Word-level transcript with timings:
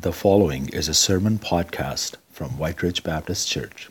The 0.00 0.14
following 0.14 0.70
is 0.70 0.88
a 0.88 0.94
sermon 0.94 1.38
podcast 1.38 2.14
from 2.32 2.56
White 2.56 2.82
Ridge 2.82 3.02
Baptist 3.02 3.46
Church. 3.48 3.90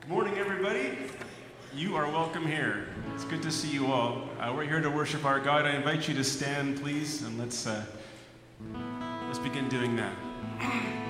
Good 0.00 0.08
morning, 0.08 0.38
everybody. 0.38 0.96
You 1.74 1.94
are 1.94 2.06
welcome 2.06 2.46
here. 2.46 2.86
It's 3.14 3.24
good 3.24 3.42
to 3.42 3.50
see 3.50 3.68
you 3.68 3.88
all. 3.88 4.30
Uh, 4.40 4.50
we're 4.56 4.64
here 4.64 4.80
to 4.80 4.88
worship 4.88 5.26
our 5.26 5.38
God. 5.38 5.66
I 5.66 5.72
invite 5.72 6.08
you 6.08 6.14
to 6.14 6.24
stand, 6.24 6.80
please, 6.80 7.20
and 7.20 7.38
let's 7.38 7.66
uh, 7.66 7.84
let's 9.26 9.40
begin 9.40 9.68
doing 9.68 9.94
that. 9.96 11.07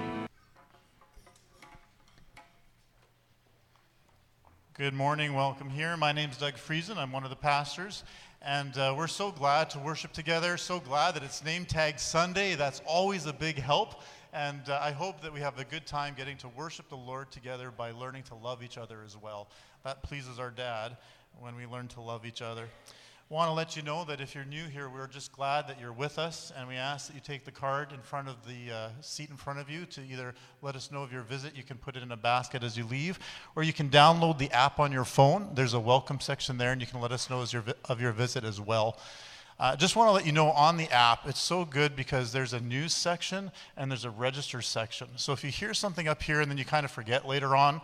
Good 4.78 4.94
morning, 4.94 5.34
welcome 5.34 5.70
here. 5.70 5.96
My 5.96 6.12
name 6.12 6.30
is 6.30 6.36
Doug 6.36 6.54
Friesen. 6.54 6.98
I'm 6.98 7.10
one 7.10 7.24
of 7.24 7.30
the 7.30 7.36
pastors, 7.36 8.04
and 8.40 8.78
uh, 8.78 8.94
we're 8.96 9.08
so 9.08 9.32
glad 9.32 9.70
to 9.70 9.80
worship 9.80 10.12
together. 10.12 10.56
So 10.56 10.78
glad 10.78 11.16
that 11.16 11.24
it's 11.24 11.44
Name 11.44 11.64
Tag 11.64 11.98
Sunday. 11.98 12.54
That's 12.54 12.80
always 12.86 13.26
a 13.26 13.32
big 13.32 13.58
help, 13.58 14.02
and 14.32 14.60
uh, 14.68 14.78
I 14.80 14.92
hope 14.92 15.20
that 15.22 15.34
we 15.34 15.40
have 15.40 15.58
a 15.58 15.64
good 15.64 15.84
time 15.84 16.14
getting 16.16 16.36
to 16.36 16.48
worship 16.50 16.88
the 16.90 16.96
Lord 16.96 17.32
together 17.32 17.72
by 17.76 17.90
learning 17.90 18.22
to 18.28 18.36
love 18.36 18.62
each 18.62 18.78
other 18.78 19.02
as 19.04 19.16
well. 19.16 19.48
That 19.82 20.04
pleases 20.04 20.38
our 20.38 20.52
dad 20.52 20.96
when 21.40 21.56
we 21.56 21.66
learn 21.66 21.88
to 21.88 22.00
love 22.00 22.24
each 22.24 22.40
other. 22.40 22.68
Want 23.30 23.50
to 23.50 23.52
let 23.52 23.76
you 23.76 23.82
know 23.82 24.04
that 24.04 24.22
if 24.22 24.34
you're 24.34 24.46
new 24.46 24.64
here, 24.64 24.88
we're 24.88 25.06
just 25.06 25.32
glad 25.32 25.68
that 25.68 25.78
you're 25.78 25.92
with 25.92 26.18
us, 26.18 26.50
and 26.56 26.66
we 26.66 26.76
ask 26.76 27.08
that 27.08 27.14
you 27.14 27.20
take 27.20 27.44
the 27.44 27.50
card 27.50 27.92
in 27.92 28.00
front 28.00 28.26
of 28.26 28.36
the 28.46 28.74
uh, 28.74 28.88
seat 29.02 29.28
in 29.28 29.36
front 29.36 29.58
of 29.58 29.68
you 29.68 29.84
to 29.84 30.00
either 30.00 30.34
let 30.62 30.74
us 30.74 30.90
know 30.90 31.02
of 31.02 31.12
your 31.12 31.20
visit. 31.20 31.54
You 31.54 31.62
can 31.62 31.76
put 31.76 31.94
it 31.94 32.02
in 32.02 32.10
a 32.10 32.16
basket 32.16 32.62
as 32.62 32.74
you 32.78 32.86
leave, 32.86 33.18
or 33.54 33.62
you 33.62 33.74
can 33.74 33.90
download 33.90 34.38
the 34.38 34.50
app 34.52 34.80
on 34.80 34.92
your 34.92 35.04
phone. 35.04 35.50
There's 35.52 35.74
a 35.74 35.80
welcome 35.80 36.20
section 36.20 36.56
there, 36.56 36.72
and 36.72 36.80
you 36.80 36.86
can 36.86 37.02
let 37.02 37.12
us 37.12 37.28
know 37.28 37.44
your, 37.50 37.64
of 37.84 38.00
your 38.00 38.12
visit 38.12 38.44
as 38.44 38.62
well. 38.62 38.98
Uh, 39.60 39.74
just 39.74 39.96
want 39.96 40.06
to 40.06 40.12
let 40.12 40.24
you 40.24 40.30
know 40.30 40.52
on 40.52 40.76
the 40.76 40.88
app, 40.90 41.26
it's 41.26 41.40
so 41.40 41.64
good 41.64 41.96
because 41.96 42.32
there's 42.32 42.52
a 42.52 42.60
news 42.60 42.94
section 42.94 43.50
and 43.76 43.90
there's 43.90 44.04
a 44.04 44.10
register 44.10 44.62
section. 44.62 45.08
So 45.16 45.32
if 45.32 45.42
you 45.42 45.50
hear 45.50 45.74
something 45.74 46.06
up 46.06 46.22
here 46.22 46.40
and 46.40 46.48
then 46.48 46.58
you 46.58 46.64
kind 46.64 46.84
of 46.84 46.92
forget 46.92 47.26
later 47.26 47.56
on, 47.56 47.80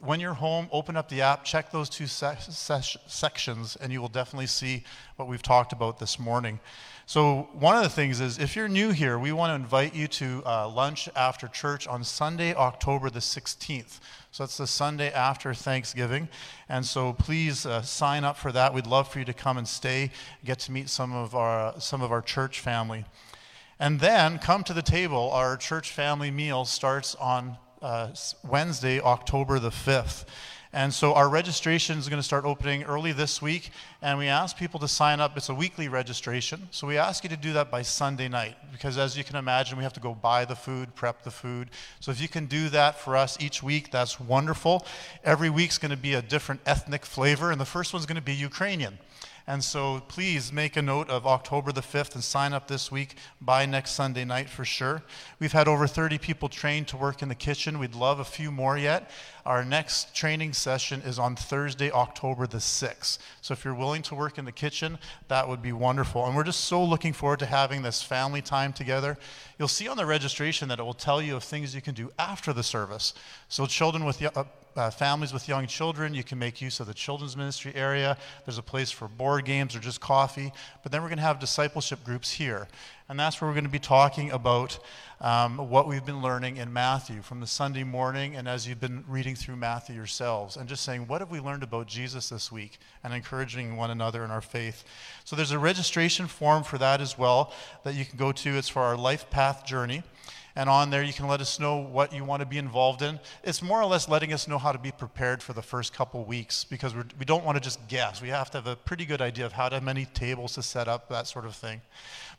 when 0.00 0.20
you're 0.20 0.34
home, 0.34 0.68
open 0.72 0.96
up 0.96 1.08
the 1.08 1.22
app, 1.22 1.44
check 1.44 1.70
those 1.70 1.88
two 1.88 2.06
se- 2.06 2.36
se- 2.48 2.98
sections, 3.06 3.76
and 3.76 3.92
you 3.92 4.00
will 4.00 4.08
definitely 4.08 4.46
see 4.46 4.84
what 5.16 5.28
we've 5.28 5.42
talked 5.42 5.72
about 5.72 5.98
this 5.98 6.18
morning. 6.18 6.60
So, 7.08 7.48
one 7.52 7.76
of 7.76 7.84
the 7.84 7.88
things 7.88 8.20
is 8.20 8.38
if 8.38 8.56
you're 8.56 8.66
new 8.66 8.90
here, 8.90 9.16
we 9.18 9.30
want 9.30 9.50
to 9.50 9.54
invite 9.54 9.94
you 9.94 10.08
to 10.08 10.42
uh, 10.44 10.68
lunch 10.68 11.08
after 11.14 11.46
church 11.46 11.86
on 11.86 12.02
Sunday, 12.02 12.52
October 12.52 13.10
the 13.10 13.20
16th. 13.20 14.00
So, 14.32 14.42
that's 14.42 14.56
the 14.56 14.66
Sunday 14.66 15.12
after 15.12 15.54
Thanksgiving. 15.54 16.28
And 16.68 16.84
so, 16.84 17.12
please 17.12 17.64
uh, 17.64 17.82
sign 17.82 18.24
up 18.24 18.36
for 18.36 18.50
that. 18.50 18.74
We'd 18.74 18.88
love 18.88 19.08
for 19.08 19.20
you 19.20 19.24
to 19.24 19.32
come 19.32 19.56
and 19.56 19.68
stay, 19.68 20.10
get 20.44 20.58
to 20.60 20.72
meet 20.72 20.88
some 20.88 21.12
of 21.12 21.34
our, 21.36 21.78
some 21.78 22.02
of 22.02 22.10
our 22.10 22.22
church 22.22 22.58
family. 22.58 23.04
And 23.78 24.00
then 24.00 24.38
come 24.38 24.64
to 24.64 24.72
the 24.72 24.82
table. 24.82 25.30
Our 25.30 25.56
church 25.56 25.92
family 25.92 26.30
meal 26.30 26.64
starts 26.64 27.14
on 27.16 27.58
uh, 27.86 28.08
Wednesday, 28.42 29.00
October 29.00 29.60
the 29.60 29.70
5th. 29.70 30.24
And 30.72 30.92
so 30.92 31.14
our 31.14 31.28
registration 31.28 31.98
is 31.98 32.08
going 32.08 32.18
to 32.18 32.26
start 32.26 32.44
opening 32.44 32.82
early 32.82 33.12
this 33.12 33.40
week, 33.40 33.70
and 34.02 34.18
we 34.18 34.26
ask 34.26 34.58
people 34.58 34.80
to 34.80 34.88
sign 34.88 35.20
up. 35.20 35.36
It's 35.36 35.50
a 35.50 35.54
weekly 35.54 35.86
registration, 35.86 36.66
so 36.72 36.88
we 36.88 36.98
ask 36.98 37.22
you 37.22 37.30
to 37.30 37.36
do 37.36 37.52
that 37.52 37.70
by 37.70 37.82
Sunday 37.82 38.26
night, 38.28 38.56
because 38.72 38.98
as 38.98 39.16
you 39.16 39.22
can 39.22 39.36
imagine, 39.36 39.78
we 39.78 39.84
have 39.84 39.92
to 39.92 40.00
go 40.00 40.14
buy 40.14 40.44
the 40.44 40.56
food, 40.56 40.96
prep 40.96 41.22
the 41.22 41.30
food. 41.30 41.70
So 42.00 42.10
if 42.10 42.20
you 42.20 42.26
can 42.26 42.46
do 42.46 42.68
that 42.70 42.98
for 42.98 43.16
us 43.16 43.40
each 43.40 43.62
week, 43.62 43.92
that's 43.92 44.18
wonderful. 44.18 44.84
Every 45.22 45.48
week's 45.48 45.78
going 45.78 45.92
to 45.92 45.96
be 45.96 46.14
a 46.14 46.22
different 46.22 46.62
ethnic 46.66 47.06
flavor, 47.06 47.52
and 47.52 47.60
the 47.60 47.64
first 47.64 47.92
one's 47.92 48.04
going 48.04 48.16
to 48.16 48.20
be 48.20 48.34
Ukrainian. 48.34 48.98
And 49.48 49.62
so 49.62 50.02
please 50.08 50.52
make 50.52 50.76
a 50.76 50.82
note 50.82 51.08
of 51.08 51.24
October 51.24 51.70
the 51.70 51.80
5th 51.80 52.16
and 52.16 52.24
sign 52.24 52.52
up 52.52 52.66
this 52.66 52.90
week 52.90 53.14
by 53.40 53.64
next 53.64 53.92
Sunday 53.92 54.24
night 54.24 54.50
for 54.50 54.64
sure. 54.64 55.04
We've 55.38 55.52
had 55.52 55.68
over 55.68 55.86
30 55.86 56.18
people 56.18 56.48
trained 56.48 56.88
to 56.88 56.96
work 56.96 57.22
in 57.22 57.28
the 57.28 57.36
kitchen. 57.36 57.78
We'd 57.78 57.94
love 57.94 58.18
a 58.18 58.24
few 58.24 58.50
more 58.50 58.76
yet. 58.76 59.08
Our 59.44 59.64
next 59.64 60.16
training 60.16 60.54
session 60.54 61.00
is 61.02 61.20
on 61.20 61.36
Thursday, 61.36 61.92
October 61.92 62.48
the 62.48 62.58
6th. 62.58 63.18
So 63.40 63.52
if 63.52 63.64
you're 63.64 63.72
willing 63.72 64.02
to 64.02 64.16
work 64.16 64.36
in 64.36 64.44
the 64.44 64.50
kitchen, 64.50 64.98
that 65.28 65.48
would 65.48 65.62
be 65.62 65.72
wonderful. 65.72 66.26
And 66.26 66.34
we're 66.34 66.42
just 66.42 66.64
so 66.64 66.82
looking 66.82 67.12
forward 67.12 67.38
to 67.38 67.46
having 67.46 67.82
this 67.82 68.02
family 68.02 68.42
time 68.42 68.72
together. 68.72 69.16
You'll 69.60 69.68
see 69.68 69.86
on 69.86 69.96
the 69.96 70.06
registration 70.06 70.66
that 70.70 70.80
it 70.80 70.82
will 70.82 70.92
tell 70.92 71.22
you 71.22 71.36
of 71.36 71.44
things 71.44 71.72
you 71.72 71.80
can 71.80 71.94
do 71.94 72.10
after 72.18 72.52
the 72.52 72.64
service. 72.64 73.14
So 73.48 73.66
children 73.66 74.04
with 74.04 74.20
uh, 74.20 74.42
uh, 74.76 74.90
families 74.90 75.32
with 75.32 75.48
young 75.48 75.66
children, 75.66 76.14
you 76.14 76.22
can 76.22 76.38
make 76.38 76.60
use 76.60 76.80
of 76.80 76.86
the 76.86 76.94
children's 76.94 77.36
ministry 77.36 77.72
area. 77.74 78.16
There's 78.44 78.58
a 78.58 78.62
place 78.62 78.90
for 78.90 79.08
board 79.08 79.44
games 79.44 79.74
or 79.74 79.80
just 79.80 80.00
coffee. 80.00 80.52
But 80.82 80.92
then 80.92 81.02
we're 81.02 81.08
going 81.08 81.18
to 81.18 81.24
have 81.24 81.38
discipleship 81.38 82.04
groups 82.04 82.30
here. 82.30 82.68
And 83.08 83.18
that's 83.18 83.40
where 83.40 83.48
we're 83.48 83.54
going 83.54 83.64
to 83.64 83.70
be 83.70 83.78
talking 83.78 84.32
about 84.32 84.78
um, 85.20 85.70
what 85.70 85.86
we've 85.86 86.04
been 86.04 86.20
learning 86.20 86.56
in 86.56 86.72
Matthew 86.72 87.22
from 87.22 87.40
the 87.40 87.46
Sunday 87.46 87.84
morning 87.84 88.36
and 88.36 88.46
as 88.48 88.66
you've 88.66 88.80
been 88.80 89.04
reading 89.08 89.34
through 89.34 89.56
Matthew 89.56 89.94
yourselves 89.94 90.56
and 90.56 90.68
just 90.68 90.84
saying, 90.84 91.06
what 91.06 91.20
have 91.20 91.30
we 91.30 91.40
learned 91.40 91.62
about 91.62 91.86
Jesus 91.86 92.28
this 92.28 92.50
week 92.52 92.78
and 93.02 93.14
encouraging 93.14 93.76
one 93.76 93.90
another 93.90 94.24
in 94.24 94.30
our 94.30 94.40
faith. 94.40 94.84
So 95.24 95.36
there's 95.36 95.52
a 95.52 95.58
registration 95.58 96.26
form 96.26 96.64
for 96.64 96.78
that 96.78 97.00
as 97.00 97.16
well 97.16 97.52
that 97.84 97.94
you 97.94 98.04
can 98.04 98.18
go 98.18 98.32
to. 98.32 98.56
It's 98.56 98.68
for 98.68 98.82
our 98.82 98.96
life 98.96 99.30
path 99.30 99.64
journey. 99.64 100.02
And 100.56 100.68
on 100.70 100.90
there, 100.90 101.02
you 101.02 101.12
can 101.12 101.28
let 101.28 101.40
us 101.40 101.60
know 101.60 101.76
what 101.76 102.12
you 102.12 102.24
want 102.24 102.40
to 102.40 102.46
be 102.46 102.56
involved 102.56 103.02
in. 103.02 103.20
It's 103.44 103.62
more 103.62 103.80
or 103.80 103.84
less 103.84 104.08
letting 104.08 104.32
us 104.32 104.48
know 104.48 104.56
how 104.56 104.72
to 104.72 104.78
be 104.78 104.90
prepared 104.90 105.42
for 105.42 105.52
the 105.52 105.62
first 105.62 105.92
couple 105.92 106.24
weeks 106.24 106.64
because 106.64 106.94
we're, 106.94 107.04
we 107.18 107.26
do 107.26 107.34
not 107.34 107.44
want 107.44 107.56
to 107.56 107.60
just 107.62 107.86
guess. 107.88 108.22
We 108.22 108.30
have 108.30 108.50
to 108.52 108.58
have 108.58 108.66
a 108.66 108.74
pretty 108.74 109.04
good 109.04 109.20
idea 109.20 109.44
of 109.44 109.52
how 109.52 109.68
to, 109.68 109.80
many 109.80 110.06
tables 110.06 110.54
to 110.54 110.62
set 110.62 110.88
up, 110.88 111.08
that 111.10 111.26
sort 111.26 111.44
of 111.44 111.54
thing. 111.54 111.82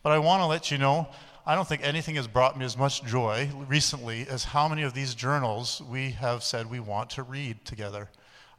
But 0.01 0.11
I 0.11 0.19
want 0.19 0.41
to 0.41 0.47
let 0.47 0.71
you 0.71 0.77
know 0.77 1.07
I 1.47 1.55
don't 1.55 1.65
think 1.65 1.81
anything 1.81 2.15
has 2.15 2.27
brought 2.27 2.59
me 2.59 2.65
as 2.65 2.75
much 2.75 3.05
joy 3.05 3.49
recently 3.69 4.27
as 4.27 4.43
how 4.43 4.67
many 4.67 4.83
of 4.83 4.93
these 4.93 5.15
journals 5.15 5.81
we 5.89 6.11
have 6.11 6.43
said 6.43 6.69
we 6.69 6.81
want 6.81 7.09
to 7.11 7.23
read 7.23 7.63
together. 7.63 8.09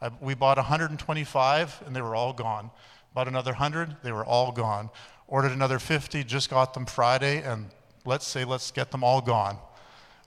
I, 0.01 0.11
we 0.23 0.33
bought 0.33 0.57
125 0.57 1.83
and 1.85 1.95
they 1.95 2.01
were 2.01 2.15
all 2.15 2.33
gone. 2.33 2.71
Bought 3.13 3.29
another 3.29 3.51
100, 3.51 3.97
they 4.03 4.11
were 4.11 4.25
all 4.25 4.53
gone. 4.53 4.89
Ordered 5.27 5.53
another 5.53 5.79
50, 5.79 6.25
just 6.25 6.49
got 6.49 6.73
them 6.73 6.87
Friday, 6.87 7.43
and 7.43 7.67
let's 8.09 8.27
say 8.27 8.45
let's 8.45 8.71
get 8.71 8.91
them 8.91 9.05
all 9.05 9.21
gone. 9.21 9.59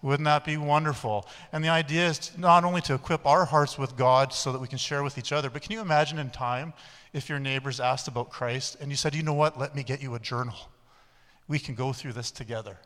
Wouldn't 0.01 0.25
that 0.25 0.45
be 0.45 0.57
wonderful? 0.57 1.27
And 1.51 1.63
the 1.63 1.69
idea 1.69 2.07
is 2.07 2.35
not 2.37 2.63
only 2.63 2.81
to 2.81 2.93
equip 2.93 3.25
our 3.25 3.45
hearts 3.45 3.77
with 3.77 3.97
God 3.97 4.33
so 4.33 4.51
that 4.51 4.59
we 4.59 4.67
can 4.67 4.79
share 4.79 5.03
with 5.03 5.17
each 5.17 5.31
other, 5.31 5.49
but 5.49 5.61
can 5.61 5.73
you 5.73 5.81
imagine 5.81 6.17
in 6.17 6.29
time 6.29 6.73
if 7.13 7.29
your 7.29 7.39
neighbors 7.39 7.79
asked 7.79 8.07
about 8.07 8.29
Christ 8.29 8.77
and 8.79 8.89
you 8.89 8.95
said, 8.95 9.13
you 9.13 9.21
know 9.21 9.33
what, 9.33 9.59
let 9.59 9.75
me 9.75 9.83
get 9.83 10.01
you 10.01 10.15
a 10.15 10.19
journal? 10.19 10.55
we 11.51 11.59
can 11.59 11.75
go 11.75 11.91
through 11.91 12.13
this 12.13 12.31
together. 12.31 12.77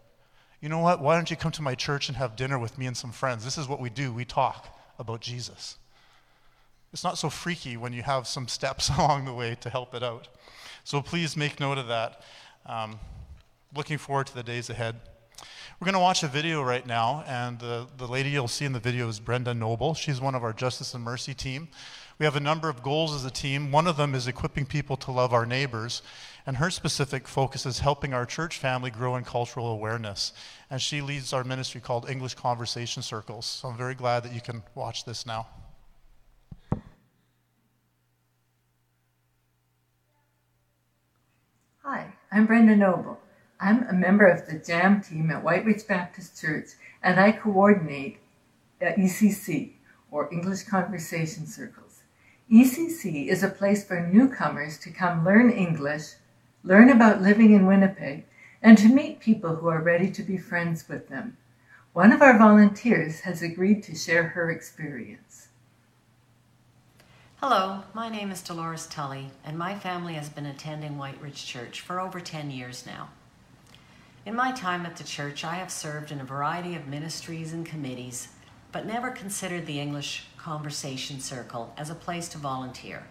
You 0.59 0.69
know 0.69 0.79
what? 0.79 0.99
Why 0.99 1.15
don't 1.15 1.29
you 1.29 1.37
come 1.37 1.51
to 1.51 1.61
my 1.61 1.75
church 1.75 2.07
and 2.07 2.17
have 2.17 2.35
dinner 2.35 2.57
with 2.57 2.79
me 2.79 2.87
and 2.87 2.97
some 2.97 3.11
friends? 3.11 3.45
This 3.45 3.59
is 3.59 3.67
what 3.67 3.79
we 3.79 3.91
do. 3.91 4.11
We 4.11 4.25
talk 4.25 4.79
about 4.97 5.21
Jesus. 5.21 5.77
It's 6.91 7.03
not 7.03 7.19
so 7.19 7.29
freaky 7.29 7.77
when 7.77 7.93
you 7.93 8.01
have 8.01 8.27
some 8.27 8.47
steps 8.57 8.89
along 8.97 9.25
the 9.25 9.33
way 9.33 9.55
to 9.61 9.69
help 9.69 9.93
it 9.93 10.01
out. 10.01 10.27
So 10.83 11.01
please 11.01 11.37
make 11.37 11.59
note 11.59 11.77
of 11.77 11.87
that. 11.87 12.21
Um, 12.65 12.99
looking 13.75 13.97
forward 13.97 14.27
to 14.27 14.35
the 14.35 14.43
days 14.43 14.69
ahead. 14.69 14.95
We're 15.79 15.85
going 15.85 15.93
to 15.93 15.99
watch 15.99 16.23
a 16.23 16.27
video 16.27 16.63
right 16.63 16.87
now, 16.87 17.25
and 17.27 17.59
the, 17.59 17.87
the 17.97 18.07
lady 18.07 18.29
you'll 18.29 18.47
see 18.47 18.63
in 18.63 18.71
the 18.71 18.79
video 18.79 19.09
is 19.09 19.19
Brenda 19.19 19.53
Noble. 19.53 19.93
She's 19.93 20.21
one 20.21 20.33
of 20.33 20.43
our 20.43 20.53
Justice 20.53 20.93
and 20.93 21.03
Mercy 21.03 21.33
team. 21.33 21.67
We 22.17 22.23
have 22.23 22.37
a 22.37 22.39
number 22.39 22.69
of 22.69 22.81
goals 22.81 23.13
as 23.13 23.25
a 23.25 23.29
team. 23.29 23.73
One 23.73 23.85
of 23.85 23.97
them 23.97 24.15
is 24.15 24.25
equipping 24.25 24.67
people 24.67 24.95
to 24.95 25.11
love 25.11 25.33
our 25.33 25.45
neighbors. 25.45 26.01
And 26.45 26.57
her 26.57 26.69
specific 26.69 27.27
focus 27.27 27.65
is 27.65 27.79
helping 27.79 28.13
our 28.13 28.25
church 28.25 28.57
family 28.57 28.89
grow 28.89 29.17
in 29.17 29.25
cultural 29.25 29.67
awareness. 29.67 30.31
And 30.69 30.81
she 30.81 31.01
leads 31.01 31.33
our 31.33 31.43
ministry 31.43 31.81
called 31.81 32.09
English 32.09 32.35
Conversation 32.35 33.03
Circles. 33.03 33.45
So 33.45 33.67
I'm 33.67 33.75
very 33.75 33.95
glad 33.95 34.23
that 34.23 34.33
you 34.33 34.39
can 34.39 34.63
watch 34.75 35.03
this 35.03 35.25
now. 35.25 35.47
Hi, 41.83 42.13
I'm 42.31 42.45
Brenda 42.45 42.77
Noble. 42.77 43.19
I'm 43.65 43.81
a 43.89 43.93
member 43.93 44.27
of 44.27 44.45
the 44.45 44.59
JAM 44.59 45.01
team 45.01 45.31
at 45.31 45.43
White 45.43 45.65
Ridge 45.65 45.87
Baptist 45.87 46.39
Church, 46.39 46.67
and 47.01 47.19
I 47.19 47.31
coordinate 47.31 48.19
ECC, 48.79 49.71
or 50.11 50.31
English 50.31 50.65
Conversation 50.65 51.47
Circles. 51.47 52.03
ECC 52.47 53.27
is 53.27 53.41
a 53.41 53.49
place 53.49 53.83
for 53.83 54.05
newcomers 54.05 54.77
to 54.77 54.91
come 54.91 55.25
learn 55.25 55.49
English 55.49 56.11
learn 56.63 56.91
about 56.91 57.23
living 57.23 57.53
in 57.53 57.65
Winnipeg, 57.65 58.25
and 58.61 58.77
to 58.77 58.87
meet 58.87 59.19
people 59.19 59.55
who 59.55 59.67
are 59.67 59.81
ready 59.81 60.11
to 60.11 60.21
be 60.21 60.37
friends 60.37 60.87
with 60.87 61.09
them. 61.09 61.35
One 61.93 62.11
of 62.11 62.21
our 62.21 62.37
volunteers 62.37 63.21
has 63.21 63.41
agreed 63.41 63.81
to 63.85 63.95
share 63.95 64.27
her 64.27 64.51
experience. 64.51 65.47
Hello, 67.37 67.81
my 67.95 68.09
name 68.09 68.29
is 68.29 68.43
Dolores 68.43 68.85
Tully, 68.85 69.31
and 69.43 69.57
my 69.57 69.73
family 69.73 70.13
has 70.13 70.29
been 70.29 70.45
attending 70.45 70.99
White 70.99 71.19
Ridge 71.19 71.47
Church 71.47 71.81
for 71.81 71.99
over 71.99 72.19
10 72.19 72.51
years 72.51 72.85
now. 72.85 73.09
In 74.25 74.35
my 74.35 74.51
time 74.51 74.87
at 74.87 74.95
the 74.95 75.03
church, 75.03 75.43
I 75.43 75.55
have 75.55 75.69
served 75.69 76.11
in 76.11 76.19
a 76.19 76.25
variety 76.25 76.75
of 76.75 76.87
ministries 76.87 77.53
and 77.53 77.63
committees, 77.63 78.29
but 78.71 78.87
never 78.87 79.11
considered 79.11 79.67
the 79.67 79.79
English 79.79 80.25
Conversation 80.35 81.19
Circle 81.19 81.71
as 81.77 81.91
a 81.91 81.95
place 81.95 82.27
to 82.29 82.39
volunteer. 82.39 83.03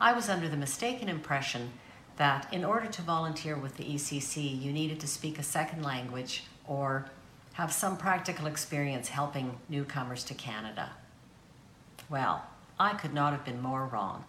I 0.00 0.12
was 0.12 0.28
under 0.28 0.48
the 0.48 0.56
mistaken 0.56 1.08
impression 1.08 1.70
that 2.16 2.52
in 2.52 2.64
order 2.64 2.88
to 2.88 3.02
volunteer 3.02 3.56
with 3.56 3.76
the 3.76 3.84
ECC, 3.84 4.60
you 4.60 4.72
needed 4.72 4.98
to 5.00 5.06
speak 5.06 5.38
a 5.38 5.44
second 5.44 5.84
language 5.84 6.42
or 6.66 7.06
have 7.52 7.72
some 7.72 7.96
practical 7.96 8.48
experience 8.48 9.10
helping 9.10 9.56
newcomers 9.68 10.24
to 10.24 10.34
Canada. 10.34 10.90
Well, 12.10 12.44
I 12.78 12.94
could 12.94 13.14
not 13.14 13.32
have 13.32 13.44
been 13.44 13.62
more 13.62 13.86
wrong. 13.86 14.24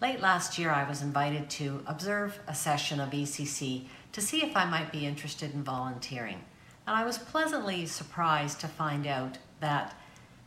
Late 0.00 0.20
last 0.20 0.58
year, 0.58 0.70
I 0.70 0.88
was 0.88 1.02
invited 1.02 1.50
to 1.50 1.82
observe 1.86 2.38
a 2.48 2.54
session 2.54 3.00
of 3.00 3.10
ECC 3.10 3.84
to 4.12 4.20
see 4.20 4.42
if 4.42 4.56
I 4.56 4.64
might 4.64 4.92
be 4.92 5.06
interested 5.06 5.54
in 5.54 5.62
volunteering. 5.62 6.40
And 6.86 6.96
I 6.96 7.04
was 7.04 7.18
pleasantly 7.18 7.86
surprised 7.86 8.60
to 8.60 8.68
find 8.68 9.06
out 9.06 9.38
that 9.60 9.94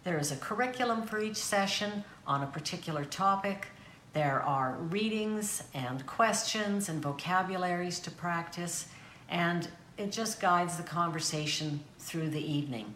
there 0.04 0.18
is 0.18 0.32
a 0.32 0.36
curriculum 0.36 1.04
for 1.04 1.22
each 1.22 1.38
session 1.38 2.04
on 2.28 2.44
a 2.44 2.48
particular 2.48 3.06
topic. 3.06 3.68
There 4.12 4.42
are 4.42 4.76
readings 4.76 5.64
and 5.74 6.06
questions 6.06 6.90
and 6.90 7.02
vocabularies 7.02 8.00
to 8.02 8.12
practice, 8.12 8.88
and 9.30 9.70
it 9.98 10.12
just 10.12 10.42
guides 10.42 10.78
the 10.78 10.84
conversation 10.84 11.80
through 12.00 12.30
the 12.30 12.52
evening. 12.52 12.96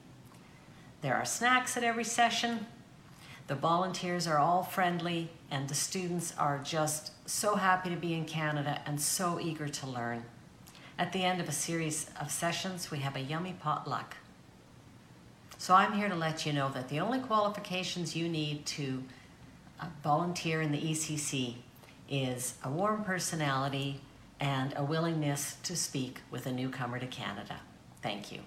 There 1.01 1.15
are 1.15 1.25
snacks 1.25 1.77
at 1.77 1.83
every 1.83 2.03
session. 2.03 2.67
The 3.47 3.55
volunteers 3.55 4.27
are 4.27 4.39
all 4.39 4.63
friendly, 4.63 5.29
and 5.49 5.69
the 5.69 5.75
students 5.75 6.33
are 6.37 6.59
just 6.59 7.11
so 7.29 7.55
happy 7.55 7.89
to 7.89 7.95
be 7.95 8.13
in 8.13 8.25
Canada 8.25 8.81
and 8.85 8.99
so 8.99 9.39
eager 9.39 9.69
to 9.69 9.87
learn. 9.87 10.25
At 10.99 11.13
the 11.13 11.23
end 11.23 11.39
of 11.39 11.47
a 11.47 11.51
series 11.51 12.09
of 12.19 12.31
sessions, 12.31 12.89
we 12.89 12.99
have 12.99 13.15
a 13.15 13.19
yummy 13.19 13.53
potluck. 13.59 14.15
So 15.59 15.75
I'm 15.75 15.93
here 15.93 16.09
to 16.09 16.15
let 16.15 16.43
you 16.43 16.53
know 16.53 16.71
that 16.73 16.89
the 16.89 16.99
only 16.99 17.19
qualifications 17.19 18.15
you 18.15 18.27
need 18.27 18.65
to 18.65 19.03
uh, 19.79 19.85
volunteer 20.03 20.59
in 20.61 20.71
the 20.71 20.81
ECC 20.81 21.57
is 22.09 22.55
a 22.63 22.69
warm 22.69 23.03
personality 23.03 24.01
and 24.39 24.73
a 24.75 24.83
willingness 24.83 25.57
to 25.63 25.75
speak 25.75 26.21
with 26.31 26.47
a 26.47 26.51
newcomer 26.51 26.97
to 26.97 27.07
Canada. 27.07 27.57
Thank 28.01 28.31
you. 28.31 28.39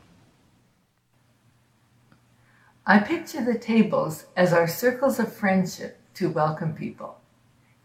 I 2.84 2.98
picture 2.98 3.44
the 3.44 3.58
tables 3.58 4.24
as 4.36 4.52
our 4.52 4.66
circles 4.66 5.20
of 5.20 5.32
friendship 5.32 6.00
to 6.14 6.30
welcome 6.30 6.74
people. 6.74 7.20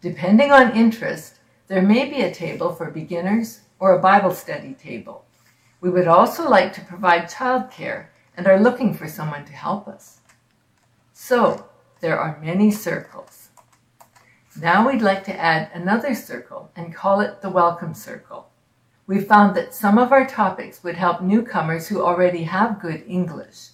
Depending 0.00 0.50
on 0.50 0.76
interest, 0.76 1.34
there 1.68 1.82
may 1.82 2.08
be 2.08 2.22
a 2.22 2.34
table 2.34 2.72
for 2.72 2.90
beginners 2.90 3.60
or 3.78 3.92
a 3.92 4.00
Bible 4.00 4.32
study 4.32 4.74
table. 4.74 5.24
We 5.80 5.90
would 5.90 6.08
also 6.08 6.48
like 6.48 6.72
to 6.74 6.84
provide 6.84 7.30
childcare 7.30 8.06
and 8.36 8.46
are 8.46 8.60
looking 8.60 8.94
for 8.94 9.08
someone 9.08 9.44
to 9.44 9.52
help 9.52 9.88
us. 9.88 10.20
So, 11.12 11.68
there 12.00 12.18
are 12.18 12.40
many 12.42 12.70
circles. 12.70 13.50
Now 14.60 14.88
we'd 14.88 15.02
like 15.02 15.24
to 15.24 15.38
add 15.38 15.70
another 15.74 16.14
circle 16.14 16.70
and 16.76 16.94
call 16.94 17.20
it 17.20 17.42
the 17.42 17.50
Welcome 17.50 17.94
Circle. 17.94 18.48
We 19.06 19.20
found 19.20 19.54
that 19.56 19.74
some 19.74 19.98
of 19.98 20.12
our 20.12 20.26
topics 20.26 20.82
would 20.82 20.96
help 20.96 21.20
newcomers 21.20 21.88
who 21.88 22.02
already 22.02 22.44
have 22.44 22.80
good 22.80 23.04
English. 23.06 23.68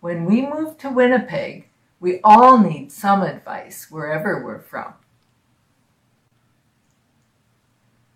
When 0.00 0.24
we 0.26 0.42
move 0.42 0.78
to 0.78 0.90
Winnipeg, 0.90 1.68
we 1.98 2.20
all 2.22 2.58
need 2.58 2.92
some 2.92 3.22
advice 3.22 3.90
wherever 3.90 4.44
we're 4.44 4.60
from. 4.60 4.94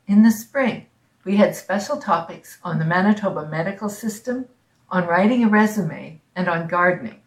In 0.06 0.22
the 0.22 0.30
spring, 0.30 0.86
we 1.24 1.36
had 1.36 1.54
special 1.54 1.98
topics 1.98 2.58
on 2.64 2.80
the 2.80 2.84
Manitoba 2.84 3.46
medical 3.46 3.88
system, 3.88 4.46
on 4.88 5.06
writing 5.06 5.44
a 5.44 5.48
resume, 5.48 6.20
and 6.34 6.48
on 6.48 6.66
gardening. 6.66 7.20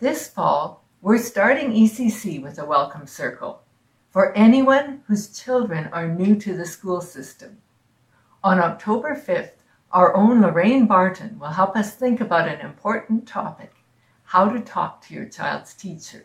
This 0.00 0.26
fall, 0.26 0.84
we're 1.00 1.18
starting 1.18 1.70
ECC 1.70 2.42
with 2.42 2.58
a 2.58 2.64
welcome 2.64 3.06
circle 3.06 3.62
for 4.10 4.32
anyone 4.36 5.02
whose 5.06 5.38
children 5.38 5.88
are 5.92 6.08
new 6.08 6.34
to 6.40 6.56
the 6.56 6.66
school 6.66 7.00
system. 7.00 7.58
On 8.42 8.58
October 8.58 9.14
5th, 9.14 9.52
our 9.92 10.16
own 10.16 10.40
Lorraine 10.40 10.86
Barton 10.86 11.38
will 11.38 11.48
help 11.48 11.76
us 11.76 11.94
think 11.94 12.20
about 12.20 12.48
an 12.48 12.60
important 12.60 13.28
topic 13.28 13.72
how 14.24 14.48
to 14.48 14.58
talk 14.58 15.00
to 15.02 15.14
your 15.14 15.26
child's 15.26 15.72
teacher. 15.74 16.24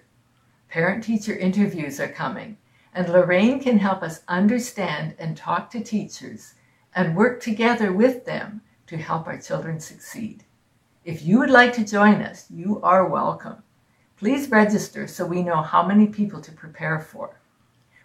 Parent 0.69 1.03
teacher 1.03 1.36
interviews 1.36 2.00
are 2.00 2.07
coming, 2.07 2.57
and 2.95 3.07
Lorraine 3.09 3.59
can 3.59 3.77
help 3.77 4.01
us 4.01 4.21
understand 4.27 5.13
and 5.19 5.38
talk 5.38 5.69
to 5.69 5.83
teachers 5.83 6.56
and 6.95 7.15
work 7.15 7.41
together 7.41 7.91
with 7.91 8.25
them 8.25 8.62
to 8.88 8.97
help 8.97 9.27
our 9.27 9.38
children 9.38 9.80
succeed. 9.80 10.44
If 11.06 11.24
you 11.24 11.39
would 11.39 11.50
like 11.50 11.74
to 11.74 11.86
join 11.86 12.21
us, 12.21 12.45
you 12.50 12.81
are 12.81 13.07
welcome. 13.07 13.63
Please 14.18 14.50
register 14.50 15.07
so 15.07 15.25
we 15.25 15.41
know 15.41 15.62
how 15.62 15.86
many 15.86 16.07
people 16.07 16.41
to 16.41 16.51
prepare 16.51 17.00
for. 17.00 17.39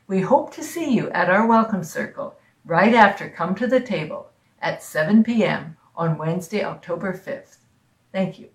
We 0.07 0.21
hope 0.21 0.55
to 0.55 0.63
see 0.63 0.93
you 0.93 1.11
at 1.11 1.31
our 1.31 1.47
welcome 1.47 1.83
circle 1.83 2.37
right 2.65 2.95
after 2.95 3.29
Come 3.29 3.55
to 3.57 3.67
the 3.67 3.81
Table 3.81 4.31
at 4.61 4.83
7 4.83 5.25
p.m. 5.25 5.77
on 5.97 6.19
Wednesday, 6.19 6.63
October 6.63 7.13
5th. 7.13 7.57
Thank 8.13 8.39
you. 8.39 8.54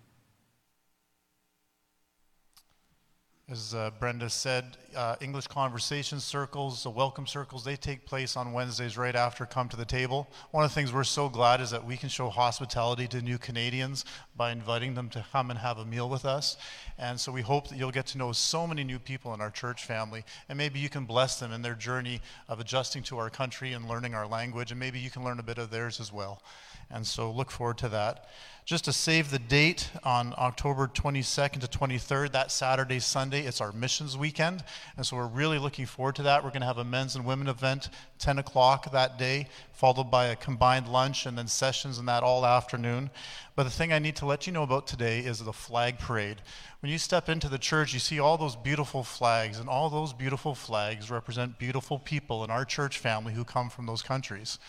As 3.50 3.74
uh, 3.74 3.90
Brenda 3.98 4.30
said, 4.30 4.76
uh, 4.94 5.16
English 5.20 5.48
conversation 5.48 6.20
circles, 6.20 6.84
the 6.84 6.90
welcome 6.90 7.26
circles, 7.26 7.64
they 7.64 7.74
take 7.74 8.06
place 8.06 8.36
on 8.36 8.52
Wednesdays 8.52 8.96
right 8.96 9.16
after 9.16 9.44
Come 9.44 9.68
to 9.70 9.76
the 9.76 9.84
Table. 9.84 10.28
One 10.52 10.62
of 10.62 10.70
the 10.70 10.74
things 10.74 10.92
we're 10.92 11.02
so 11.02 11.28
glad 11.28 11.60
is 11.60 11.72
that 11.72 11.84
we 11.84 11.96
can 11.96 12.08
show 12.08 12.30
hospitality 12.30 13.08
to 13.08 13.20
new 13.20 13.38
Canadians 13.38 14.04
by 14.36 14.52
inviting 14.52 14.94
them 14.94 15.08
to 15.10 15.24
come 15.32 15.50
and 15.50 15.58
have 15.58 15.78
a 15.78 15.84
meal 15.84 16.08
with 16.08 16.24
us. 16.24 16.58
And 16.96 17.18
so 17.18 17.32
we 17.32 17.42
hope 17.42 17.66
that 17.70 17.76
you'll 17.76 17.90
get 17.90 18.06
to 18.08 18.18
know 18.18 18.30
so 18.30 18.68
many 18.68 18.84
new 18.84 19.00
people 19.00 19.34
in 19.34 19.40
our 19.40 19.50
church 19.50 19.84
family, 19.84 20.24
and 20.48 20.56
maybe 20.56 20.78
you 20.78 20.88
can 20.88 21.04
bless 21.04 21.40
them 21.40 21.52
in 21.52 21.62
their 21.62 21.74
journey 21.74 22.20
of 22.48 22.60
adjusting 22.60 23.02
to 23.04 23.18
our 23.18 23.30
country 23.30 23.72
and 23.72 23.88
learning 23.88 24.14
our 24.14 24.28
language, 24.28 24.70
and 24.70 24.78
maybe 24.78 25.00
you 25.00 25.10
can 25.10 25.24
learn 25.24 25.40
a 25.40 25.42
bit 25.42 25.58
of 25.58 25.70
theirs 25.72 25.98
as 25.98 26.12
well. 26.12 26.40
And 26.88 27.04
so 27.04 27.32
look 27.32 27.50
forward 27.50 27.78
to 27.78 27.88
that. 27.88 28.26
Just 28.70 28.84
to 28.84 28.92
save 28.92 29.32
the 29.32 29.40
date 29.40 29.90
on 30.04 30.32
October 30.38 30.86
22nd 30.86 31.58
to 31.58 31.66
23rd, 31.66 32.30
that 32.30 32.52
Saturday, 32.52 33.00
Sunday, 33.00 33.44
it's 33.44 33.60
our 33.60 33.72
missions 33.72 34.16
weekend. 34.16 34.62
And 34.96 35.04
so 35.04 35.16
we're 35.16 35.26
really 35.26 35.58
looking 35.58 35.86
forward 35.86 36.14
to 36.14 36.22
that. 36.22 36.44
We're 36.44 36.50
going 36.50 36.60
to 36.60 36.68
have 36.68 36.78
a 36.78 36.84
men's 36.84 37.16
and 37.16 37.24
women 37.24 37.48
event 37.48 37.88
10 38.20 38.38
o'clock 38.38 38.92
that 38.92 39.18
day, 39.18 39.48
followed 39.72 40.08
by 40.08 40.26
a 40.26 40.36
combined 40.36 40.86
lunch 40.86 41.26
and 41.26 41.36
then 41.36 41.48
sessions 41.48 41.98
and 41.98 42.06
that 42.06 42.22
all 42.22 42.46
afternoon. 42.46 43.10
But 43.56 43.64
the 43.64 43.70
thing 43.70 43.92
I 43.92 43.98
need 43.98 44.14
to 44.16 44.26
let 44.26 44.46
you 44.46 44.52
know 44.52 44.62
about 44.62 44.86
today 44.86 45.18
is 45.18 45.40
the 45.40 45.52
flag 45.52 45.98
parade. 45.98 46.40
When 46.78 46.92
you 46.92 46.98
step 46.98 47.28
into 47.28 47.48
the 47.48 47.58
church, 47.58 47.92
you 47.92 47.98
see 47.98 48.20
all 48.20 48.38
those 48.38 48.54
beautiful 48.54 49.02
flags, 49.02 49.58
and 49.58 49.68
all 49.68 49.90
those 49.90 50.12
beautiful 50.12 50.54
flags 50.54 51.10
represent 51.10 51.58
beautiful 51.58 51.98
people 51.98 52.44
in 52.44 52.52
our 52.52 52.64
church 52.64 52.98
family 52.98 53.34
who 53.34 53.42
come 53.42 53.68
from 53.68 53.86
those 53.86 54.00
countries. 54.00 54.60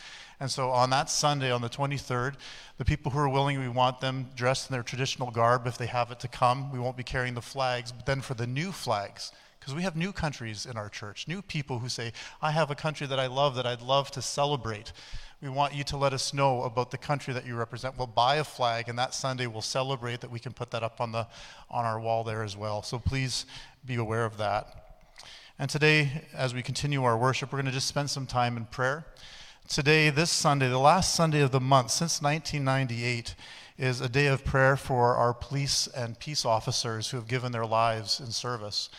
And 0.42 0.50
so 0.50 0.72
on 0.72 0.90
that 0.90 1.08
Sunday, 1.12 1.52
on 1.52 1.62
the 1.62 1.70
23rd, 1.70 2.34
the 2.80 2.84
people 2.84 3.12
who 3.12 3.20
are 3.20 3.30
willing, 3.30 3.60
we 3.60 3.68
want 3.68 4.02
them 4.02 4.28
dressed 4.36 4.72
in 4.72 4.74
their 4.74 4.82
traditional 4.82 5.30
garb 5.30 5.68
if 5.68 5.78
they 5.78 5.86
have 5.86 6.10
it 6.10 6.20
to 6.22 6.28
come. 6.28 6.72
We 6.72 6.80
won't 6.80 6.98
be 6.98 7.04
carrying 7.04 7.36
the 7.36 7.44
flags. 7.44 7.92
But 7.92 8.08
then 8.08 8.22
for 8.22 8.34
the 8.34 8.48
new 8.48 8.72
flags, 8.72 9.32
because 9.60 9.76
we 9.76 9.84
have 9.84 9.96
new 9.96 10.12
countries 10.12 10.66
in 10.66 10.78
our 10.78 10.90
church, 10.90 11.28
new 11.28 11.44
people 11.44 11.78
who 11.78 11.90
say, 11.90 12.12
I 12.42 12.50
have 12.50 12.72
a 12.72 12.76
country 12.76 13.06
that 13.06 13.20
I 13.20 13.28
love 13.28 13.54
that 13.54 13.68
I'd 13.68 13.84
love 13.84 14.10
to 14.12 14.22
celebrate. 14.24 14.94
We 15.44 15.50
want 15.50 15.76
you 15.76 15.84
to 15.84 15.98
let 15.98 16.12
us 16.12 16.34
know 16.34 16.64
about 16.64 16.90
the 16.90 16.98
country 16.98 17.36
that 17.36 17.46
you 17.46 17.56
represent. 17.56 17.96
We'll 17.96 18.08
buy 18.08 18.38
a 18.38 18.44
flag, 18.44 18.90
and 18.90 18.98
that 18.98 19.14
Sunday 19.14 19.46
we'll 19.46 19.62
celebrate 19.62 20.22
that 20.22 20.32
we 20.32 20.40
can 20.40 20.54
put 20.54 20.72
that 20.72 20.82
up 20.82 21.00
on, 21.00 21.12
the, 21.12 21.28
on 21.70 21.86
our 21.86 22.00
wall 22.00 22.24
there 22.24 22.42
as 22.42 22.58
well. 22.58 22.82
So 22.82 22.98
please 22.98 23.46
be 23.86 23.94
aware 23.94 24.26
of 24.26 24.38
that. 24.38 25.04
And 25.60 25.70
today, 25.70 26.24
as 26.34 26.56
we 26.56 26.64
continue 26.64 27.04
our 27.04 27.16
worship, 27.16 27.52
we're 27.52 27.58
going 27.58 27.68
to 27.68 27.72
just 27.72 27.88
spend 27.88 28.10
some 28.10 28.26
time 28.26 28.58
in 28.58 28.66
prayer. 28.66 29.06
Today, 29.72 30.10
this 30.10 30.30
Sunday, 30.30 30.68
the 30.68 30.78
last 30.78 31.16
Sunday 31.16 31.40
of 31.40 31.51
the 31.51 31.62
month 31.62 31.92
since 31.92 32.22
1998, 32.22 33.36
is 33.78 34.01
a 34.01 34.10
day 34.10 34.28
of 34.28 34.44
prayer 34.44 34.75
for 34.75 35.16
our 35.16 35.34
police 35.34 35.88
and 35.88 36.20
peace 36.20 36.44
officers 36.44 37.10
who 37.10 37.16
have 37.16 37.30
given 37.30 37.54
their 37.54 37.66
lives 37.66 38.20
in 38.20 38.34
service. 38.34 38.90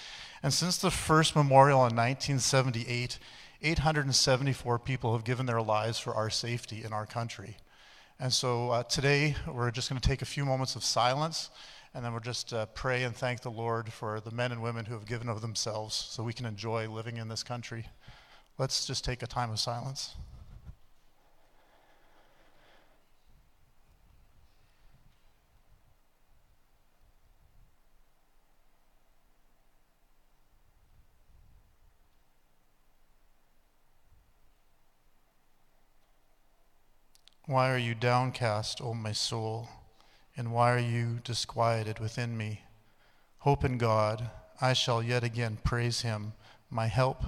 And 0.42 0.50
since 0.50 0.78
the 0.78 0.90
first 0.90 1.36
memorial 1.36 1.80
in 1.80 1.94
1978, 1.94 3.18
874 3.60 4.78
people 4.78 5.12
have 5.12 5.24
given 5.24 5.44
their 5.44 5.60
lives 5.60 5.98
for 5.98 6.14
our 6.14 6.30
safety 6.30 6.82
in 6.82 6.94
our 6.94 7.04
country. 7.04 7.58
And 8.18 8.32
so 8.32 8.70
uh, 8.70 8.82
today, 8.84 9.36
we're 9.46 9.70
just 9.72 9.90
going 9.90 10.00
to 10.00 10.08
take 10.08 10.22
a 10.22 10.24
few 10.24 10.46
moments 10.46 10.74
of 10.74 10.84
silence, 10.84 11.50
and 11.92 12.02
then 12.02 12.12
we'll 12.12 12.22
just 12.22 12.54
uh, 12.54 12.64
pray 12.64 13.02
and 13.02 13.14
thank 13.14 13.42
the 13.42 13.50
Lord 13.50 13.92
for 13.92 14.20
the 14.20 14.30
men 14.30 14.52
and 14.52 14.62
women 14.62 14.86
who 14.86 14.94
have 14.94 15.04
given 15.04 15.28
of 15.28 15.42
themselves 15.42 15.94
so 15.94 16.22
we 16.22 16.32
can 16.32 16.46
enjoy 16.46 16.88
living 16.88 17.18
in 17.18 17.28
this 17.28 17.42
country. 17.42 17.88
Let's 18.56 18.86
just 18.86 19.04
take 19.04 19.22
a 19.22 19.26
time 19.26 19.50
of 19.50 19.60
silence. 19.60 20.14
Why 37.46 37.72
are 37.72 37.78
you 37.78 37.94
downcast, 37.94 38.80
O 38.80 38.94
my 38.94 39.12
soul? 39.12 39.68
And 40.36 40.52
why 40.52 40.72
are 40.72 40.78
you 40.78 41.18
disquieted 41.24 41.98
within 41.98 42.36
me? 42.36 42.62
Hope 43.38 43.64
in 43.64 43.78
God, 43.78 44.30
I 44.60 44.72
shall 44.74 45.02
yet 45.02 45.24
again 45.24 45.58
praise 45.64 46.02
him, 46.02 46.34
my 46.70 46.86
help 46.86 47.24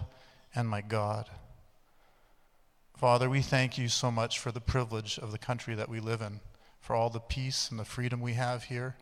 and 0.54 0.68
my 0.68 0.80
God. 0.80 1.28
Father, 2.96 3.28
we 3.28 3.42
thank 3.42 3.76
you 3.76 3.88
so 3.88 4.12
much 4.12 4.38
for 4.38 4.52
the 4.52 4.60
privilege 4.60 5.18
of 5.18 5.32
the 5.32 5.38
country 5.38 5.74
that 5.74 5.88
we 5.88 5.98
live 5.98 6.20
in, 6.20 6.38
for 6.80 6.94
all 6.94 7.10
the 7.10 7.18
peace 7.18 7.68
and 7.68 7.80
the 7.80 7.84
freedom 7.84 8.20
we 8.20 8.34
have 8.34 8.64
here. 8.64 8.94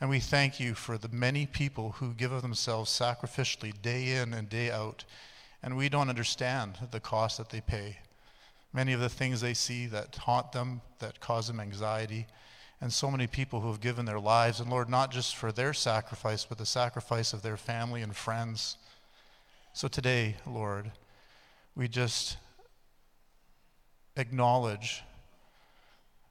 And 0.00 0.08
we 0.08 0.20
thank 0.20 0.60
you 0.60 0.74
for 0.74 0.96
the 0.96 1.08
many 1.08 1.46
people 1.46 1.96
who 1.98 2.14
give 2.14 2.30
of 2.30 2.42
themselves 2.42 2.90
sacrificially 2.90 3.72
day 3.82 4.16
in 4.16 4.32
and 4.32 4.48
day 4.48 4.70
out. 4.70 5.04
And 5.64 5.76
we 5.76 5.88
don't 5.88 6.08
understand 6.08 6.78
the 6.92 7.00
cost 7.00 7.38
that 7.38 7.50
they 7.50 7.60
pay. 7.60 7.98
Many 8.74 8.92
of 8.92 9.00
the 9.00 9.08
things 9.08 9.40
they 9.40 9.54
see 9.54 9.86
that 9.86 10.16
haunt 10.16 10.52
them, 10.52 10.82
that 10.98 11.20
cause 11.20 11.46
them 11.46 11.60
anxiety, 11.60 12.26
and 12.80 12.92
so 12.92 13.10
many 13.10 13.28
people 13.28 13.60
who 13.60 13.68
have 13.68 13.80
given 13.80 14.04
their 14.04 14.20
lives, 14.20 14.58
and 14.58 14.68
Lord, 14.68 14.90
not 14.90 15.12
just 15.12 15.36
for 15.36 15.52
their 15.52 15.72
sacrifice, 15.72 16.44
but 16.44 16.58
the 16.58 16.66
sacrifice 16.66 17.32
of 17.32 17.42
their 17.42 17.56
family 17.56 18.02
and 18.02 18.14
friends. 18.14 18.76
So 19.72 19.86
today, 19.86 20.36
Lord, 20.44 20.90
we 21.76 21.88
just 21.88 22.36
acknowledge 24.16 25.02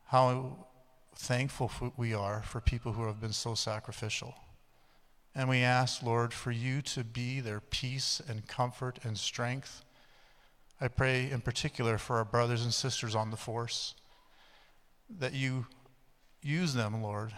how 0.07 0.67
thankful 1.15 1.71
we 1.95 2.13
are 2.13 2.41
for 2.43 2.59
people 2.59 2.91
who 2.91 3.05
have 3.05 3.21
been 3.21 3.33
so 3.33 3.55
sacrificial. 3.55 4.35
And 5.33 5.50
we 5.50 5.59
ask, 5.59 6.03
Lord, 6.03 6.33
for 6.33 6.51
you 6.51 6.81
to 6.81 7.03
be 7.03 7.39
their 7.39 7.62
peace 7.62 8.21
and 8.27 8.47
comfort 8.47 9.00
and 9.03 9.17
strength. 9.17 9.83
I 10.83 10.89
pray 10.89 11.31
in 11.31 11.39
particular 11.39 11.97
for 11.97 12.17
our 12.17 12.25
brothers 12.25 12.61
and 12.63 12.73
sisters 12.73 13.15
on 13.15 13.31
the 13.31 13.37
force 13.37 13.93
that 15.17 15.31
you 15.31 15.65
use 16.41 16.73
them, 16.73 17.01
Lord, 17.01 17.31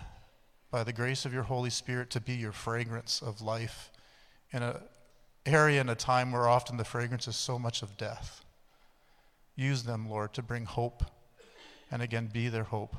by 0.72 0.84
the 0.84 0.92
grace 0.92 1.26
of 1.26 1.34
your 1.34 1.44
Holy 1.44 1.70
Spirit 1.70 2.10
to 2.10 2.20
be 2.20 2.34
your 2.34 2.52
fragrance 2.52 3.22
of 3.22 3.44
life 3.44 3.92
in 4.52 4.64
an 4.64 4.78
area 5.46 5.80
and 5.80 5.92
a 5.92 5.96
time 5.96 6.32
where 6.32 6.48
often 6.50 6.78
the 6.78 6.84
fragrance 6.84 7.28
is 7.28 7.36
so 7.36 7.60
much 7.60 7.84
of 7.84 7.98
death. 7.98 8.44
Use 9.56 9.84
them, 9.84 10.10
Lord, 10.10 10.34
to 10.34 10.42
bring 10.42 10.66
hope 10.66 11.04
and 11.92 12.02
again 12.02 12.32
be 12.34 12.50
their 12.50 12.64
hope. 12.64 12.96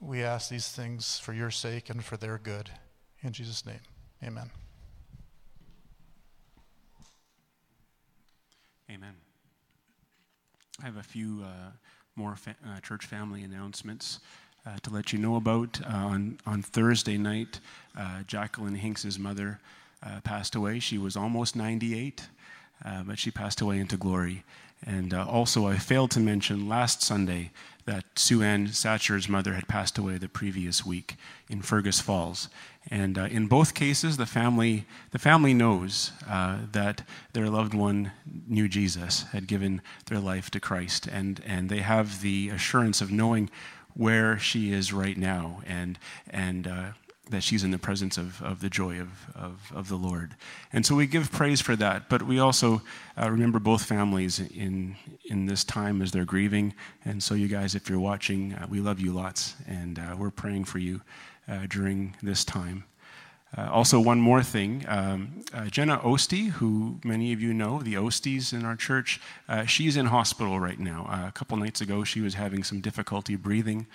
We 0.00 0.22
ask 0.22 0.50
these 0.50 0.68
things 0.68 1.18
for 1.18 1.32
your 1.32 1.50
sake 1.50 1.88
and 1.88 2.04
for 2.04 2.18
their 2.18 2.36
good. 2.36 2.68
In 3.22 3.32
Jesus' 3.32 3.64
name, 3.64 3.80
amen. 4.22 4.50
Amen. 8.90 9.25
I 10.82 10.84
have 10.84 10.98
a 10.98 11.02
few 11.02 11.42
uh, 11.42 11.70
more 12.16 12.36
fa- 12.36 12.56
uh, 12.66 12.80
church 12.80 13.06
family 13.06 13.42
announcements 13.42 14.20
uh, 14.66 14.76
to 14.82 14.90
let 14.90 15.10
you 15.10 15.18
know 15.18 15.36
about. 15.36 15.80
Uh, 15.82 15.88
on, 15.88 16.38
on 16.46 16.62
Thursday 16.62 17.16
night, 17.16 17.60
uh, 17.96 18.22
Jacqueline 18.26 18.74
Hinks's 18.74 19.18
mother 19.18 19.58
uh, 20.02 20.20
passed 20.22 20.54
away. 20.54 20.78
She 20.78 20.98
was 20.98 21.16
almost 21.16 21.56
98, 21.56 22.28
but 23.06 23.18
she 23.18 23.30
passed 23.30 23.62
away 23.62 23.78
into 23.78 23.96
glory. 23.96 24.44
And 24.84 25.12
also, 25.14 25.66
I 25.66 25.78
failed 25.78 26.10
to 26.12 26.20
mention 26.20 26.68
last 26.68 27.02
Sunday 27.02 27.50
that 27.86 28.04
Sue 28.16 28.42
Ann 28.42 28.68
Satcher's 28.68 29.28
mother 29.28 29.54
had 29.54 29.68
passed 29.68 29.96
away 29.96 30.18
the 30.18 30.28
previous 30.28 30.84
week 30.84 31.14
in 31.48 31.62
Fergus 31.62 32.00
Falls. 32.00 32.48
And 32.90 33.16
uh, 33.16 33.22
in 33.24 33.46
both 33.46 33.74
cases, 33.74 34.16
the 34.16 34.26
family, 34.26 34.86
the 35.12 35.18
family 35.18 35.54
knows 35.54 36.10
uh, 36.28 36.58
that 36.72 37.02
their 37.32 37.48
loved 37.48 37.74
one 37.74 38.12
knew 38.46 38.68
Jesus, 38.68 39.22
had 39.32 39.46
given 39.46 39.82
their 40.06 40.20
life 40.20 40.50
to 40.50 40.60
Christ, 40.60 41.06
and, 41.06 41.40
and 41.46 41.68
they 41.68 41.80
have 41.80 42.20
the 42.22 42.48
assurance 42.50 43.00
of 43.00 43.10
knowing 43.10 43.50
where 43.94 44.38
she 44.38 44.72
is 44.72 44.92
right 44.92 45.16
now 45.16 45.62
and, 45.66 45.98
and 46.28 46.66
uh, 46.66 46.88
that 47.30 47.42
she's 47.42 47.64
in 47.64 47.72
the 47.72 47.78
presence 47.78 48.16
of, 48.16 48.40
of 48.42 48.60
the 48.60 48.70
joy 48.70 49.00
of, 49.00 49.08
of, 49.34 49.72
of, 49.74 49.88
the 49.88 49.96
Lord. 49.96 50.36
And 50.72 50.86
so 50.86 50.94
we 50.94 51.06
give 51.06 51.32
praise 51.32 51.60
for 51.60 51.74
that, 51.76 52.08
but 52.08 52.22
we 52.22 52.38
also 52.38 52.82
uh, 53.20 53.28
remember 53.30 53.58
both 53.58 53.84
families 53.84 54.38
in, 54.38 54.96
in 55.24 55.46
this 55.46 55.64
time 55.64 56.00
as 56.02 56.12
they're 56.12 56.24
grieving. 56.24 56.74
And 57.04 57.22
so, 57.22 57.34
you 57.34 57.48
guys, 57.48 57.74
if 57.74 57.88
you're 57.88 57.98
watching, 57.98 58.54
uh, 58.54 58.66
we 58.70 58.80
love 58.80 59.00
you 59.00 59.12
lots, 59.12 59.56
and 59.66 59.98
uh, 59.98 60.14
we're 60.16 60.30
praying 60.30 60.64
for 60.64 60.78
you 60.78 61.00
uh, 61.48 61.66
during 61.68 62.14
this 62.22 62.44
time. 62.44 62.84
Uh, 63.56 63.70
also, 63.72 63.98
one 63.98 64.20
more 64.20 64.42
thing 64.42 64.84
um, 64.86 65.44
uh, 65.52 65.66
Jenna 65.66 65.98
Ostie, 65.98 66.50
who 66.50 67.00
many 67.04 67.32
of 67.32 67.40
you 67.40 67.52
know, 67.52 67.80
the 67.82 67.94
Osties 67.94 68.52
in 68.52 68.64
our 68.64 68.76
church, 68.76 69.20
she's 69.66 69.96
in 69.96 70.06
hospital 70.06 70.60
right 70.60 70.78
now. 70.78 71.08
a 71.26 71.32
couple 71.32 71.56
nights 71.56 71.80
ago, 71.80 72.04
she 72.04 72.20
was 72.20 72.34
having 72.34 72.62
some 72.62 72.80
difficulty 72.80 73.34
breathing 73.34 73.86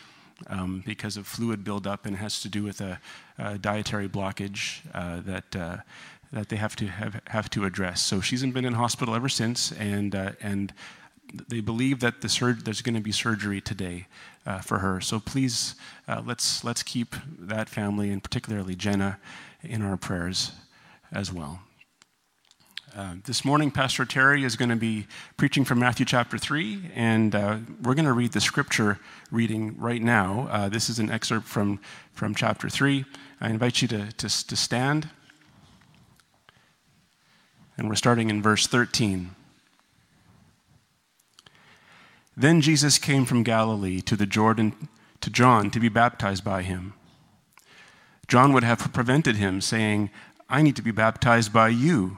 um, 0.47 0.83
because 0.85 1.17
of 1.17 1.27
fluid 1.27 1.63
buildup 1.63 2.05
and 2.05 2.17
has 2.17 2.41
to 2.41 2.49
do 2.49 2.63
with 2.63 2.81
a, 2.81 2.99
a 3.37 3.57
dietary 3.57 4.09
blockage 4.09 4.81
uh, 4.93 5.21
that, 5.21 5.55
uh, 5.55 5.77
that 6.31 6.49
they 6.49 6.55
have 6.55 6.75
to, 6.75 6.87
have, 6.87 7.21
have 7.27 7.49
to 7.49 7.65
address. 7.65 8.01
So 8.01 8.21
she's 8.21 8.43
been 8.43 8.65
in 8.65 8.73
hospital 8.73 9.15
ever 9.15 9.29
since, 9.29 9.71
and, 9.73 10.15
uh, 10.15 10.31
and 10.41 10.73
they 11.47 11.61
believe 11.61 11.99
that 11.99 12.21
the 12.21 12.29
sur- 12.29 12.53
there's 12.53 12.81
going 12.81 12.95
to 12.95 13.01
be 13.01 13.11
surgery 13.11 13.61
today 13.61 14.07
uh, 14.45 14.59
for 14.59 14.79
her. 14.79 15.01
So 15.01 15.19
please, 15.19 15.75
uh, 16.07 16.21
let's, 16.25 16.63
let's 16.63 16.83
keep 16.83 17.15
that 17.39 17.69
family, 17.69 18.09
and 18.11 18.23
particularly 18.23 18.75
Jenna, 18.75 19.19
in 19.63 19.81
our 19.81 19.97
prayers 19.97 20.51
as 21.11 21.31
well. 21.31 21.61
Uh, 22.93 23.13
this 23.23 23.45
morning, 23.45 23.71
Pastor 23.71 24.03
Terry 24.03 24.43
is 24.43 24.57
going 24.57 24.67
to 24.67 24.75
be 24.75 25.07
preaching 25.37 25.63
from 25.63 25.79
Matthew 25.79 26.05
chapter 26.05 26.37
3, 26.37 26.91
and 26.93 27.33
uh, 27.33 27.57
we're 27.81 27.93
going 27.93 28.05
to 28.05 28.11
read 28.11 28.33
the 28.33 28.41
scripture 28.41 28.99
reading 29.31 29.77
right 29.77 30.01
now. 30.01 30.49
Uh, 30.51 30.67
this 30.67 30.89
is 30.89 30.99
an 30.99 31.09
excerpt 31.09 31.47
from, 31.47 31.79
from 32.11 32.35
chapter 32.35 32.67
3. 32.67 33.05
I 33.39 33.49
invite 33.49 33.81
you 33.81 33.87
to, 33.87 34.11
to, 34.11 34.47
to 34.47 34.55
stand. 34.57 35.09
And 37.77 37.87
we're 37.87 37.95
starting 37.95 38.29
in 38.29 38.41
verse 38.41 38.67
13. 38.67 39.35
Then 42.35 42.59
Jesus 42.59 42.97
came 42.97 43.23
from 43.23 43.43
Galilee 43.43 44.01
to 44.01 44.17
the 44.17 44.25
Jordan 44.25 44.89
to 45.21 45.29
John 45.29 45.71
to 45.71 45.79
be 45.79 45.87
baptized 45.87 46.43
by 46.43 46.63
him. 46.63 46.93
John 48.27 48.51
would 48.51 48.65
have 48.65 48.91
prevented 48.91 49.37
him, 49.37 49.61
saying, 49.61 50.09
I 50.49 50.61
need 50.61 50.75
to 50.75 50.81
be 50.81 50.91
baptized 50.91 51.53
by 51.53 51.69
you 51.69 52.17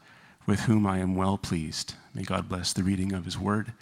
with 0.45 0.61
whom 0.61 0.85
I 0.85 0.99
am 0.99 1.15
well 1.15 1.37
pleased. 1.37 1.95
May 2.13 2.23
God 2.23 2.49
bless 2.49 2.73
the 2.73 2.83
reading 2.83 3.13
of 3.13 3.25
His 3.25 3.37
Word. 3.37 3.73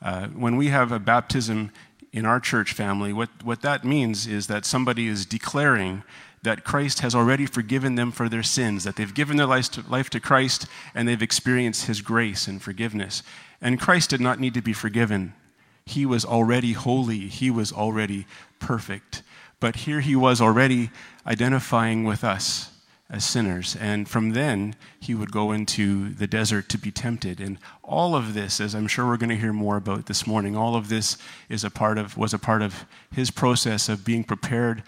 Uh, 0.00 0.28
when 0.28 0.56
we 0.56 0.68
have 0.68 0.92
a 0.92 0.98
baptism 0.98 1.72
in 2.12 2.26
our 2.26 2.40
church 2.40 2.72
family, 2.72 3.12
what, 3.12 3.30
what 3.42 3.62
that 3.62 3.84
means 3.84 4.26
is 4.26 4.46
that 4.48 4.64
somebody 4.64 5.06
is 5.06 5.24
declaring 5.24 6.02
that 6.42 6.64
Christ 6.64 7.00
has 7.00 7.14
already 7.14 7.46
forgiven 7.46 7.94
them 7.94 8.10
for 8.10 8.28
their 8.28 8.42
sins, 8.42 8.84
that 8.84 8.96
they've 8.96 9.14
given 9.14 9.36
their 9.36 9.46
life 9.46 9.70
to, 9.72 9.88
life 9.88 10.10
to 10.10 10.20
Christ 10.20 10.66
and 10.94 11.06
they've 11.06 11.22
experienced 11.22 11.86
His 11.86 12.00
grace 12.00 12.48
and 12.48 12.60
forgiveness. 12.60 13.22
And 13.60 13.80
Christ 13.80 14.10
did 14.10 14.20
not 14.20 14.40
need 14.40 14.54
to 14.54 14.62
be 14.62 14.72
forgiven. 14.72 15.34
He 15.86 16.04
was 16.04 16.24
already 16.24 16.72
holy, 16.72 17.28
He 17.28 17.50
was 17.50 17.72
already 17.72 18.26
perfect. 18.58 19.22
But 19.60 19.76
here 19.76 20.00
He 20.00 20.16
was 20.16 20.40
already 20.40 20.90
identifying 21.24 22.02
with 22.02 22.24
us 22.24 22.71
as 23.12 23.24
sinners. 23.24 23.76
And 23.78 24.08
from 24.08 24.30
then, 24.30 24.74
he 24.98 25.14
would 25.14 25.30
go 25.30 25.52
into 25.52 26.14
the 26.14 26.26
desert 26.26 26.70
to 26.70 26.78
be 26.78 26.90
tempted. 26.90 27.40
And 27.40 27.58
all 27.84 28.16
of 28.16 28.32
this, 28.32 28.58
as 28.58 28.74
I'm 28.74 28.88
sure 28.88 29.06
we're 29.06 29.18
going 29.18 29.28
to 29.28 29.36
hear 29.36 29.52
more 29.52 29.76
about 29.76 30.06
this 30.06 30.26
morning, 30.26 30.56
all 30.56 30.74
of 30.74 30.88
this 30.88 31.18
is 31.50 31.62
a 31.62 31.70
part 31.70 31.98
of, 31.98 32.16
was 32.16 32.32
a 32.32 32.38
part 32.38 32.62
of 32.62 32.86
his 33.12 33.30
process 33.30 33.90
of 33.90 34.04
being 34.04 34.24
prepared 34.24 34.82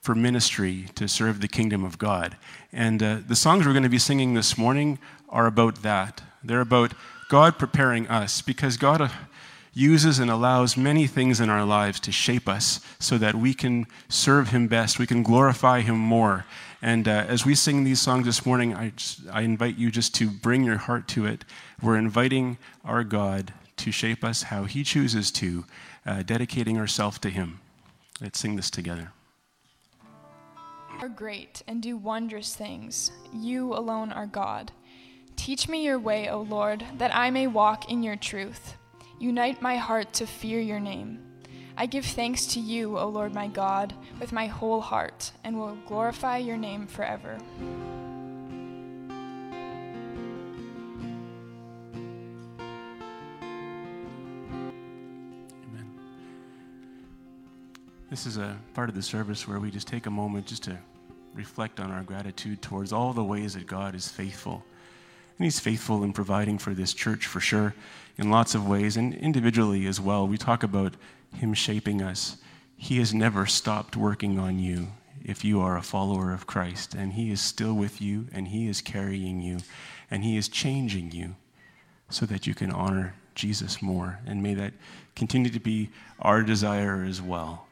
for 0.00 0.14
ministry 0.14 0.86
to 0.94 1.08
serve 1.08 1.40
the 1.40 1.48
kingdom 1.48 1.84
of 1.84 1.98
God. 1.98 2.36
And 2.72 3.02
uh, 3.02 3.18
the 3.26 3.34
songs 3.34 3.66
we're 3.66 3.72
going 3.72 3.82
to 3.82 3.88
be 3.88 3.98
singing 3.98 4.34
this 4.34 4.56
morning 4.56 5.00
are 5.28 5.46
about 5.46 5.82
that. 5.82 6.22
They're 6.44 6.60
about 6.60 6.94
God 7.28 7.58
preparing 7.58 8.06
us 8.06 8.40
because 8.40 8.76
God. 8.76 9.00
Uh, 9.00 9.08
uses 9.74 10.18
and 10.18 10.30
allows 10.30 10.76
many 10.76 11.06
things 11.06 11.40
in 11.40 11.50
our 11.50 11.64
lives 11.64 12.00
to 12.00 12.12
shape 12.12 12.48
us 12.48 12.80
so 12.98 13.18
that 13.18 13.34
we 13.34 13.52
can 13.52 13.86
serve 14.08 14.48
Him 14.48 14.68
best, 14.68 14.98
we 14.98 15.06
can 15.06 15.22
glorify 15.22 15.80
Him 15.80 15.98
more. 15.98 16.46
And 16.80 17.08
uh, 17.08 17.24
as 17.28 17.44
we 17.44 17.54
sing 17.54 17.84
these 17.84 18.00
songs 18.00 18.26
this 18.26 18.46
morning, 18.46 18.74
I, 18.74 18.90
just, 18.90 19.20
I 19.32 19.42
invite 19.42 19.76
you 19.76 19.90
just 19.90 20.14
to 20.16 20.30
bring 20.30 20.64
your 20.64 20.76
heart 20.76 21.08
to 21.08 21.26
it. 21.26 21.44
We're 21.82 21.96
inviting 21.96 22.58
our 22.84 23.04
God 23.04 23.52
to 23.78 23.90
shape 23.90 24.22
us 24.22 24.44
how 24.44 24.64
He 24.64 24.84
chooses 24.84 25.30
to, 25.32 25.64
uh, 26.06 26.22
dedicating 26.22 26.78
ourselves 26.78 27.18
to 27.20 27.30
Him. 27.30 27.60
Let's 28.20 28.38
sing 28.38 28.56
this 28.56 28.70
together. 28.70 29.12
Are 31.00 31.08
great 31.08 31.62
and 31.66 31.82
do 31.82 31.96
wondrous 31.96 32.54
things. 32.54 33.10
You 33.32 33.74
alone 33.74 34.12
are 34.12 34.26
God. 34.26 34.70
Teach 35.36 35.68
me 35.68 35.84
your 35.84 35.98
way, 35.98 36.28
O 36.28 36.40
Lord, 36.42 36.84
that 36.98 37.14
I 37.14 37.30
may 37.30 37.46
walk 37.46 37.90
in 37.90 38.02
your 38.02 38.16
truth. 38.16 38.76
Unite 39.18 39.62
my 39.62 39.76
heart 39.76 40.12
to 40.14 40.26
fear 40.26 40.60
your 40.60 40.80
name. 40.80 41.20
I 41.76 41.86
give 41.86 42.04
thanks 42.04 42.46
to 42.48 42.60
you, 42.60 42.98
O 42.98 43.08
Lord 43.08 43.34
my 43.34 43.48
God, 43.48 43.94
with 44.20 44.32
my 44.32 44.46
whole 44.46 44.80
heart, 44.80 45.32
and 45.42 45.58
will 45.58 45.76
glorify 45.86 46.38
your 46.38 46.56
name 46.56 46.86
forever. 46.86 47.36
Amen. 55.64 55.90
This 58.08 58.26
is 58.26 58.36
a 58.36 58.56
part 58.74 58.88
of 58.88 58.94
the 58.94 59.02
service 59.02 59.48
where 59.48 59.58
we 59.58 59.70
just 59.70 59.88
take 59.88 60.06
a 60.06 60.10
moment 60.10 60.46
just 60.46 60.62
to 60.64 60.78
reflect 61.34 61.80
on 61.80 61.90
our 61.90 62.04
gratitude 62.04 62.62
towards 62.62 62.92
all 62.92 63.12
the 63.12 63.24
ways 63.24 63.54
that 63.54 63.66
God 63.66 63.96
is 63.96 64.08
faithful. 64.08 64.64
And 65.38 65.44
He's 65.44 65.60
faithful 65.60 66.04
in 66.04 66.12
providing 66.12 66.58
for 66.58 66.74
this 66.74 66.94
church 66.94 67.26
for 67.26 67.40
sure, 67.40 67.74
in 68.16 68.30
lots 68.30 68.54
of 68.54 68.68
ways, 68.68 68.96
and 68.96 69.14
individually 69.14 69.86
as 69.86 70.00
well. 70.00 70.26
We 70.26 70.38
talk 70.38 70.62
about 70.62 70.94
Him 71.34 71.54
shaping 71.54 72.02
us. 72.02 72.36
He 72.76 72.98
has 72.98 73.14
never 73.14 73.46
stopped 73.46 73.96
working 73.96 74.38
on 74.38 74.58
you 74.58 74.88
if 75.24 75.44
you 75.44 75.60
are 75.60 75.76
a 75.76 75.82
follower 75.82 76.32
of 76.32 76.46
Christ, 76.46 76.94
and 76.94 77.14
He 77.14 77.30
is 77.30 77.40
still 77.40 77.74
with 77.74 78.00
you, 78.00 78.26
and 78.32 78.48
He 78.48 78.68
is 78.68 78.80
carrying 78.80 79.40
you, 79.40 79.58
and 80.10 80.22
He 80.22 80.36
is 80.36 80.48
changing 80.48 81.12
you 81.12 81.34
so 82.10 82.26
that 82.26 82.46
you 82.46 82.54
can 82.54 82.70
honor 82.70 83.14
Jesus 83.34 83.82
more. 83.82 84.20
And 84.26 84.42
may 84.42 84.54
that 84.54 84.74
continue 85.16 85.50
to 85.50 85.60
be 85.60 85.90
our 86.20 86.42
desire 86.42 87.04
as 87.08 87.20
well. 87.20 87.66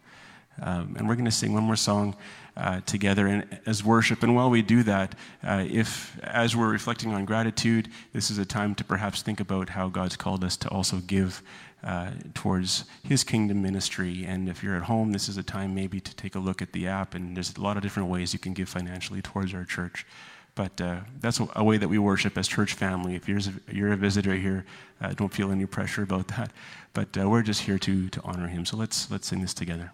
Um, 0.60 0.96
and 0.98 1.08
we're 1.08 1.14
going 1.14 1.24
to 1.24 1.30
sing 1.30 1.54
one 1.54 1.62
more 1.62 1.76
song 1.76 2.16
uh, 2.56 2.80
together 2.86 3.26
and, 3.26 3.60
as 3.66 3.82
worship. 3.82 4.22
And 4.22 4.34
while 4.34 4.50
we 4.50 4.62
do 4.62 4.82
that, 4.82 5.14
uh, 5.42 5.64
if 5.68 6.18
as 6.22 6.54
we're 6.54 6.70
reflecting 6.70 7.12
on 7.14 7.24
gratitude, 7.24 7.88
this 8.12 8.30
is 8.30 8.38
a 8.38 8.44
time 8.44 8.74
to 8.76 8.84
perhaps 8.84 9.22
think 9.22 9.40
about 9.40 9.70
how 9.70 9.88
God's 9.88 10.16
called 10.16 10.44
us 10.44 10.56
to 10.58 10.68
also 10.68 10.98
give 10.98 11.42
uh, 11.84 12.10
towards 12.34 12.84
His 13.02 13.24
kingdom 13.24 13.62
ministry. 13.62 14.24
And 14.24 14.48
if 14.48 14.62
you're 14.62 14.76
at 14.76 14.84
home, 14.84 15.12
this 15.12 15.28
is 15.28 15.36
a 15.36 15.42
time 15.42 15.74
maybe 15.74 16.00
to 16.00 16.14
take 16.14 16.34
a 16.34 16.38
look 16.38 16.62
at 16.62 16.72
the 16.72 16.86
app. 16.86 17.14
And 17.14 17.36
there's 17.36 17.56
a 17.56 17.60
lot 17.60 17.76
of 17.76 17.82
different 17.82 18.08
ways 18.08 18.32
you 18.32 18.38
can 18.38 18.52
give 18.52 18.68
financially 18.68 19.22
towards 19.22 19.54
our 19.54 19.64
church. 19.64 20.06
But 20.54 20.78
uh, 20.80 21.00
that's 21.20 21.40
a 21.56 21.64
way 21.64 21.78
that 21.78 21.88
we 21.88 21.98
worship 21.98 22.36
as 22.36 22.46
church 22.46 22.74
family. 22.74 23.14
If 23.14 23.26
you're, 23.26 23.40
you're 23.70 23.92
a 23.92 23.96
visitor 23.96 24.34
here, 24.34 24.66
uh, 25.00 25.14
don't 25.14 25.32
feel 25.32 25.50
any 25.50 25.64
pressure 25.64 26.02
about 26.02 26.28
that. 26.28 26.52
But 26.92 27.16
uh, 27.18 27.28
we're 27.28 27.42
just 27.42 27.62
here 27.62 27.78
to, 27.78 28.10
to 28.10 28.20
honor 28.22 28.48
him. 28.48 28.66
So 28.66 28.76
let's, 28.76 29.10
let's 29.10 29.26
sing 29.26 29.40
this 29.40 29.54
together. 29.54 29.92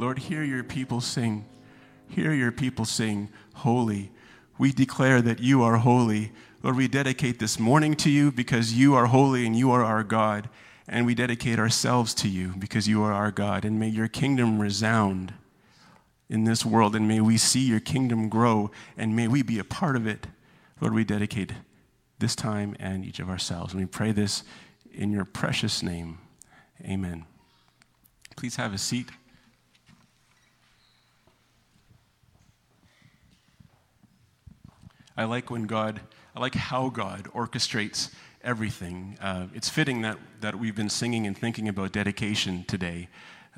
Lord, 0.00 0.18
hear 0.18 0.42
your 0.42 0.64
people 0.64 1.02
sing. 1.02 1.44
Hear 2.08 2.32
your 2.32 2.50
people 2.50 2.86
sing, 2.86 3.28
Holy. 3.56 4.10
We 4.56 4.72
declare 4.72 5.20
that 5.20 5.40
you 5.40 5.62
are 5.62 5.76
holy. 5.76 6.32
Lord, 6.62 6.76
we 6.76 6.88
dedicate 6.88 7.38
this 7.38 7.58
morning 7.58 7.94
to 7.96 8.10
you 8.10 8.32
because 8.32 8.72
you 8.72 8.94
are 8.94 9.06
holy 9.06 9.44
and 9.44 9.54
you 9.54 9.70
are 9.70 9.84
our 9.84 10.02
God. 10.02 10.48
And 10.88 11.04
we 11.04 11.14
dedicate 11.14 11.58
ourselves 11.58 12.14
to 12.14 12.28
you 12.28 12.54
because 12.58 12.88
you 12.88 13.02
are 13.02 13.12
our 13.12 13.30
God. 13.30 13.66
And 13.66 13.78
may 13.78 13.88
your 13.88 14.08
kingdom 14.08 14.58
resound 14.58 15.34
in 16.30 16.44
this 16.44 16.64
world. 16.64 16.96
And 16.96 17.06
may 17.06 17.20
we 17.20 17.36
see 17.36 17.60
your 17.60 17.80
kingdom 17.80 18.30
grow. 18.30 18.70
And 18.96 19.14
may 19.14 19.28
we 19.28 19.42
be 19.42 19.58
a 19.58 19.64
part 19.64 19.96
of 19.96 20.06
it. 20.06 20.26
Lord, 20.80 20.94
we 20.94 21.04
dedicate 21.04 21.52
this 22.18 22.34
time 22.34 22.74
and 22.80 23.04
each 23.04 23.20
of 23.20 23.28
ourselves. 23.28 23.74
And 23.74 23.82
we 23.82 23.86
pray 23.86 24.12
this 24.12 24.44
in 24.92 25.10
your 25.10 25.26
precious 25.26 25.82
name. 25.82 26.18
Amen. 26.86 27.26
Please 28.34 28.56
have 28.56 28.72
a 28.72 28.78
seat. 28.78 29.10
I 35.20 35.24
like 35.24 35.50
when 35.50 35.66
God, 35.66 36.00
I 36.34 36.40
like 36.40 36.54
how 36.54 36.88
God 36.88 37.24
orchestrates 37.34 38.10
everything. 38.42 39.18
Uh, 39.20 39.48
it's 39.52 39.68
fitting 39.68 40.00
that, 40.00 40.16
that 40.40 40.58
we've 40.58 40.74
been 40.74 40.88
singing 40.88 41.26
and 41.26 41.36
thinking 41.36 41.68
about 41.68 41.92
dedication 41.92 42.64
today. 42.66 43.08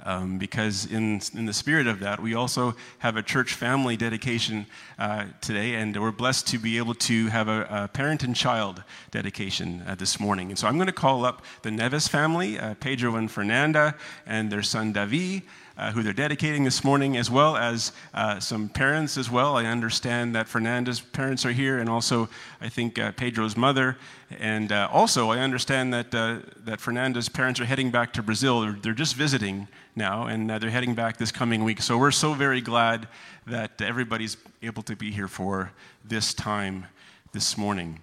Um, 0.05 0.39
because 0.39 0.87
in, 0.87 1.21
in 1.35 1.47
the 1.47 1.53
spirit 1.53 1.87
of 1.87 2.01
that, 2.01 2.21
we 2.21 2.35
also 2.35 2.75
have 2.99 3.17
a 3.17 3.23
church 3.23 3.55
family 3.55 3.97
dedication 3.97 4.67
uh, 4.99 5.27
today, 5.41 5.75
and 5.75 5.97
we're 5.97 6.11
blessed 6.11 6.49
to 6.49 6.59
be 6.59 6.79
able 6.79 6.95
to 6.95 7.29
have 7.29 7.47
a, 7.47 7.69
a 7.71 7.89
parent 7.89 8.25
and 8.25 8.35
child 8.35 8.83
dedication 9.13 9.85
uh, 9.87 9.95
this 9.95 10.19
morning. 10.19 10.49
And 10.49 10.59
so 10.59 10.67
I'm 10.67 10.79
going 10.79 10.89
to 10.89 10.93
call 10.93 11.25
up 11.25 11.45
the 11.63 11.71
Neves 11.71 12.09
family, 12.09 12.59
uh, 12.59 12.75
Pedro 12.81 13.15
and 13.15 13.31
Fernanda, 13.31 13.95
and 14.27 14.51
their 14.51 14.63
son 14.65 14.93
Davi 14.93 15.43
uh, 15.77 15.93
who 15.93 16.03
they're 16.03 16.13
dedicating 16.13 16.65
this 16.65 16.85
morning, 16.85 17.17
as 17.17 17.31
well 17.31 17.57
as 17.57 17.93
uh, 18.15 18.39
some 18.41 18.69
parents 18.69 19.17
as 19.17 19.31
well. 19.31 19.57
I 19.57 19.65
understand 19.65 20.35
that 20.35 20.49
Fernanda's 20.49 21.01
parents 21.01 21.45
are 21.47 21.53
here, 21.53 21.79
and 21.79 21.89
also 21.89 22.29
I 22.61 22.69
think 22.69 22.99
uh, 22.99 23.13
Pedro's 23.13 23.57
mother. 23.57 23.97
And 24.39 24.73
uh, 24.73 24.89
also, 24.93 25.31
I 25.31 25.39
understand 25.39 25.93
that, 25.93 26.15
uh, 26.15 26.39
that 26.65 26.81
Fernanda's 26.81 27.29
parents 27.29 27.61
are 27.61 27.65
heading 27.65 27.91
back 27.91 28.13
to 28.15 28.23
Brazil. 28.23 28.61
They're, 28.61 28.79
they're 28.81 28.93
just 28.93 29.15
visiting 29.15 29.69
now, 29.95 30.27
and 30.27 30.49
they're 30.49 30.71
heading 30.71 30.95
back 30.95 31.17
this 31.17 31.33
coming 31.33 31.65
week. 31.65 31.83
So 31.83 31.99
we're 31.99 32.11
so 32.11 32.35
very 32.35 32.61
glad 32.61 33.09
that 33.47 33.81
everybody's 33.81 34.37
able 34.63 34.83
to 34.85 34.97
be 34.97 35.11
here 35.11 35.29
for 35.29 35.73
this 36.05 36.35
time 36.35 36.87
this 37.33 37.59
morning. 37.59 38.01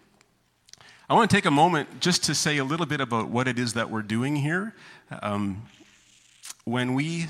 I 1.09 1.15
want 1.15 1.29
to 1.29 1.35
take 1.35 1.45
a 1.45 1.51
moment 1.51 2.01
just 2.01 2.23
to 2.25 2.35
say 2.35 2.57
a 2.57 2.63
little 2.63 2.85
bit 2.85 3.01
about 3.01 3.29
what 3.29 3.47
it 3.47 3.57
is 3.57 3.73
that 3.73 3.89
we're 3.89 4.03
doing 4.03 4.35
here. 4.35 4.75
Um, 5.23 5.63
when 6.65 6.93
we 6.93 7.25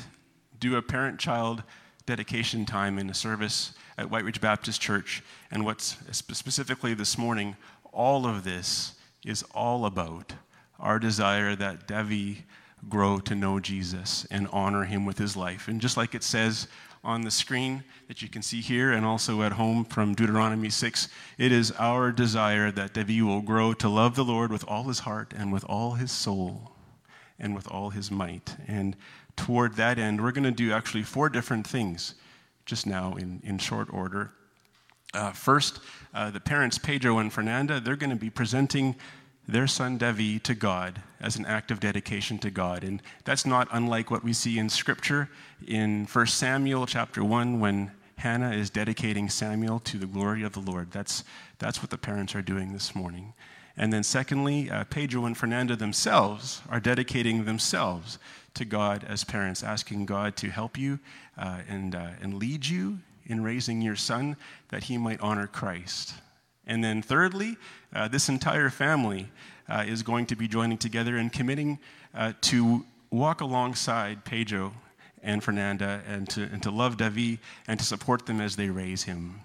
do 0.59 0.75
a 0.75 0.81
parent 0.81 1.19
child 1.19 1.63
dedication 2.05 2.65
time 2.65 2.97
in 2.97 3.09
a 3.09 3.13
service 3.13 3.73
at 3.97 4.09
White 4.09 4.23
Ridge 4.23 4.41
Baptist 4.41 4.81
Church. 4.81 5.23
And 5.51 5.63
what's 5.63 5.97
specifically 6.11 6.93
this 6.93 7.17
morning, 7.17 7.55
all 7.91 8.25
of 8.25 8.43
this 8.43 8.93
is 9.25 9.43
all 9.53 9.85
about 9.85 10.33
our 10.79 10.99
desire 10.99 11.55
that 11.55 11.87
Devi 11.87 12.45
grow 12.87 13.19
to 13.19 13.35
know 13.35 13.59
Jesus 13.59 14.25
and 14.31 14.47
honor 14.51 14.85
him 14.85 15.05
with 15.05 15.17
his 15.17 15.35
life. 15.35 15.67
And 15.67 15.81
just 15.81 15.97
like 15.97 16.15
it 16.15 16.23
says 16.23 16.67
on 17.03 17.21
the 17.21 17.31
screen 17.31 17.83
that 18.07 18.21
you 18.21 18.29
can 18.29 18.41
see 18.41 18.61
here 18.61 18.91
and 18.91 19.05
also 19.05 19.41
at 19.41 19.53
home 19.53 19.85
from 19.85 20.15
Deuteronomy 20.15 20.69
6, 20.69 21.09
it 21.37 21.51
is 21.51 21.71
our 21.73 22.11
desire 22.11 22.71
that 22.71 22.93
Devi 22.93 23.21
will 23.21 23.41
grow 23.41 23.73
to 23.73 23.89
love 23.89 24.15
the 24.15 24.23
Lord 24.23 24.51
with 24.51 24.65
all 24.67 24.83
his 24.83 24.99
heart 24.99 25.33
and 25.35 25.51
with 25.51 25.63
all 25.65 25.93
his 25.93 26.11
soul 26.11 26.71
and 27.37 27.55
with 27.55 27.67
all 27.67 27.89
his 27.89 28.11
might. 28.11 28.55
And 28.67 28.95
toward 29.39 29.75
that 29.75 29.97
end, 29.97 30.21
we're 30.21 30.33
going 30.33 30.43
to 30.43 30.51
do 30.51 30.73
actually 30.73 31.03
four 31.03 31.29
different 31.29 31.65
things 31.65 32.15
just 32.65 32.85
now 32.85 33.15
in, 33.15 33.41
in 33.45 33.57
short 33.57 33.87
order. 33.93 34.31
Uh, 35.13 35.31
first, 35.31 35.79
uh, 36.13 36.29
the 36.29 36.41
parents, 36.41 36.77
Pedro 36.77 37.19
and 37.19 37.31
Fernanda, 37.31 37.79
they're 37.79 37.95
going 37.95 38.09
to 38.09 38.17
be 38.17 38.29
presenting 38.29 38.95
their 39.47 39.65
son 39.65 39.97
Devi 39.97 40.39
to 40.39 40.53
God 40.53 41.01
as 41.21 41.37
an 41.37 41.45
act 41.45 41.71
of 41.71 41.79
dedication 41.79 42.37
to 42.39 42.51
God. 42.51 42.83
And 42.83 43.01
that's 43.23 43.45
not 43.45 43.69
unlike 43.71 44.11
what 44.11 44.25
we 44.25 44.33
see 44.33 44.59
in 44.59 44.67
Scripture 44.67 45.29
in 45.65 46.05
1 46.05 46.27
Samuel 46.27 46.85
chapter 46.85 47.23
1 47.23 47.61
when 47.61 47.91
Hannah 48.17 48.51
is 48.51 48.69
dedicating 48.69 49.29
Samuel 49.29 49.79
to 49.79 49.97
the 49.97 50.05
glory 50.05 50.43
of 50.43 50.51
the 50.51 50.59
Lord. 50.59 50.91
That's, 50.91 51.23
that's 51.59 51.81
what 51.81 51.91
the 51.91 51.97
parents 51.97 52.35
are 52.35 52.41
doing 52.41 52.73
this 52.73 52.93
morning. 52.93 53.33
And 53.77 53.93
then, 53.93 54.03
secondly, 54.03 54.69
uh, 54.69 54.83
Pedro 54.83 55.25
and 55.25 55.37
Fernanda 55.37 55.77
themselves 55.77 56.61
are 56.69 56.81
dedicating 56.81 57.45
themselves 57.45 58.19
to 58.53 58.65
God 58.65 59.05
as 59.07 59.23
parents, 59.23 59.63
asking 59.63 60.05
God 60.05 60.35
to 60.37 60.49
help 60.49 60.77
you 60.77 60.99
uh, 61.37 61.59
and, 61.67 61.95
uh, 61.95 62.09
and 62.21 62.35
lead 62.35 62.65
you 62.65 62.99
in 63.25 63.43
raising 63.43 63.81
your 63.81 63.95
son 63.95 64.35
that 64.69 64.83
he 64.85 64.97
might 64.97 65.21
honor 65.21 65.47
Christ. 65.47 66.13
And 66.65 66.83
then, 66.83 67.01
thirdly, 67.01 67.57
uh, 67.93 68.07
this 68.07 68.29
entire 68.29 68.69
family 68.69 69.29
uh, 69.67 69.85
is 69.87 70.03
going 70.03 70.25
to 70.27 70.35
be 70.35 70.47
joining 70.47 70.77
together 70.77 71.17
and 71.17 71.31
committing 71.31 71.79
uh, 72.13 72.33
to 72.41 72.85
walk 73.11 73.41
alongside 73.41 74.25
Pedro 74.25 74.73
and 75.23 75.43
Fernanda 75.43 76.01
and 76.07 76.29
to, 76.29 76.43
and 76.43 76.61
to 76.63 76.71
love 76.71 76.97
Davi 76.97 77.39
and 77.67 77.79
to 77.79 77.85
support 77.85 78.25
them 78.25 78.39
as 78.39 78.55
they 78.55 78.69
raise 78.69 79.03
him. 79.03 79.41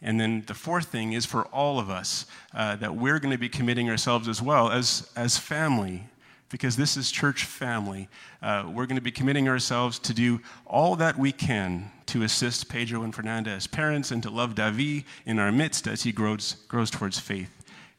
And 0.00 0.20
then 0.20 0.44
the 0.46 0.54
fourth 0.54 0.86
thing 0.86 1.12
is 1.12 1.26
for 1.26 1.44
all 1.46 1.78
of 1.78 1.90
us 1.90 2.26
uh, 2.54 2.76
that 2.76 2.94
we're 2.94 3.18
going 3.18 3.32
to 3.32 3.38
be 3.38 3.48
committing 3.48 3.90
ourselves 3.90 4.28
as 4.28 4.40
well 4.40 4.70
as, 4.70 5.10
as 5.16 5.36
family 5.36 6.04
because 6.50 6.76
this 6.76 6.96
is 6.96 7.10
church 7.10 7.44
family. 7.44 8.08
Uh, 8.42 8.64
we're 8.66 8.86
going 8.86 8.96
to 8.96 9.02
be 9.02 9.10
committing 9.10 9.48
ourselves 9.48 9.98
to 9.98 10.14
do 10.14 10.40
all 10.66 10.96
that 10.96 11.18
we 11.18 11.32
can 11.32 11.90
to 12.06 12.22
assist 12.22 12.68
Pedro 12.68 13.02
and 13.02 13.14
Fernanda 13.14 13.50
as 13.50 13.66
parents 13.66 14.10
and 14.10 14.22
to 14.22 14.30
love 14.30 14.54
Davi 14.54 15.04
in 15.26 15.38
our 15.38 15.52
midst 15.52 15.86
as 15.86 16.02
he 16.02 16.12
grows, 16.12 16.56
grows 16.68 16.90
towards 16.90 17.18
faith 17.18 17.50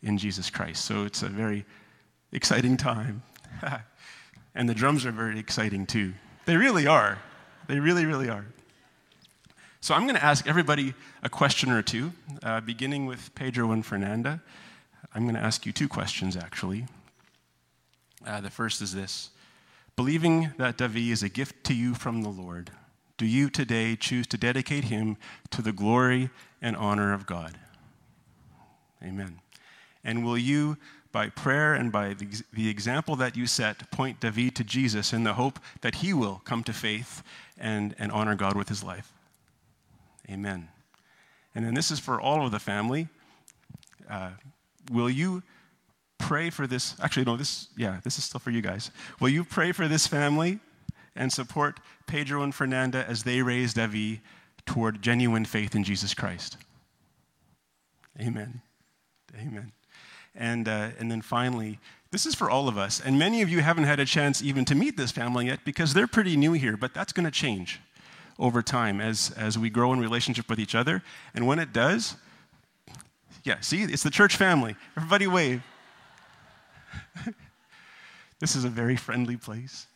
in 0.01 0.17
Jesus 0.17 0.49
Christ. 0.49 0.85
So 0.85 1.03
it's 1.03 1.21
a 1.21 1.29
very 1.29 1.65
exciting 2.31 2.77
time. 2.77 3.21
and 4.55 4.67
the 4.67 4.73
drums 4.73 5.05
are 5.05 5.11
very 5.11 5.39
exciting 5.39 5.85
too. 5.85 6.13
They 6.45 6.57
really 6.57 6.87
are. 6.87 7.19
They 7.67 7.79
really, 7.79 8.05
really 8.05 8.29
are. 8.29 8.45
So 9.81 9.93
I'm 9.93 10.03
going 10.03 10.15
to 10.15 10.23
ask 10.23 10.47
everybody 10.47 10.93
a 11.23 11.29
question 11.29 11.71
or 11.71 11.81
two, 11.81 12.11
uh, 12.43 12.59
beginning 12.61 13.05
with 13.05 13.33
Pedro 13.35 13.71
and 13.71 13.85
Fernanda. 13.85 14.41
I'm 15.13 15.23
going 15.23 15.35
to 15.35 15.41
ask 15.41 15.65
you 15.65 15.71
two 15.71 15.87
questions, 15.87 16.35
actually. 16.35 16.85
Uh, 18.25 18.41
the 18.41 18.49
first 18.49 18.81
is 18.81 18.93
this 18.93 19.29
Believing 19.95 20.51
that 20.57 20.77
Davi 20.77 21.09
is 21.09 21.23
a 21.23 21.29
gift 21.29 21.63
to 21.65 21.73
you 21.73 21.93
from 21.93 22.21
the 22.21 22.29
Lord, 22.29 22.71
do 23.17 23.25
you 23.25 23.49
today 23.49 23.95
choose 23.95 24.27
to 24.27 24.37
dedicate 24.37 24.85
him 24.85 25.17
to 25.51 25.61
the 25.61 25.73
glory 25.73 26.29
and 26.61 26.75
honor 26.77 27.13
of 27.13 27.25
God? 27.25 27.57
Amen. 29.03 29.39
And 30.03 30.23
will 30.23 30.37
you, 30.37 30.77
by 31.11 31.29
prayer 31.29 31.73
and 31.73 31.91
by 31.91 32.13
the, 32.13 32.27
the 32.53 32.69
example 32.69 33.17
that 33.17 33.35
you 33.35 33.45
set, 33.45 33.91
point 33.91 34.21
David 34.21 34.55
to 34.55 34.63
Jesus 34.63 35.11
in 35.11 35.25
the 35.25 35.33
hope 35.33 35.59
that 35.81 35.95
he 35.95 36.13
will 36.13 36.41
come 36.45 36.63
to 36.63 36.73
faith 36.73 37.23
and, 37.57 37.93
and 37.99 38.11
honor 38.11 38.35
God 38.35 38.55
with 38.55 38.69
his 38.69 38.83
life? 38.83 39.11
Amen. 40.29 40.69
And 41.53 41.65
then 41.65 41.73
this 41.73 41.91
is 41.91 41.99
for 41.99 42.21
all 42.21 42.45
of 42.45 42.51
the 42.51 42.59
family. 42.59 43.09
Uh, 44.09 44.31
will 44.91 45.09
you 45.09 45.43
pray 46.19 46.51
for 46.51 46.67
this? 46.67 46.95
Actually, 47.01 47.25
no, 47.25 47.35
this, 47.35 47.69
yeah, 47.75 47.99
this 48.03 48.19
is 48.19 48.25
still 48.25 48.39
for 48.39 48.51
you 48.51 48.61
guys. 48.61 48.91
Will 49.19 49.29
you 49.29 49.43
pray 49.43 49.71
for 49.71 49.87
this 49.87 50.05
family 50.05 50.59
and 51.15 51.33
support 51.33 51.79
Pedro 52.05 52.43
and 52.43 52.53
Fernanda 52.53 53.03
as 53.07 53.23
they 53.23 53.41
raise 53.41 53.73
David 53.73 54.19
toward 54.67 55.01
genuine 55.01 55.45
faith 55.45 55.73
in 55.73 55.83
Jesus 55.83 56.13
Christ? 56.13 56.57
Amen. 58.21 58.61
Amen. 59.35 59.71
And, 60.35 60.67
uh, 60.67 60.89
and 60.99 61.09
then 61.09 61.21
finally, 61.21 61.79
this 62.11 62.25
is 62.25 62.35
for 62.35 62.49
all 62.49 62.67
of 62.67 62.77
us. 62.77 62.99
And 62.99 63.17
many 63.17 63.41
of 63.41 63.49
you 63.49 63.61
haven't 63.61 63.85
had 63.85 63.99
a 63.99 64.05
chance 64.05 64.41
even 64.41 64.65
to 64.65 64.75
meet 64.75 64.97
this 64.97 65.11
family 65.11 65.47
yet 65.47 65.59
because 65.63 65.93
they're 65.93 66.07
pretty 66.07 66.35
new 66.35 66.53
here, 66.53 66.77
but 66.77 66.93
that's 66.93 67.13
going 67.13 67.25
to 67.25 67.31
change 67.31 67.79
over 68.37 68.61
time 68.61 69.01
as, 69.01 69.31
as 69.37 69.57
we 69.57 69.69
grow 69.69 69.93
in 69.93 69.99
relationship 69.99 70.49
with 70.49 70.59
each 70.59 70.75
other. 70.75 71.03
And 71.33 71.45
when 71.45 71.59
it 71.59 71.73
does, 71.73 72.15
yeah, 73.43 73.59
see, 73.61 73.83
it's 73.83 74.03
the 74.03 74.09
church 74.09 74.35
family. 74.35 74.75
Everybody 74.97 75.27
wave. 75.27 75.61
this 78.39 78.55
is 78.55 78.63
a 78.63 78.69
very 78.69 78.95
friendly 78.95 79.37
place. 79.37 79.87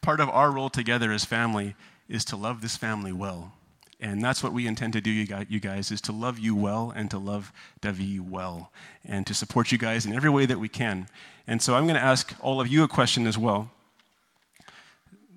Part 0.00 0.20
of 0.20 0.28
our 0.28 0.50
role 0.50 0.70
together 0.70 1.12
as 1.12 1.24
family 1.24 1.74
is 2.08 2.24
to 2.26 2.36
love 2.36 2.60
this 2.60 2.76
family 2.76 3.12
well. 3.12 3.52
And 3.98 4.22
that's 4.22 4.42
what 4.42 4.52
we 4.52 4.66
intend 4.66 4.92
to 4.92 5.00
do, 5.00 5.10
you 5.10 5.60
guys, 5.60 5.90
is 5.90 6.00
to 6.02 6.12
love 6.12 6.38
you 6.38 6.54
well 6.54 6.92
and 6.94 7.10
to 7.10 7.18
love 7.18 7.50
David 7.80 8.30
well 8.30 8.70
and 9.04 9.26
to 9.26 9.32
support 9.32 9.72
you 9.72 9.78
guys 9.78 10.04
in 10.04 10.14
every 10.14 10.28
way 10.28 10.44
that 10.46 10.60
we 10.60 10.68
can. 10.68 11.08
And 11.46 11.62
so 11.62 11.74
I'm 11.74 11.84
going 11.84 11.96
to 11.96 12.02
ask 12.02 12.34
all 12.40 12.60
of 12.60 12.68
you 12.68 12.82
a 12.82 12.88
question 12.88 13.26
as 13.26 13.38
well. 13.38 13.70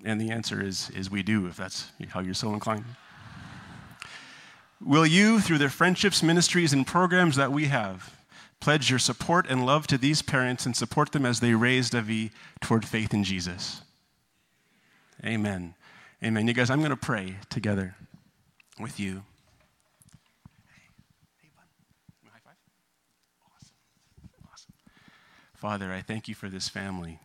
And 0.04 0.20
the 0.20 0.30
answer 0.30 0.62
is, 0.62 0.90
is 0.90 1.10
we 1.10 1.22
do, 1.22 1.46
if 1.46 1.56
that's 1.56 1.90
how 2.10 2.20
you're 2.20 2.34
so 2.34 2.52
inclined. 2.52 2.84
Will 4.82 5.06
you, 5.06 5.40
through 5.40 5.58
the 5.58 5.68
friendships, 5.68 6.22
ministries, 6.22 6.72
and 6.72 6.86
programs 6.86 7.36
that 7.36 7.52
we 7.52 7.66
have, 7.66 8.16
pledge 8.60 8.90
your 8.90 8.98
support 8.98 9.46
and 9.48 9.64
love 9.64 9.86
to 9.88 9.98
these 9.98 10.22
parents 10.22 10.66
and 10.66 10.76
support 10.76 11.12
them 11.12 11.24
as 11.24 11.40
they 11.40 11.54
raise 11.54 11.90
David 11.90 12.30
toward 12.60 12.84
faith 12.84 13.12
in 13.14 13.24
Jesus? 13.24 13.82
Amen. 15.24 15.74
Amen. 16.22 16.46
You 16.46 16.54
guys, 16.54 16.70
I'm 16.70 16.80
going 16.80 16.90
to 16.90 16.96
pray 16.96 17.36
together 17.48 17.94
with 18.78 19.00
you. 19.00 19.22
Father, 25.54 25.92
I 25.92 26.00
thank 26.00 26.26
you 26.26 26.34
for 26.34 26.48
this 26.48 26.70
family. 26.70 27.18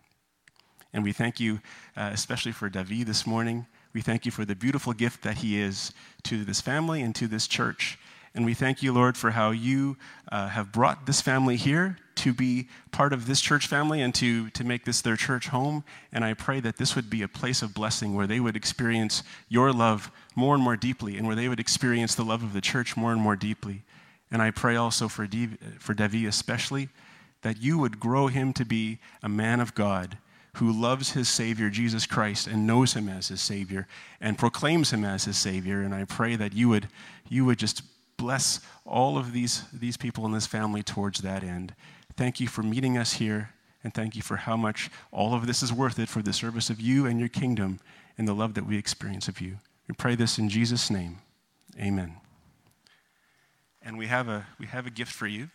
And 0.91 1.03
we 1.03 1.13
thank 1.13 1.39
you 1.39 1.61
uh, 1.95 2.09
especially 2.13 2.51
for 2.51 2.69
David 2.69 3.07
this 3.07 3.25
morning. 3.25 3.65
We 3.93 4.01
thank 4.01 4.25
you 4.25 4.31
for 4.31 4.43
the 4.43 4.55
beautiful 4.55 4.91
gift 4.91 5.23
that 5.23 5.37
he 5.37 5.59
is 5.59 5.93
to 6.23 6.43
this 6.43 6.59
family 6.59 7.01
and 7.01 7.15
to 7.15 7.27
this 7.27 7.47
church. 7.47 7.97
And 8.35 8.45
we 8.45 8.53
thank 8.53 8.83
you, 8.83 8.91
Lord, 8.91 9.15
for 9.15 9.31
how 9.31 9.51
you 9.51 9.95
uh, 10.29 10.49
have 10.49 10.73
brought 10.73 11.05
this 11.05 11.21
family 11.21 11.55
here 11.55 11.97
to 12.15 12.33
be 12.33 12.67
part 12.91 13.13
of 13.13 13.27
this 13.27 13.39
church 13.39 13.67
family 13.67 14.01
and 14.01 14.13
to, 14.15 14.49
to 14.49 14.65
make 14.65 14.83
this 14.83 15.01
their 15.01 15.15
church 15.15 15.47
home. 15.47 15.85
And 16.11 16.25
I 16.25 16.33
pray 16.33 16.59
that 16.59 16.75
this 16.75 16.95
would 16.97 17.09
be 17.09 17.21
a 17.21 17.29
place 17.29 17.61
of 17.61 17.73
blessing 17.73 18.13
where 18.13 18.27
they 18.27 18.41
would 18.41 18.57
experience 18.57 19.23
your 19.47 19.71
love 19.71 20.11
more 20.35 20.53
and 20.53 20.63
more 20.63 20.75
deeply 20.75 21.17
and 21.17 21.25
where 21.25 21.35
they 21.35 21.47
would 21.47 21.61
experience 21.61 22.13
the 22.13 22.25
love 22.25 22.43
of 22.43 22.51
the 22.51 22.59
church 22.59 22.97
more 22.97 23.13
and 23.13 23.21
more 23.21 23.37
deeply. 23.37 23.83
And 24.29 24.41
I 24.41 24.51
pray 24.51 24.75
also 24.75 25.07
for, 25.07 25.25
Div, 25.27 25.57
for 25.79 25.93
Devi 25.93 26.25
especially 26.25 26.89
that 27.41 27.61
you 27.61 27.77
would 27.77 28.01
grow 28.01 28.27
him 28.27 28.51
to 28.53 28.65
be 28.65 28.99
a 29.23 29.29
man 29.29 29.61
of 29.61 29.75
God 29.75 30.17
who 30.55 30.71
loves 30.71 31.11
his 31.11 31.29
Savior, 31.29 31.69
Jesus 31.69 32.05
Christ, 32.05 32.47
and 32.47 32.67
knows 32.67 32.93
him 32.93 33.07
as 33.07 33.27
his 33.29 33.41
Savior 33.41 33.87
and 34.19 34.37
proclaims 34.37 34.91
him 34.91 35.05
as 35.05 35.25
his 35.25 35.37
Savior. 35.37 35.81
And 35.81 35.93
I 35.93 36.05
pray 36.05 36.35
that 36.35 36.53
you 36.53 36.69
would, 36.69 36.87
you 37.29 37.45
would 37.45 37.59
just 37.59 37.81
bless 38.17 38.59
all 38.85 39.17
of 39.17 39.33
these, 39.33 39.63
these 39.73 39.97
people 39.97 40.25
in 40.25 40.31
this 40.31 40.47
family 40.47 40.83
towards 40.83 41.21
that 41.21 41.43
end. 41.43 41.73
Thank 42.15 42.39
you 42.39 42.47
for 42.47 42.63
meeting 42.63 42.97
us 42.97 43.13
here, 43.13 43.51
and 43.83 43.93
thank 43.93 44.15
you 44.15 44.21
for 44.21 44.37
how 44.37 44.55
much 44.55 44.89
all 45.11 45.33
of 45.33 45.47
this 45.47 45.61
is 45.61 45.73
worth 45.73 45.99
it 45.99 46.09
for 46.09 46.21
the 46.21 46.33
service 46.33 46.69
of 46.69 46.79
you 46.79 47.05
and 47.05 47.19
your 47.19 47.29
kingdom 47.29 47.79
and 48.17 48.27
the 48.27 48.33
love 48.33 48.53
that 48.53 48.65
we 48.65 48.77
experience 48.77 49.27
of 49.27 49.41
you. 49.41 49.57
We 49.87 49.95
pray 49.95 50.15
this 50.15 50.39
in 50.39 50.49
Jesus' 50.49 50.89
name. 50.89 51.17
Amen. 51.79 52.15
And 53.81 53.97
we 53.97 54.07
have 54.07 54.29
a, 54.29 54.47
we 54.59 54.65
have 54.67 54.87
a 54.87 54.89
gift 54.89 55.11
for 55.11 55.27
you. 55.27 55.49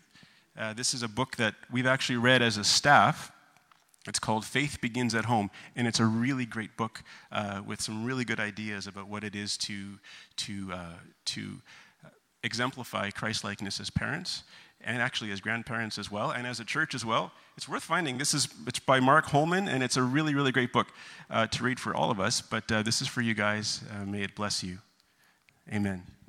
Uh, 0.57 0.75
this 0.75 0.94
is 0.94 1.03
a 1.03 1.09
book 1.09 1.37
that 1.37 1.55
we've 1.73 1.87
actually 1.87 2.18
read 2.18 2.42
as 2.42 2.57
a 2.57 2.64
staff. 2.64 3.33
It's 4.07 4.18
called 4.18 4.44
Faith 4.44 4.79
Begins 4.81 5.14
at 5.14 5.27
Home, 5.27 5.51
and 5.77 5.87
it's 5.87 6.01
a 6.01 6.07
really 6.07 6.46
great 6.46 6.77
book 6.77 7.03
uh, 7.33 7.62
with 7.66 7.81
some 7.81 8.05
really 8.05 8.25
good 8.25 8.40
ideas 8.40 8.87
about 8.87 9.09
what 9.09 9.25
it 9.25 9.35
is 9.35 9.57
to, 9.59 9.99
to, 10.37 10.73
uh, 10.73 10.94
to 11.27 11.61
exemplify 12.42 13.11
Christ 13.11 13.44
likeness 13.44 13.81
as 13.81 13.90
parents 13.90 14.44
and 14.83 15.03
actually 15.03 15.31
as 15.31 15.40
grandparents 15.40 15.98
as 15.98 16.11
well 16.11 16.31
and 16.31 16.46
as 16.46 16.59
a 16.59 16.64
church 16.64 16.94
as 16.94 17.05
well 17.05 17.33
it's 17.57 17.68
worth 17.68 17.83
finding. 17.83 18.18
This 18.18 18.33
is 18.33 18.48
it's 18.66 18.79
by 18.79 19.00
Mark 19.00 19.26
Holmen 19.26 19.68
and 19.68 19.83
it's 19.83 19.96
a 19.96 20.03
really 20.03 20.35
really 20.35 20.53
great 20.53 20.72
book 20.72 20.88
uh, 21.29 21.46
to 21.48 21.62
read 21.62 21.79
for 21.79 21.94
all 21.94 22.11
of 22.11 22.18
us 22.20 22.40
but 22.40 22.70
uh, 22.72 22.83
this 22.83 23.03
is 23.03 23.09
for 23.09 23.20
you 23.20 23.35
guys. 23.35 23.83
Uh, 23.92 24.05
may 24.05 24.22
it 24.22 24.35
bless 24.35 24.62
you. 24.62 24.79
Amen 25.72 26.19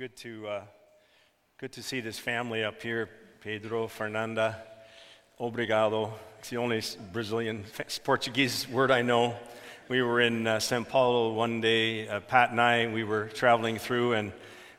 Good 0.00 0.16
to, 0.16 0.48
uh, 0.48 0.62
good 1.58 1.72
to 1.72 1.82
see 1.82 2.00
this 2.00 2.18
family 2.18 2.64
up 2.64 2.80
here. 2.80 3.10
Pedro, 3.42 3.86
Fernanda, 3.86 4.56
obrigado. 5.38 6.14
It's 6.38 6.48
the 6.48 6.56
only 6.56 6.80
Brazilian 7.12 7.66
Portuguese 8.02 8.66
word 8.66 8.90
I 8.90 9.02
know. 9.02 9.36
We 9.90 10.00
were 10.00 10.22
in 10.22 10.46
uh, 10.46 10.58
Sao 10.58 10.84
Paulo 10.84 11.34
one 11.34 11.60
day, 11.60 12.08
uh, 12.08 12.20
Pat 12.20 12.50
and 12.50 12.58
I, 12.58 12.86
we 12.86 13.04
were 13.04 13.26
traveling 13.26 13.76
through, 13.76 14.14
and 14.14 14.32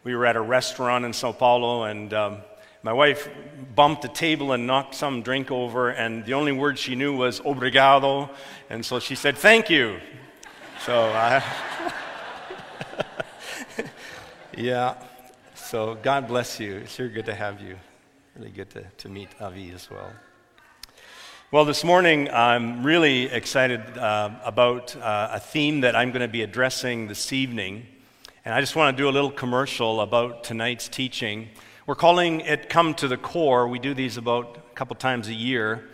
we 0.03 0.15
were 0.15 0.25
at 0.25 0.35
a 0.35 0.41
restaurant 0.41 1.05
in 1.05 1.13
Sao 1.13 1.33
Paulo, 1.33 1.83
and 1.83 2.11
um, 2.15 2.37
my 2.81 2.91
wife 2.91 3.29
bumped 3.75 4.01
the 4.01 4.07
table 4.07 4.53
and 4.53 4.65
knocked 4.65 4.95
some 4.95 5.21
drink 5.21 5.51
over, 5.51 5.91
and 5.91 6.25
the 6.25 6.33
only 6.33 6.51
word 6.51 6.79
she 6.79 6.95
knew 6.95 7.15
was 7.15 7.41
obrigado, 7.41 8.27
and 8.71 8.83
so 8.83 8.99
she 8.99 9.13
said, 9.13 9.37
Thank 9.37 9.69
you. 9.69 9.99
So 10.83 11.11
yeah. 14.57 14.95
So 15.71 15.95
God 15.95 16.27
bless 16.27 16.59
you. 16.59 16.79
It's 16.79 16.93
sure 16.93 17.07
good 17.07 17.27
to 17.27 17.33
have 17.33 17.61
you. 17.61 17.77
Really 18.35 18.51
good 18.51 18.69
to, 18.71 18.83
to 18.97 19.07
meet 19.07 19.29
Avi 19.39 19.71
as 19.71 19.89
well. 19.89 20.11
Well, 21.49 21.63
this 21.63 21.85
morning 21.85 22.29
I'm 22.29 22.83
really 22.85 23.27
excited 23.27 23.79
uh, 23.97 24.31
about 24.43 24.93
uh, 24.97 25.29
a 25.31 25.39
theme 25.39 25.79
that 25.79 25.95
I'm 25.95 26.11
going 26.11 26.23
to 26.23 26.27
be 26.27 26.41
addressing 26.41 27.07
this 27.07 27.31
evening. 27.31 27.87
And 28.43 28.53
I 28.53 28.59
just 28.59 28.75
want 28.75 28.97
to 28.97 29.01
do 29.01 29.07
a 29.07 29.13
little 29.13 29.31
commercial 29.31 30.01
about 30.01 30.43
tonight's 30.43 30.89
teaching. 30.89 31.47
We're 31.87 31.95
calling 31.95 32.41
it 32.41 32.67
Come 32.67 32.93
to 32.95 33.07
the 33.07 33.15
Core. 33.15 33.65
We 33.69 33.79
do 33.79 33.93
these 33.93 34.17
about 34.17 34.57
a 34.57 34.75
couple 34.75 34.97
times 34.97 35.29
a 35.29 35.33
year. 35.33 35.87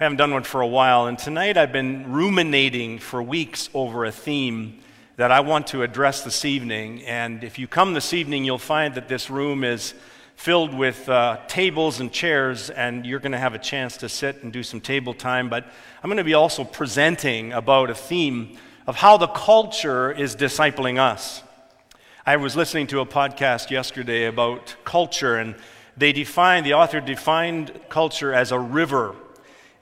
I 0.00 0.04
haven't 0.04 0.16
done 0.16 0.32
one 0.32 0.44
for 0.44 0.62
a 0.62 0.66
while. 0.66 1.06
And 1.06 1.18
tonight 1.18 1.58
I've 1.58 1.70
been 1.70 2.14
ruminating 2.14 2.98
for 2.98 3.22
weeks 3.22 3.68
over 3.74 4.06
a 4.06 4.10
theme 4.10 4.80
that 5.18 5.32
I 5.32 5.40
want 5.40 5.66
to 5.66 5.82
address 5.82 6.22
this 6.22 6.44
evening. 6.44 7.02
And 7.04 7.42
if 7.42 7.58
you 7.58 7.66
come 7.66 7.92
this 7.92 8.14
evening, 8.14 8.44
you'll 8.44 8.56
find 8.56 8.94
that 8.94 9.08
this 9.08 9.28
room 9.28 9.64
is 9.64 9.92
filled 10.36 10.72
with 10.72 11.08
uh, 11.08 11.38
tables 11.48 11.98
and 11.98 12.12
chairs, 12.12 12.70
and 12.70 13.04
you're 13.04 13.18
going 13.18 13.32
to 13.32 13.38
have 13.38 13.52
a 13.52 13.58
chance 13.58 13.96
to 13.96 14.08
sit 14.08 14.44
and 14.44 14.52
do 14.52 14.62
some 14.62 14.80
table 14.80 15.12
time. 15.12 15.48
But 15.48 15.64
I'm 16.04 16.08
going 16.08 16.18
to 16.18 16.24
be 16.24 16.34
also 16.34 16.62
presenting 16.62 17.52
about 17.52 17.90
a 17.90 17.96
theme 17.96 18.58
of 18.86 18.94
how 18.94 19.16
the 19.16 19.26
culture 19.26 20.12
is 20.12 20.36
discipling 20.36 21.00
us. 21.00 21.42
I 22.24 22.36
was 22.36 22.54
listening 22.54 22.86
to 22.86 23.00
a 23.00 23.06
podcast 23.06 23.70
yesterday 23.70 24.26
about 24.26 24.76
culture, 24.84 25.36
and 25.36 25.56
they 25.96 26.12
defined, 26.12 26.64
the 26.64 26.74
author 26.74 27.00
defined 27.00 27.72
culture 27.88 28.32
as 28.32 28.52
a 28.52 28.58
river. 28.60 29.16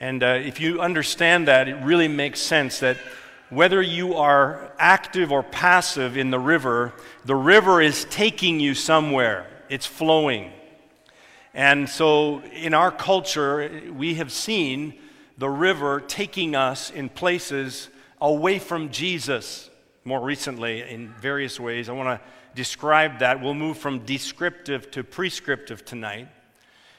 And 0.00 0.22
uh, 0.22 0.40
if 0.42 0.60
you 0.60 0.80
understand 0.80 1.46
that, 1.46 1.68
it 1.68 1.76
really 1.84 2.08
makes 2.08 2.40
sense 2.40 2.78
that 2.78 2.96
whether 3.50 3.80
you 3.80 4.14
are 4.14 4.72
active 4.78 5.30
or 5.30 5.42
passive 5.42 6.16
in 6.16 6.30
the 6.30 6.38
river, 6.38 6.92
the 7.24 7.34
river 7.34 7.80
is 7.80 8.04
taking 8.06 8.58
you 8.60 8.74
somewhere, 8.74 9.46
it's 9.68 9.86
flowing. 9.86 10.52
And 11.54 11.88
so 11.88 12.42
in 12.52 12.74
our 12.74 12.90
culture, 12.90 13.70
we 13.94 14.16
have 14.16 14.30
seen 14.32 14.94
the 15.38 15.48
river 15.48 16.00
taking 16.00 16.54
us 16.54 16.90
in 16.90 17.08
places 17.08 17.88
away 18.20 18.58
from 18.58 18.90
Jesus. 18.90 19.70
more 20.06 20.20
recently 20.20 20.82
in 20.82 21.08
various 21.20 21.58
ways. 21.58 21.88
I 21.88 21.92
want 21.92 22.20
to 22.20 22.26
describe 22.54 23.18
that. 23.18 23.42
We'll 23.42 23.54
move 23.54 23.76
from 23.76 24.04
descriptive 24.06 24.90
to 24.92 25.02
prescriptive 25.02 25.84
tonight. 25.84 26.28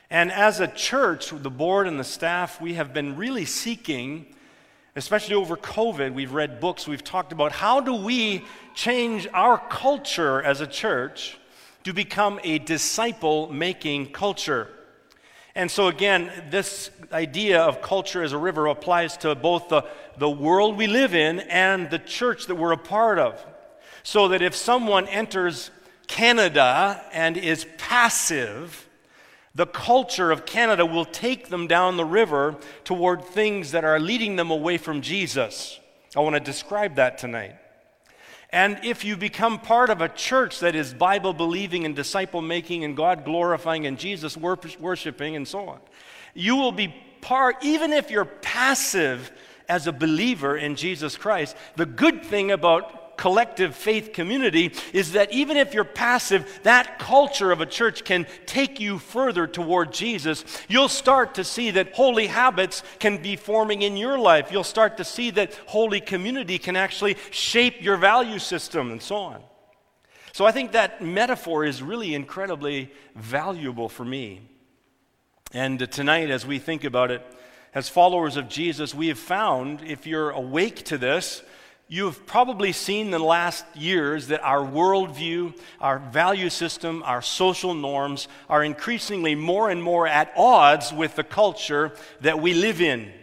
And 0.09 0.31
as 0.31 0.59
a 0.59 0.67
church, 0.67 1.31
the 1.31 1.49
board 1.49 1.87
and 1.87 1.97
the 1.97 2.03
staff, 2.03 2.61
we 2.61 2.73
have 2.73 2.93
been 2.93 3.15
really 3.15 3.45
seeking, 3.45 4.25
especially 4.97 5.35
over 5.35 5.55
COVID, 5.55 6.13
we've 6.13 6.33
read 6.33 6.59
books, 6.59 6.87
we've 6.87 7.03
talked 7.03 7.31
about 7.31 7.51
how 7.51 7.79
do 7.79 7.93
we 7.93 8.43
change 8.73 9.27
our 9.33 9.57
culture 9.69 10.41
as 10.41 10.59
a 10.59 10.67
church 10.67 11.37
to 11.83 11.93
become 11.93 12.39
a 12.43 12.59
disciple 12.59 13.51
making 13.51 14.11
culture. 14.11 14.69
And 15.55 15.71
so, 15.71 15.87
again, 15.87 16.31
this 16.49 16.91
idea 17.11 17.61
of 17.61 17.81
culture 17.81 18.21
as 18.21 18.31
a 18.31 18.37
river 18.37 18.67
applies 18.67 19.17
to 19.17 19.33
both 19.35 19.69
the, 19.69 19.83
the 20.17 20.29
world 20.29 20.77
we 20.77 20.87
live 20.87 21.15
in 21.15 21.39
and 21.41 21.89
the 21.89 21.99
church 21.99 22.45
that 22.47 22.55
we're 22.55 22.73
a 22.73 22.77
part 22.77 23.19
of. 23.19 23.43
So 24.03 24.27
that 24.29 24.41
if 24.41 24.55
someone 24.55 25.07
enters 25.07 25.71
Canada 26.07 27.03
and 27.11 27.37
is 27.37 27.65
passive, 27.77 28.86
the 29.57 29.65
culture 29.65 30.29
of 30.29 30.45
Canada 30.45 30.85
will 30.85 31.03
take 31.03 31.49
them 31.49 31.65
down 31.65 31.97
the 31.97 32.05
river 32.05 32.55
toward 32.83 33.25
things 33.25 33.71
that 33.71 33.83
are 33.83 33.99
leading 33.99 34.35
them 34.35 34.51
away 34.51 34.77
from 34.77 35.01
Jesus. 35.01 35.79
I 36.15 36.19
want 36.19 36.35
to 36.35 36.39
describe 36.39 36.97
that 36.97 37.17
tonight. 37.17 37.55
And 38.51 38.79
if 38.83 39.03
you 39.03 39.17
become 39.17 39.57
part 39.57 39.89
of 39.89 39.99
a 39.99 40.09
church 40.09 40.59
that 40.59 40.75
is 40.75 40.93
Bible 40.93 41.33
believing 41.33 41.85
and 41.85 41.95
disciple 41.95 42.39
making 42.39 42.83
and 42.83 42.95
God 42.95 43.25
glorifying 43.25 43.87
and 43.87 43.97
Jesus 43.97 44.37
worshiping 44.37 45.35
and 45.35 45.47
so 45.47 45.69
on, 45.69 45.79
you 46.35 46.55
will 46.55 46.71
be 46.71 46.93
part, 47.21 47.55
even 47.63 47.93
if 47.93 48.11
you're 48.11 48.25
passive 48.25 49.31
as 49.67 49.87
a 49.87 49.91
believer 49.91 50.55
in 50.55 50.75
Jesus 50.75 51.17
Christ. 51.17 51.57
The 51.77 51.87
good 51.87 52.23
thing 52.23 52.51
about 52.51 53.06
collective 53.17 53.75
faith 53.75 54.13
community 54.13 54.73
is 54.93 55.13
that 55.13 55.31
even 55.33 55.57
if 55.57 55.73
you're 55.73 55.83
passive, 55.83 56.59
that 56.63 56.99
culture 56.99 57.51
of 57.51 57.59
a 57.59 57.65
church 57.65 58.03
can 58.03 58.25
take 58.45 58.79
you 58.79 58.99
further 58.99 59.47
toward 59.47 59.91
Jesus. 59.91 60.45
You'll 60.69 60.87
start 60.87 61.35
to 61.35 61.43
see 61.43 61.71
that 61.71 61.93
holy 61.93 62.27
habits 62.27 62.83
can 62.99 63.21
be 63.21 63.35
forming 63.35 63.81
in 63.81 63.97
your 63.97 64.17
life. 64.17 64.51
You'll 64.51 64.63
start 64.63 64.97
to 64.97 65.03
see 65.03 65.31
that 65.31 65.53
holy 65.65 65.99
community 65.99 66.57
can 66.57 66.75
actually 66.75 67.17
shape 67.31 67.81
your 67.81 67.97
value 67.97 68.39
system 68.39 68.91
and 68.91 69.01
so 69.01 69.15
on. 69.17 69.43
So 70.31 70.45
I 70.45 70.51
think 70.51 70.73
that 70.73 71.01
metaphor 71.01 71.65
is 71.65 71.81
really 71.81 72.13
incredibly 72.13 72.91
valuable 73.15 73.89
for 73.89 74.05
me. 74.05 74.41
And 75.51 75.91
tonight, 75.91 76.29
as 76.29 76.45
we 76.45 76.59
think 76.59 76.83
about 76.83 77.09
it, 77.09 77.25
as 77.73 77.89
followers 77.89 78.37
of 78.37 78.49
Jesus, 78.49 78.93
we 78.93 79.07
have 79.07 79.17
found, 79.17 79.81
if 79.81 80.05
you're 80.05 80.29
awake 80.29 80.83
to 80.85 80.97
this, 80.97 81.41
You've 81.89 82.25
probably 82.25 82.73
seen 82.73 83.05
in 83.05 83.11
the 83.11 83.19
last 83.19 83.65
years 83.73 84.27
that 84.27 84.43
our 84.43 84.59
worldview, 84.59 85.57
our 85.79 85.99
value 85.99 86.49
system, 86.49 87.01
our 87.05 87.21
social 87.21 87.73
norms 87.73 88.27
are 88.49 88.61
increasingly 88.61 89.35
more 89.35 89.69
and 89.69 89.81
more 89.81 90.05
at 90.05 90.33
odds 90.35 90.91
with 90.91 91.15
the 91.15 91.23
culture 91.23 91.93
that 92.19 92.41
we 92.41 92.53
live 92.53 92.81
in. 92.81 93.13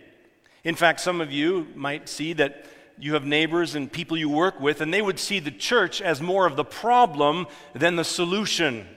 In 0.64 0.76
fact, 0.76 1.00
some 1.00 1.20
of 1.20 1.30
you 1.30 1.66
might 1.74 2.08
see 2.08 2.32
that 2.34 2.64
you 2.98 3.12
have 3.12 3.26
neighbors 3.26 3.74
and 3.74 3.92
people 3.92 4.16
you 4.16 4.30
work 4.30 4.58
with, 4.58 4.80
and 4.80 4.94
they 4.94 5.02
would 5.02 5.18
see 5.18 5.40
the 5.40 5.50
church 5.50 6.00
as 6.00 6.22
more 6.22 6.46
of 6.46 6.56
the 6.56 6.64
problem 6.64 7.46
than 7.74 7.96
the 7.96 8.04
solution. 8.04 8.88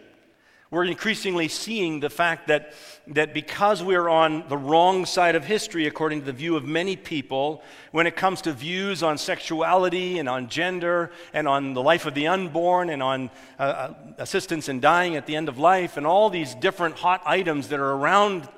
We're 0.69 0.83
increasingly 0.83 1.47
seeing 1.47 2.01
the 2.01 2.09
fact 2.09 2.49
that, 2.49 2.73
that 3.07 3.33
because 3.33 3.81
we're 3.81 4.09
on 4.09 4.49
the 4.49 4.57
wrong 4.57 5.05
side 5.05 5.35
of 5.35 5.45
history, 5.45 5.87
according 5.87 6.19
to 6.19 6.25
the 6.25 6.33
view 6.33 6.57
of 6.57 6.65
many 6.65 6.97
people, 6.97 7.63
when 7.91 8.05
it 8.05 8.17
comes 8.17 8.41
to 8.41 8.51
views 8.51 9.01
on 9.01 9.17
sexuality 9.17 10.19
and 10.19 10.27
on 10.27 10.49
gender 10.49 11.11
and 11.33 11.47
on 11.47 11.73
the 11.73 11.81
life 11.81 12.05
of 12.05 12.15
the 12.15 12.27
unborn 12.27 12.89
and 12.89 13.01
on 13.01 13.29
uh, 13.59 13.61
uh 13.61 13.93
assistance 14.17 14.67
in 14.67 14.81
dying 14.81 15.15
at 15.15 15.25
the 15.25 15.37
end 15.37 15.47
of 15.47 15.57
life 15.57 15.95
and 15.95 16.05
all 16.05 16.29
these 16.29 16.53
different 16.55 16.95
hot 16.95 17.21
items 17.25 17.69
that 17.69 17.79
are 17.79 17.93
around 17.93 18.49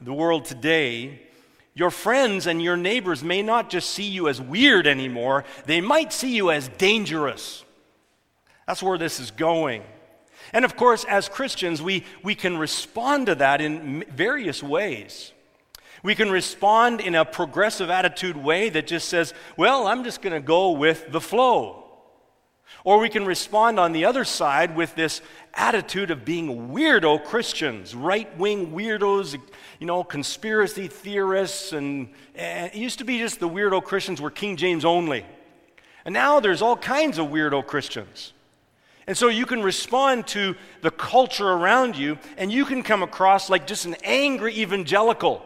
the 0.00 0.12
world 0.12 0.44
today, 0.44 1.20
your 1.74 1.90
friends 1.90 2.46
and 2.46 2.62
your 2.62 2.76
neighbors 2.76 3.24
may 3.24 3.42
not 3.42 3.68
just 3.68 3.90
see 3.90 4.08
you 4.08 4.28
as 4.28 4.40
weird 4.40 4.86
anymore, 4.86 5.44
they 5.66 5.80
might 5.80 6.12
see 6.12 6.36
you 6.36 6.52
as 6.52 6.68
dangerous. 6.78 7.64
That's 8.68 8.82
where 8.82 8.98
this 8.98 9.18
is 9.18 9.32
going. 9.32 9.82
And 10.52 10.64
of 10.64 10.76
course, 10.76 11.04
as 11.04 11.28
Christians, 11.28 11.82
we, 11.82 12.04
we 12.22 12.34
can 12.34 12.58
respond 12.58 13.26
to 13.26 13.34
that 13.36 13.60
in 13.60 14.04
various 14.10 14.62
ways. 14.62 15.32
We 16.02 16.14
can 16.14 16.30
respond 16.30 17.00
in 17.00 17.14
a 17.14 17.24
progressive 17.24 17.90
attitude 17.90 18.36
way 18.36 18.68
that 18.70 18.86
just 18.86 19.08
says, 19.08 19.34
well, 19.56 19.86
I'm 19.86 20.04
just 20.04 20.22
going 20.22 20.32
to 20.32 20.40
go 20.40 20.72
with 20.72 21.10
the 21.10 21.20
flow. 21.20 21.84
Or 22.84 22.98
we 23.00 23.08
can 23.08 23.26
respond 23.26 23.80
on 23.80 23.92
the 23.92 24.04
other 24.04 24.24
side 24.24 24.76
with 24.76 24.94
this 24.94 25.20
attitude 25.54 26.10
of 26.10 26.24
being 26.24 26.68
weirdo 26.68 27.24
Christians, 27.24 27.94
right 27.94 28.34
wing 28.38 28.72
weirdos, 28.72 29.38
you 29.80 29.86
know, 29.86 30.04
conspiracy 30.04 30.86
theorists. 30.86 31.72
And, 31.72 32.10
and, 32.34 32.72
it 32.72 32.76
used 32.76 32.98
to 32.98 33.04
be 33.04 33.18
just 33.18 33.40
the 33.40 33.48
weirdo 33.48 33.82
Christians 33.82 34.20
were 34.20 34.30
King 34.30 34.56
James 34.56 34.84
only. 34.84 35.26
And 36.04 36.12
now 36.12 36.40
there's 36.40 36.62
all 36.62 36.76
kinds 36.76 37.18
of 37.18 37.26
weirdo 37.26 37.66
Christians. 37.66 38.32
And 39.08 39.16
so 39.16 39.28
you 39.28 39.46
can 39.46 39.62
respond 39.62 40.26
to 40.28 40.54
the 40.82 40.90
culture 40.90 41.48
around 41.48 41.96
you, 41.96 42.18
and 42.36 42.52
you 42.52 42.66
can 42.66 42.82
come 42.82 43.02
across 43.02 43.48
like 43.48 43.66
just 43.66 43.86
an 43.86 43.96
angry 44.04 44.54
evangelical. 44.58 45.42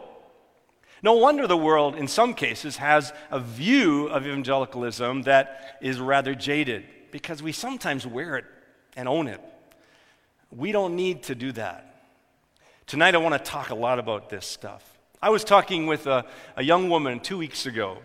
No 1.01 1.13
wonder 1.13 1.47
the 1.47 1.55
world, 1.55 1.95
in 1.95 2.09
some 2.09 2.33
cases, 2.33 2.75
has 2.75 3.13
a 3.31 3.39
view 3.39 4.07
of 4.07 4.27
evangelicalism 4.27 5.21
that 5.21 5.77
is 5.81 5.97
rather 6.01 6.35
jaded 6.35 6.83
because 7.09 7.41
we 7.41 7.53
sometimes 7.53 8.05
wear 8.05 8.35
it 8.35 8.45
and 8.97 9.07
own 9.07 9.27
it. 9.27 9.39
We 10.51 10.73
don't 10.73 10.97
need 10.97 11.23
to 11.23 11.35
do 11.35 11.53
that. 11.53 12.03
Tonight, 12.85 13.15
I 13.15 13.19
want 13.19 13.33
to 13.33 13.49
talk 13.49 13.69
a 13.69 13.75
lot 13.75 13.97
about 13.97 14.29
this 14.29 14.45
stuff. 14.45 14.83
I 15.21 15.29
was 15.29 15.45
talking 15.45 15.87
with 15.87 16.05
a, 16.05 16.25
a 16.57 16.63
young 16.63 16.89
woman 16.89 17.21
two 17.21 17.37
weeks 17.37 17.65
ago. 17.65 17.99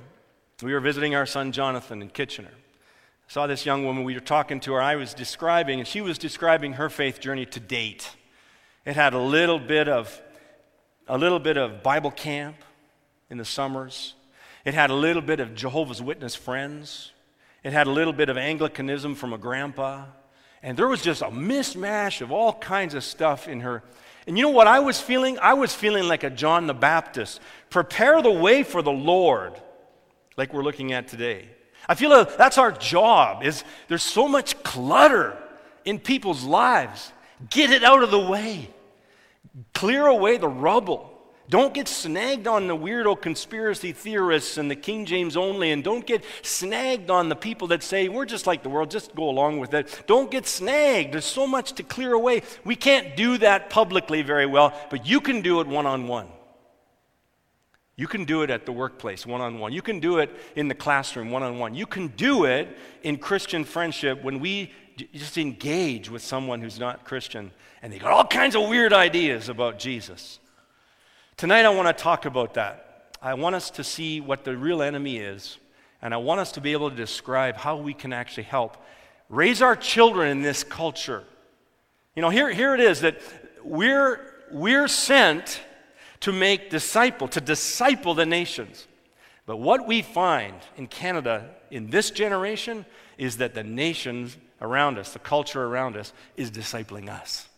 We 0.62 0.72
were 0.72 0.78
visiting 0.78 1.16
our 1.16 1.26
son 1.26 1.50
Jonathan 1.50 2.00
in 2.00 2.10
Kitchener 2.10 2.54
saw 3.28 3.46
this 3.46 3.66
young 3.66 3.84
woman, 3.84 4.04
we 4.04 4.14
were 4.14 4.20
talking 4.20 4.58
to 4.60 4.72
her, 4.72 4.80
I 4.80 4.96
was 4.96 5.12
describing, 5.12 5.78
and 5.78 5.86
she 5.86 6.00
was 6.00 6.16
describing 6.16 6.72
her 6.72 6.88
faith 6.88 7.20
journey 7.20 7.44
to 7.46 7.60
date. 7.60 8.10
It 8.86 8.96
had 8.96 9.12
a 9.12 9.18
little 9.18 9.58
bit 9.58 9.86
of 9.86 10.20
a 11.06 11.16
little 11.16 11.38
bit 11.38 11.56
of 11.56 11.82
Bible 11.82 12.10
camp 12.10 12.56
in 13.30 13.38
the 13.38 13.44
summers. 13.44 14.14
It 14.64 14.74
had 14.74 14.90
a 14.90 14.94
little 14.94 15.22
bit 15.22 15.40
of 15.40 15.54
Jehovah's 15.54 16.02
Witness 16.02 16.34
friends. 16.34 17.12
It 17.64 17.72
had 17.72 17.86
a 17.86 17.90
little 17.90 18.12
bit 18.12 18.28
of 18.28 18.36
Anglicanism 18.36 19.14
from 19.14 19.32
a 19.32 19.38
grandpa. 19.38 20.04
And 20.62 20.76
there 20.76 20.88
was 20.88 21.00
just 21.00 21.22
a 21.22 21.26
mishmash 21.26 22.20
of 22.20 22.30
all 22.30 22.52
kinds 22.52 22.92
of 22.92 23.04
stuff 23.04 23.48
in 23.48 23.60
her. 23.60 23.82
And 24.26 24.36
you 24.36 24.44
know 24.44 24.50
what 24.50 24.66
I 24.66 24.80
was 24.80 25.00
feeling? 25.00 25.38
I 25.38 25.54
was 25.54 25.74
feeling 25.74 26.06
like 26.06 26.24
a 26.24 26.30
John 26.30 26.66
the 26.66 26.74
Baptist. 26.74 27.40
Prepare 27.70 28.20
the 28.20 28.30
way 28.30 28.62
for 28.62 28.82
the 28.82 28.92
Lord, 28.92 29.54
like 30.36 30.52
we're 30.52 30.62
looking 30.62 30.92
at 30.92 31.08
today. 31.08 31.48
I 31.88 31.94
feel 31.94 32.10
like 32.10 32.36
that's 32.36 32.58
our 32.58 32.70
job 32.70 33.42
is 33.42 33.64
there's 33.88 34.02
so 34.02 34.28
much 34.28 34.62
clutter 34.62 35.36
in 35.84 35.98
people's 35.98 36.44
lives. 36.44 37.12
Get 37.50 37.70
it 37.70 37.82
out 37.82 38.02
of 38.02 38.10
the 38.10 38.20
way. 38.20 38.68
Clear 39.72 40.06
away 40.06 40.36
the 40.36 40.48
rubble. 40.48 41.14
Don't 41.48 41.72
get 41.72 41.88
snagged 41.88 42.46
on 42.46 42.66
the 42.66 42.76
weirdo 42.76 43.22
conspiracy 43.22 43.92
theorists 43.92 44.58
and 44.58 44.70
the 44.70 44.76
King 44.76 45.06
James 45.06 45.34
only, 45.34 45.72
and 45.72 45.82
don't 45.82 46.04
get 46.04 46.22
snagged 46.42 47.10
on 47.10 47.30
the 47.30 47.36
people 47.36 47.68
that 47.68 47.82
say, 47.82 48.10
we're 48.10 48.26
just 48.26 48.46
like 48.46 48.62
the 48.62 48.68
world, 48.68 48.90
just 48.90 49.14
go 49.14 49.30
along 49.30 49.58
with 49.58 49.72
it. 49.72 50.02
Don't 50.06 50.30
get 50.30 50.46
snagged. 50.46 51.14
There's 51.14 51.24
so 51.24 51.46
much 51.46 51.72
to 51.74 51.82
clear 51.82 52.12
away. 52.12 52.42
We 52.64 52.76
can't 52.76 53.16
do 53.16 53.38
that 53.38 53.70
publicly 53.70 54.20
very 54.20 54.44
well, 54.44 54.74
but 54.90 55.06
you 55.06 55.22
can 55.22 55.40
do 55.40 55.60
it 55.60 55.66
one 55.66 55.86
on 55.86 56.06
one. 56.06 56.28
You 57.98 58.06
can 58.06 58.24
do 58.24 58.42
it 58.42 58.50
at 58.50 58.64
the 58.64 58.70
workplace 58.70 59.26
one 59.26 59.40
on 59.40 59.58
one. 59.58 59.72
You 59.72 59.82
can 59.82 59.98
do 59.98 60.18
it 60.18 60.30
in 60.54 60.68
the 60.68 60.74
classroom 60.74 61.32
one 61.32 61.42
on 61.42 61.58
one. 61.58 61.74
You 61.74 61.84
can 61.84 62.06
do 62.06 62.44
it 62.44 62.68
in 63.02 63.18
Christian 63.18 63.64
friendship 63.64 64.22
when 64.22 64.38
we 64.38 64.70
just 65.12 65.36
engage 65.36 66.08
with 66.08 66.22
someone 66.22 66.60
who's 66.60 66.78
not 66.78 67.04
Christian 67.04 67.50
and 67.82 67.92
they 67.92 67.98
got 67.98 68.12
all 68.12 68.24
kinds 68.24 68.54
of 68.54 68.68
weird 68.68 68.92
ideas 68.92 69.48
about 69.48 69.80
Jesus. 69.80 70.38
Tonight, 71.36 71.64
I 71.64 71.70
want 71.70 71.88
to 71.88 72.02
talk 72.02 72.24
about 72.24 72.54
that. 72.54 73.16
I 73.20 73.34
want 73.34 73.56
us 73.56 73.68
to 73.70 73.82
see 73.82 74.20
what 74.20 74.44
the 74.44 74.56
real 74.56 74.80
enemy 74.80 75.16
is, 75.16 75.58
and 76.00 76.14
I 76.14 76.18
want 76.18 76.38
us 76.38 76.52
to 76.52 76.60
be 76.60 76.72
able 76.72 76.90
to 76.90 76.96
describe 76.96 77.56
how 77.56 77.76
we 77.76 77.94
can 77.94 78.12
actually 78.12 78.44
help 78.44 78.76
raise 79.28 79.60
our 79.60 79.74
children 79.74 80.30
in 80.30 80.42
this 80.42 80.62
culture. 80.62 81.24
You 82.14 82.22
know, 82.22 82.30
here, 82.30 82.52
here 82.52 82.74
it 82.74 82.80
is 82.80 83.00
that 83.00 83.20
we're, 83.64 84.20
we're 84.52 84.86
sent 84.86 85.60
to 86.20 86.32
make 86.32 86.70
disciple, 86.70 87.28
to 87.28 87.40
disciple 87.40 88.14
the 88.14 88.26
nations. 88.26 88.86
But 89.46 89.58
what 89.58 89.86
we 89.86 90.02
find 90.02 90.54
in 90.76 90.86
Canada 90.86 91.50
in 91.70 91.90
this 91.90 92.10
generation 92.10 92.84
is 93.16 93.36
that 93.36 93.54
the 93.54 93.64
nations 93.64 94.36
around 94.60 94.98
us, 94.98 95.12
the 95.12 95.18
culture 95.18 95.64
around 95.64 95.96
us, 95.96 96.12
is 96.36 96.50
discipling 96.50 97.08
us. 97.08 97.48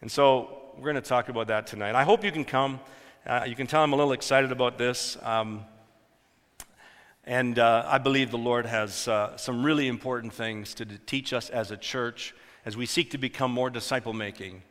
And 0.00 0.10
so 0.10 0.72
we're 0.76 0.92
going 0.92 0.94
to 0.96 1.00
talk 1.02 1.28
about 1.28 1.48
that 1.48 1.66
tonight. 1.66 1.94
I 1.94 2.04
hope 2.04 2.24
you 2.24 2.32
can 2.32 2.44
come. 2.44 2.80
Uh, 3.26 3.44
you 3.46 3.54
can 3.54 3.66
tell 3.66 3.82
I'm 3.82 3.92
a 3.92 3.96
little 3.96 4.12
excited 4.12 4.52
about 4.52 4.78
this. 4.78 5.16
Um, 5.22 5.66
And 7.26 7.58
uh, 7.58 7.84
I 7.86 7.98
believe 7.98 8.30
the 8.30 8.38
Lord 8.38 8.66
has 8.66 9.06
uh, 9.06 9.36
some 9.36 9.66
really 9.66 9.86
important 9.86 10.32
things 10.32 10.74
to 10.74 10.84
teach 10.84 11.32
us 11.32 11.50
as 11.50 11.70
a 11.70 11.76
church 11.76 12.34
as 12.64 12.76
we 12.76 12.86
seek 12.86 13.10
to 13.10 13.18
become 13.18 13.52
more 13.52 13.70
disciple 13.70 14.14
making 14.14 14.62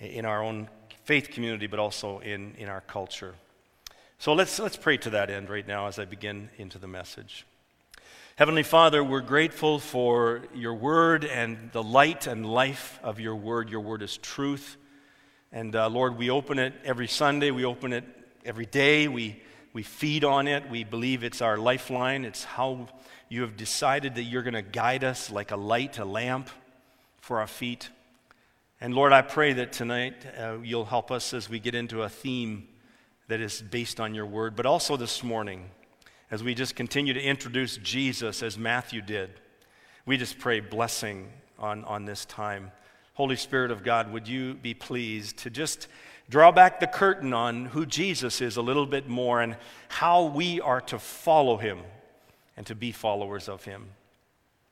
in 0.00 0.24
our 0.24 0.40
own 0.40 0.68
faith 1.06 1.30
community, 1.30 1.68
but 1.68 1.78
also 1.78 2.18
in, 2.18 2.52
in 2.58 2.68
our 2.68 2.80
culture. 2.80 3.36
So 4.18 4.32
let's, 4.32 4.58
let's 4.58 4.76
pray 4.76 4.96
to 4.98 5.10
that 5.10 5.30
end 5.30 5.48
right 5.48 5.66
now 5.66 5.86
as 5.86 6.00
I 6.00 6.04
begin 6.04 6.50
into 6.58 6.78
the 6.78 6.88
message. 6.88 7.46
Heavenly 8.34 8.64
Father, 8.64 9.04
we're 9.04 9.20
grateful 9.20 9.78
for 9.78 10.42
your 10.52 10.74
word 10.74 11.24
and 11.24 11.70
the 11.70 11.82
light 11.82 12.26
and 12.26 12.44
life 12.44 12.98
of 13.04 13.20
your 13.20 13.36
word. 13.36 13.70
Your 13.70 13.82
word 13.82 14.02
is 14.02 14.16
truth. 14.16 14.76
And 15.52 15.76
uh, 15.76 15.88
Lord, 15.88 16.18
we 16.18 16.28
open 16.28 16.58
it 16.58 16.74
every 16.84 17.06
Sunday, 17.06 17.52
we 17.52 17.64
open 17.64 17.92
it 17.92 18.04
every 18.44 18.66
day, 18.66 19.06
we, 19.06 19.40
we 19.72 19.84
feed 19.84 20.24
on 20.24 20.48
it. 20.48 20.68
We 20.68 20.82
believe 20.82 21.22
it's 21.22 21.40
our 21.40 21.56
lifeline. 21.56 22.24
It's 22.24 22.42
how 22.42 22.88
you 23.28 23.42
have 23.42 23.56
decided 23.56 24.16
that 24.16 24.24
you're 24.24 24.42
going 24.42 24.54
to 24.54 24.62
guide 24.62 25.04
us 25.04 25.30
like 25.30 25.52
a 25.52 25.56
light, 25.56 26.00
a 26.00 26.04
lamp 26.04 26.50
for 27.20 27.38
our 27.38 27.46
feet. 27.46 27.90
And 28.80 28.94
Lord, 28.94 29.12
I 29.12 29.22
pray 29.22 29.54
that 29.54 29.72
tonight 29.72 30.26
uh, 30.38 30.58
you'll 30.62 30.84
help 30.84 31.10
us 31.10 31.32
as 31.32 31.48
we 31.48 31.58
get 31.58 31.74
into 31.74 32.02
a 32.02 32.08
theme 32.08 32.68
that 33.28 33.40
is 33.40 33.62
based 33.62 34.00
on 34.00 34.14
your 34.14 34.26
word, 34.26 34.54
but 34.54 34.66
also 34.66 34.96
this 34.96 35.22
morning 35.22 35.70
as 36.30 36.42
we 36.42 36.54
just 36.54 36.76
continue 36.76 37.14
to 37.14 37.20
introduce 37.20 37.78
Jesus 37.78 38.42
as 38.42 38.58
Matthew 38.58 39.00
did. 39.00 39.30
We 40.04 40.16
just 40.16 40.38
pray 40.38 40.60
blessing 40.60 41.30
on, 41.58 41.84
on 41.84 42.04
this 42.04 42.24
time. 42.26 42.70
Holy 43.14 43.36
Spirit 43.36 43.70
of 43.70 43.82
God, 43.82 44.12
would 44.12 44.28
you 44.28 44.54
be 44.54 44.74
pleased 44.74 45.38
to 45.38 45.50
just 45.50 45.88
draw 46.28 46.52
back 46.52 46.78
the 46.78 46.86
curtain 46.86 47.32
on 47.32 47.66
who 47.66 47.86
Jesus 47.86 48.40
is 48.40 48.56
a 48.56 48.62
little 48.62 48.86
bit 48.86 49.08
more 49.08 49.40
and 49.40 49.56
how 49.88 50.24
we 50.24 50.60
are 50.60 50.82
to 50.82 50.98
follow 50.98 51.56
him 51.56 51.80
and 52.56 52.66
to 52.66 52.74
be 52.74 52.92
followers 52.92 53.48
of 53.48 53.64
him. 53.64 53.88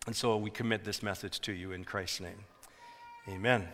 And 0.06 0.14
so 0.14 0.36
we 0.36 0.50
commit 0.50 0.84
this 0.84 1.02
message 1.02 1.40
to 1.40 1.52
you 1.52 1.72
in 1.72 1.84
Christ's 1.84 2.20
name. 2.20 2.44
Amen. 3.28 3.68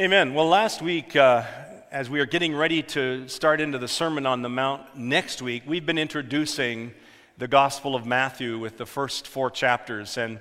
Amen. 0.00 0.32
Well, 0.32 0.46
last 0.46 0.80
week, 0.80 1.16
uh, 1.16 1.42
as 1.90 2.08
we 2.08 2.20
are 2.20 2.24
getting 2.24 2.54
ready 2.54 2.84
to 2.84 3.26
start 3.26 3.60
into 3.60 3.78
the 3.78 3.88
Sermon 3.88 4.26
on 4.26 4.42
the 4.42 4.48
Mount 4.48 4.96
next 4.96 5.42
week, 5.42 5.64
we've 5.66 5.84
been 5.84 5.98
introducing 5.98 6.92
the 7.36 7.48
Gospel 7.48 7.96
of 7.96 8.06
Matthew 8.06 8.60
with 8.60 8.76
the 8.76 8.86
first 8.86 9.26
four 9.26 9.50
chapters. 9.50 10.16
And, 10.16 10.38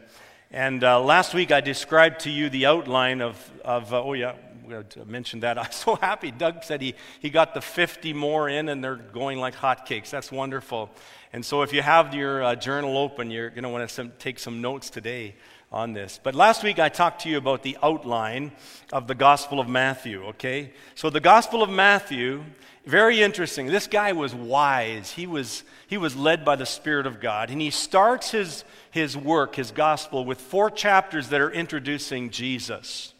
and 0.52 0.84
uh, 0.84 1.02
last 1.02 1.34
week 1.34 1.52
I 1.52 1.62
described 1.62 2.20
to 2.20 2.30
you 2.30 2.52
the 2.52 2.68
outline 2.68 3.20
of, 3.20 3.52
of 3.66 3.92
uh, 3.92 4.04
oh, 4.04 4.14
yeah, 4.14 4.36
I 4.70 4.84
mentioned 5.08 5.42
that. 5.42 5.58
I'm 5.64 5.72
so 5.72 5.96
happy. 5.96 6.30
Doug 6.30 6.64
said 6.64 6.80
he, 6.80 6.94
he 7.20 7.32
got 7.32 7.56
the 7.56 7.62
50 7.62 8.14
more 8.14 8.48
in 8.48 8.70
and 8.70 8.84
they're 8.84 8.96
going 8.96 9.40
like 9.40 9.56
hotcakes. 9.56 10.12
That's 10.12 10.32
wonderful. 10.32 10.92
And 11.34 11.44
so 11.44 11.64
if 11.64 11.74
you 11.74 11.82
have 11.82 12.14
your 12.14 12.44
uh, 12.44 12.54
journal 12.54 12.96
open, 12.96 13.32
you're 13.32 13.50
going 13.50 13.64
to 13.64 13.70
want 13.70 13.90
to 13.90 14.12
take 14.20 14.38
some 14.38 14.62
notes 14.62 14.92
today 14.92 15.34
on 15.72 15.94
this. 15.94 16.20
But 16.22 16.36
last 16.36 16.64
week 16.64 16.80
I 16.80 16.90
talked 16.90 17.22
to 17.22 17.30
you 17.30 17.38
about 17.38 17.64
the 17.64 17.78
outline 17.84 18.52
of 18.92 19.08
the 19.08 19.16
Gospel 19.16 19.60
of 19.60 19.68
Matthew, 19.68 20.24
okay? 20.28 20.72
So 20.96 21.10
the 21.10 21.20
Gospel 21.20 21.62
of 21.62 21.70
Matthew, 21.70 22.44
very 22.86 23.22
interesting. 23.22 23.68
This 23.68 23.88
guy 23.88 24.14
was 24.14 24.34
wise. 24.34 25.12
He 25.12 25.28
was, 25.28 25.64
he 25.88 25.98
was 25.98 26.16
led 26.16 26.46
by 26.46 26.56
the 26.56 26.66
Spirit 26.66 27.06
of 27.06 27.20
God. 27.20 27.50
And 27.50 27.60
he 27.62 27.70
starts 27.70 28.32
his, 28.32 28.64
his 28.92 29.18
work, 29.18 29.56
his 29.56 29.72
gospel, 29.72 30.24
with 30.24 30.40
four 30.40 30.70
chapters 30.70 31.30
that 31.30 31.42
are 31.42 31.52
introducing 31.52 32.30
Jesus. 32.30 33.14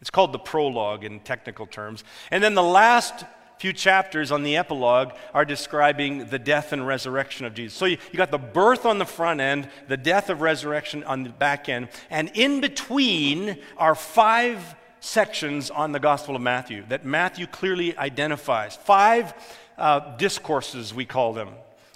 It's 0.00 0.10
called 0.10 0.32
the 0.32 0.38
prologue 0.38 1.04
in 1.04 1.20
technical 1.20 1.66
terms. 1.66 2.04
And 2.30 2.44
then 2.44 2.54
the 2.54 2.62
last 2.62 3.24
few 3.58 3.72
chapters 3.72 4.30
on 4.30 4.42
the 4.42 4.56
epilogue 4.56 5.12
are 5.34 5.44
describing 5.44 6.26
the 6.26 6.38
death 6.38 6.72
and 6.72 6.86
resurrection 6.86 7.44
of 7.44 7.54
Jesus. 7.54 7.76
So 7.76 7.86
you, 7.86 7.98
you 8.12 8.16
got 8.16 8.30
the 8.30 8.38
birth 8.38 8.86
on 8.86 8.98
the 8.98 9.04
front 9.04 9.40
end, 9.40 9.68
the 9.88 9.96
death 9.96 10.30
of 10.30 10.40
resurrection 10.40 11.04
on 11.04 11.24
the 11.24 11.30
back 11.30 11.68
end, 11.68 11.88
and 12.10 12.30
in 12.34 12.60
between 12.60 13.58
are 13.76 13.94
five 13.94 14.76
sections 15.00 15.70
on 15.70 15.92
the 15.92 16.00
Gospel 16.00 16.36
of 16.36 16.42
Matthew 16.42 16.84
that 16.88 17.04
Matthew 17.04 17.46
clearly 17.46 17.96
identifies. 17.96 18.76
Five 18.76 19.34
uh, 19.76 20.16
discourses, 20.16 20.92
we 20.92 21.04
call 21.04 21.32
them. 21.32 21.50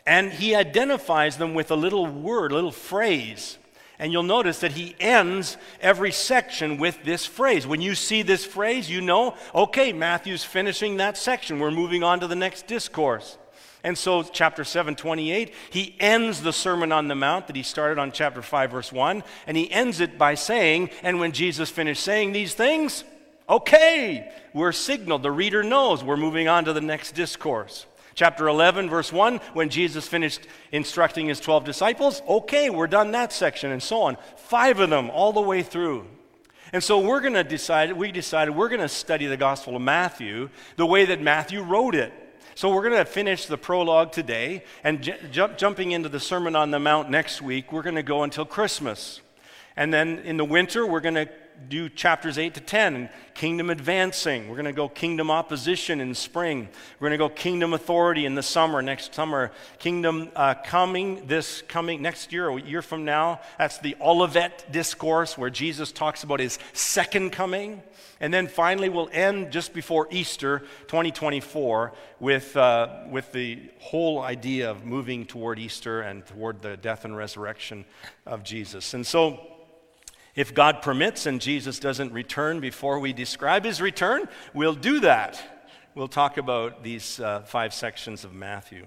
And 0.07 0.33
he 0.33 0.55
identifies 0.55 1.37
them 1.37 1.55
with 1.55 1.71
a 1.71 1.77
little 1.77 2.07
word, 2.07 2.53
a 2.53 2.55
little 2.55 2.73
phrase. 2.73 3.59
And 4.03 4.13
you'll 4.13 4.25
notice 4.25 4.59
that 4.59 4.73
he 4.73 4.97
ends 4.99 5.57
every 5.81 6.11
section 6.11 6.77
with 6.79 7.05
this 7.05 7.25
phrase. 7.25 7.69
When 7.69 7.81
you 7.81 7.95
see 7.95 8.23
this 8.23 8.45
phrase, 8.45 8.91
you 8.91 9.01
know, 9.01 9.37
okay, 9.55 9.93
Matthew's 9.93 10.43
finishing 10.43 10.97
that 10.97 11.17
section. 11.17 11.61
We're 11.61 11.71
moving 11.71 12.03
on 12.03 12.19
to 12.19 12.27
the 12.27 12.35
next 12.35 12.67
discourse. 12.67 13.39
And 13.85 13.97
so, 13.97 14.25
chapter 14.25 14.65
7, 14.65 14.97
28, 14.97 15.55
he 15.71 15.95
ends 16.01 16.43
the 16.43 16.53
Sermon 16.53 16.91
on 16.91 17.07
the 17.07 17.15
Mount 17.15 17.47
that 17.47 17.55
he 17.55 17.63
started 17.63 18.01
on 18.01 18.11
chapter 18.11 18.43
5, 18.43 18.73
verse 18.73 18.91
1, 18.91 19.23
and 19.47 19.57
he 19.57 19.71
ends 19.71 20.01
it 20.01 20.19
by 20.19 20.35
saying, 20.35 20.91
And 21.05 21.21
when 21.21 21.31
Jesus 21.31 21.71
finished 21.71 22.03
saying 22.03 22.33
these 22.33 22.55
things, 22.55 23.05
okay, 23.49 24.33
we're 24.53 24.73
signaled. 24.73 25.23
The 25.23 25.31
reader 25.31 25.63
knows 25.63 26.03
we're 26.03 26.17
moving 26.17 26.49
on 26.49 26.65
to 26.65 26.73
the 26.73 26.81
next 26.81 27.13
discourse. 27.13 27.87
Chapter 28.15 28.47
11, 28.49 28.91
verse 28.91 29.13
1, 29.13 29.39
when 29.55 29.69
Jesus 29.69 30.07
finished 30.07 30.47
instructing 30.71 31.29
his 31.29 31.41
12 31.41 31.65
disciples, 31.65 32.23
okay, 32.29 32.69
we're 32.69 32.87
done 32.87 33.13
that 33.13 33.33
section, 33.33 33.71
and 33.71 33.83
so 33.83 34.03
on. 34.03 34.19
Five 34.37 34.81
of 34.81 34.91
them 34.91 35.11
all 35.11 35.33
the 35.33 35.41
way 35.41 35.63
through. 35.63 36.07
And 36.73 36.83
so 36.83 36.99
we're 36.99 37.21
going 37.21 37.35
to 37.35 37.45
decide, 37.45 37.93
we 37.93 38.13
decided 38.13 38.55
we're 38.55 38.69
going 38.69 38.81
to 38.81 38.89
study 38.89 39.27
the 39.27 39.37
Gospel 39.37 39.77
of 39.77 39.83
Matthew 39.83 40.49
the 40.77 40.87
way 40.87 41.05
that 41.07 41.21
Matthew 41.21 41.63
wrote 41.63 41.95
it. 41.95 42.13
So 42.55 42.73
we're 42.73 42.89
going 42.89 43.03
to 43.03 43.05
finish 43.05 43.47
the 43.47 43.57
prologue 43.57 44.13
today, 44.13 44.65
and 44.85 45.03
j- 45.03 45.19
jump, 45.31 45.57
jumping 45.57 45.93
into 45.93 46.09
the 46.09 46.21
Sermon 46.21 46.55
on 46.55 46.71
the 46.71 46.79
Mount 46.79 47.09
next 47.09 47.41
week, 47.41 47.73
we're 47.73 47.83
going 47.83 47.97
to 47.97 48.03
go 48.03 48.25
until 48.25 48.45
Christmas. 48.45 49.21
And 49.75 49.93
then 49.93 50.19
in 50.19 50.37
the 50.37 50.45
winter, 50.45 50.87
we're 50.87 51.01
going 51.01 51.15
to 51.15 51.29
do 51.69 51.89
chapters 51.89 52.39
8 52.39 52.55
to 52.55 52.61
10 52.61 52.97
and 52.97 53.09
kingdom 53.35 53.71
advancing. 53.71 54.49
We're 54.49 54.57
going 54.57 54.67
to 54.67 54.73
go 54.73 54.89
kingdom 54.89 55.31
opposition 55.31 56.01
in 56.01 56.15
spring. 56.15 56.69
We're 56.99 57.09
going 57.09 57.19
to 57.19 57.29
go 57.29 57.29
kingdom 57.29 57.73
authority 57.73 58.27
in 58.27 58.35
the 58.35 58.43
summer, 58.43 58.83
next 58.83 59.15
summer. 59.15 59.53
Kingdom 59.79 60.31
uh, 60.37 60.55
coming 60.65 61.27
this 61.27 61.63
coming 61.63 62.03
next 62.03 62.33
year, 62.33 62.49
a 62.49 62.61
year 62.61 62.83
from 62.83 63.05
now. 63.05 63.41
That's 63.59 63.79
the 63.79 63.97
Olivet 64.01 64.71
discourse 64.71 65.39
where 65.39 65.51
Jesus 65.51 65.93
talks 65.93 66.23
about 66.23 66.41
his 66.41 66.59
second 66.73 67.33
coming. 67.33 67.83
And 68.21 68.33
then 68.33 68.47
finally, 68.47 68.89
we'll 68.89 69.11
end 69.13 69.51
just 69.51 69.75
before 69.75 70.07
Easter 70.11 70.61
2024 70.87 71.93
with, 72.21 72.57
uh, 72.57 73.01
with 73.11 73.33
the 73.33 73.61
whole 73.81 74.21
idea 74.21 74.71
of 74.71 74.85
moving 74.85 75.27
toward 75.27 75.59
Easter 75.59 76.03
and 76.03 76.25
toward 76.25 76.63
the 76.63 76.77
death 76.77 77.05
and 77.05 77.17
resurrection 77.17 77.85
of 78.25 78.45
Jesus. 78.45 78.95
And 78.95 79.05
so, 79.05 79.52
if 80.35 80.55
God 80.55 80.83
permits 80.83 81.27
and 81.27 81.41
Jesus 81.41 81.79
doesn't 81.79 82.13
return 82.13 82.61
before 82.61 82.99
we 82.99 83.13
describe 83.13 83.65
his 83.65 83.81
return, 83.81 84.29
we'll 84.55 84.75
do 84.75 85.01
that. 85.01 85.41
We'll 85.95 86.09
talk 86.09 86.39
about 86.39 86.83
these 86.83 87.21
uh, 87.21 87.43
five 87.43 87.75
sections 87.75 88.25
of 88.25 88.33
Matthew. 88.33 88.87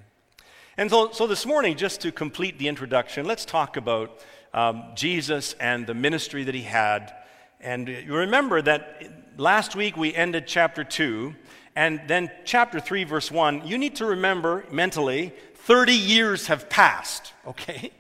And 0.78 0.90
so, 0.90 1.12
so, 1.12 1.28
this 1.28 1.46
morning, 1.46 1.78
just 1.78 2.02
to 2.02 2.12
complete 2.12 2.58
the 2.58 2.68
introduction, 2.68 3.26
let's 3.26 3.46
talk 3.46 3.78
about 3.78 4.20
um, 4.54 4.84
Jesus 4.96 5.54
and 5.60 5.86
the 5.86 5.94
ministry 5.94 6.44
that 6.44 6.56
he 6.56 6.64
had. 6.64 7.14
And 7.62 7.88
you 7.88 8.16
remember 8.16 8.62
that 8.62 9.04
last 9.38 9.76
week 9.76 9.96
we 9.96 10.14
ended 10.14 10.48
chapter 10.48 10.84
2, 10.84 11.34
and 11.76 12.02
then 12.08 12.32
chapter 12.44 12.80
3, 12.80 13.04
verse 13.04 13.32
1. 13.32 13.68
You 13.68 13.78
need 13.78 13.96
to 13.98 14.06
remember 14.06 14.66
mentally 14.72 15.34
30 15.56 15.94
years 15.94 16.48
have 16.48 16.70
passed, 16.70 17.34
okay? 17.48 17.92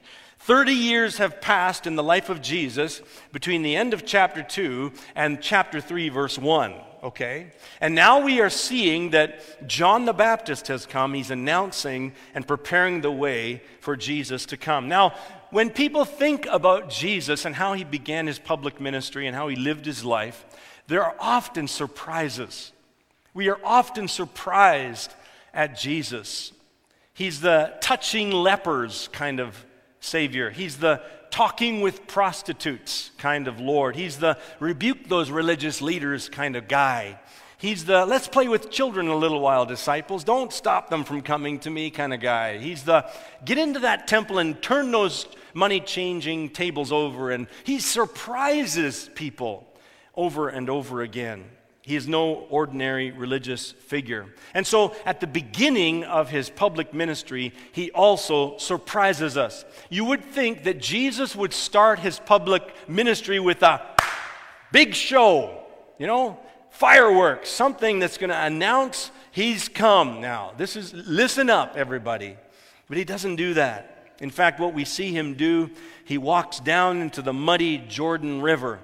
30 0.46 0.74
years 0.74 1.18
have 1.18 1.42
passed 1.42 1.88
in 1.88 1.96
the 1.96 2.04
life 2.04 2.30
of 2.30 2.40
Jesus 2.40 3.02
between 3.32 3.64
the 3.64 3.76
end 3.76 3.96
of 3.96 4.06
chapter 4.06 4.44
2 4.44 4.92
and 5.16 5.42
chapter 5.42 5.82
3, 5.82 6.10
verse 6.10 6.38
1. 6.38 6.76
Okay? 7.02 7.48
And 7.82 7.96
now 7.96 8.24
we 8.24 8.40
are 8.42 8.52
seeing 8.52 9.10
that 9.10 9.68
John 9.68 10.06
the 10.06 10.14
Baptist 10.14 10.68
has 10.68 10.86
come. 10.86 11.16
He's 11.16 11.32
announcing 11.32 12.14
and 12.36 12.48
preparing 12.48 13.02
the 13.02 13.10
way 13.10 13.64
for 13.80 13.96
Jesus 13.96 14.46
to 14.46 14.56
come. 14.56 14.88
Now, 14.88 15.16
when 15.50 15.72
people 15.72 16.06
think 16.06 16.46
about 16.52 16.92
Jesus 16.92 17.46
and 17.46 17.56
how 17.56 17.74
he 17.74 17.84
began 17.84 18.28
his 18.28 18.38
public 18.38 18.80
ministry 18.80 19.26
and 19.26 19.36
how 19.36 19.48
he 19.48 19.56
lived 19.56 19.88
his 19.88 20.06
life, 20.06 20.46
there 20.86 21.04
are 21.04 21.16
often 21.18 21.68
surprises. 21.68 22.72
We 23.34 23.50
are 23.50 23.60
often 23.64 24.08
surprised 24.08 25.12
at 25.56 25.76
Jesus. 25.76 26.52
He's 27.16 27.42
the 27.42 27.74
touching 27.82 28.30
lepers 28.30 29.10
kind 29.12 29.40
of 29.40 29.66
Savior. 30.06 30.50
He's 30.50 30.78
the 30.78 31.02
talking 31.32 31.82
with 31.82 32.08
prostitutes 32.08 33.12
kind 33.18 33.48
of 33.48 33.60
Lord. 33.60 33.96
He's 33.96 34.18
the 34.18 34.38
rebuke 34.60 35.10
those 35.10 35.30
religious 35.30 35.82
leaders 35.82 36.30
kind 36.30 36.56
of 36.56 36.68
guy. 36.68 37.20
He's 37.58 37.86
the 37.86 38.06
let's 38.06 38.28
play 38.28 38.48
with 38.48 38.70
children 38.70 39.08
a 39.08 39.16
little 39.16 39.40
while, 39.40 39.66
disciples. 39.66 40.24
Don't 40.24 40.54
stop 40.54 40.90
them 40.90 41.04
from 41.04 41.22
coming 41.22 41.60
to 41.60 41.70
me 41.70 41.90
kind 41.90 42.14
of 42.14 42.20
guy. 42.20 42.58
He's 42.58 42.84
the 42.84 43.10
get 43.44 43.58
into 43.58 43.80
that 43.80 44.08
temple 44.08 44.40
and 44.40 44.62
turn 44.62 44.92
those 44.92 45.28
money 45.54 45.80
changing 45.80 46.50
tables 46.50 46.92
over. 46.92 47.32
And 47.32 47.48
he 47.64 47.80
surprises 47.80 49.10
people 49.16 49.68
over 50.16 50.50
and 50.50 50.70
over 50.70 51.02
again. 51.02 51.46
He 51.86 51.96
is 51.96 52.08
no 52.08 52.48
ordinary 52.50 53.12
religious 53.12 53.72
figure. 53.72 54.26
And 54.56 54.66
so, 54.66 54.96
at 55.06 55.20
the 55.20 55.28
beginning 55.28 56.04
of 56.04 56.32
his 56.32 56.50
public 56.50 56.96
ministry, 56.96 57.54
he 57.74 57.92
also 57.92 58.58
surprises 58.58 59.38
us. 59.38 59.64
You 59.92 60.04
would 60.06 60.26
think 60.26 60.64
that 60.64 60.80
Jesus 60.80 61.36
would 61.36 61.54
start 61.54 62.00
his 62.00 62.18
public 62.18 62.64
ministry 62.90 63.40
with 63.40 63.62
a 63.62 63.86
big 64.72 64.96
show, 64.96 65.64
you 66.00 66.08
know, 66.08 66.40
fireworks, 66.72 67.50
something 67.50 68.00
that's 68.00 68.18
going 68.18 68.32
to 68.32 68.42
announce 68.42 69.12
he's 69.32 69.70
come 69.70 70.20
now. 70.22 70.54
This 70.58 70.76
is, 70.76 70.92
listen 70.92 71.52
up, 71.52 71.78
everybody. 71.78 72.36
But 72.88 72.98
he 72.98 73.04
doesn't 73.04 73.36
do 73.36 73.54
that. 73.54 74.10
In 74.20 74.32
fact, 74.32 74.60
what 74.60 74.74
we 74.74 74.86
see 74.86 75.12
him 75.12 75.36
do, 75.36 75.70
he 76.04 76.18
walks 76.18 76.60
down 76.60 77.00
into 77.00 77.22
the 77.22 77.34
muddy 77.34 77.78
Jordan 77.78 78.42
River 78.42 78.80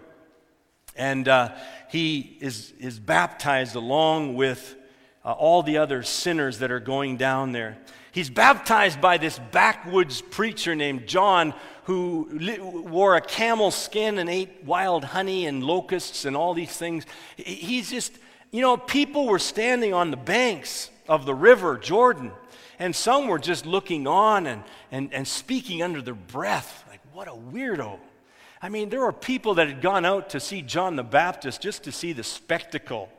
and 0.96 1.28
uh, 1.28 1.50
he 1.92 2.38
is, 2.40 2.72
is 2.80 3.00
baptized 3.00 3.76
along 3.76 4.36
with 4.36 4.78
uh, 5.26 5.34
all 5.34 5.62
the 5.62 5.78
other 5.78 6.04
sinners 6.04 6.60
that 6.60 6.72
are 6.72 6.80
going 6.80 7.18
down 7.18 7.52
there. 7.52 7.78
He's 8.14 8.30
baptized 8.30 9.02
by 9.02 9.18
this 9.18 9.38
backwoods 9.52 10.22
preacher 10.22 10.74
named 10.74 11.06
John 11.06 11.54
who 11.84 12.30
li- 12.32 12.60
wore 12.62 13.18
a 13.18 13.22
camel 13.22 13.72
skin 13.72 14.20
and 14.20 14.30
ate 14.30 14.64
wild 14.64 15.04
honey 15.04 15.46
and 15.48 15.62
locusts 15.62 16.24
and 16.24 16.38
all 16.38 16.54
these 16.54 16.78
things. 16.78 17.06
He's 17.36 17.92
just, 17.92 18.14
you 18.52 18.62
know, 18.62 18.78
people 18.78 19.28
were 19.28 19.40
standing 19.40 19.94
on 19.94 20.12
the 20.12 20.18
banks 20.18 20.90
of 21.10 21.26
the 21.26 21.36
river 21.36 21.78
Jordan, 21.78 22.32
and 22.80 22.96
some 22.96 23.28
were 23.28 23.40
just 23.40 23.66
looking 23.66 24.08
on 24.08 24.48
and, 24.48 24.64
and, 24.92 25.14
and 25.14 25.28
speaking 25.28 25.84
under 25.84 26.02
their 26.02 26.14
breath. 26.14 26.86
Like, 26.90 27.02
what 27.12 27.28
a 27.28 27.32
weirdo. 27.32 28.00
I 28.64 28.70
mean, 28.70 28.90
there 28.90 29.02
were 29.02 29.12
people 29.12 29.56
that 29.56 29.68
had 29.68 29.82
gone 29.82 30.06
out 30.06 30.30
to 30.32 30.40
see 30.40 30.62
John 30.62 30.96
the 30.96 31.04
Baptist 31.04 31.62
just 31.62 31.84
to 31.86 31.92
see 31.92 32.14
the 32.14 32.24
spectacle. 32.24 33.10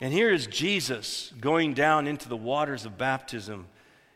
And 0.00 0.12
here 0.12 0.30
is 0.30 0.48
Jesus 0.48 1.32
going 1.40 1.74
down 1.74 2.08
into 2.08 2.28
the 2.28 2.36
waters 2.36 2.84
of 2.84 2.98
baptism. 2.98 3.66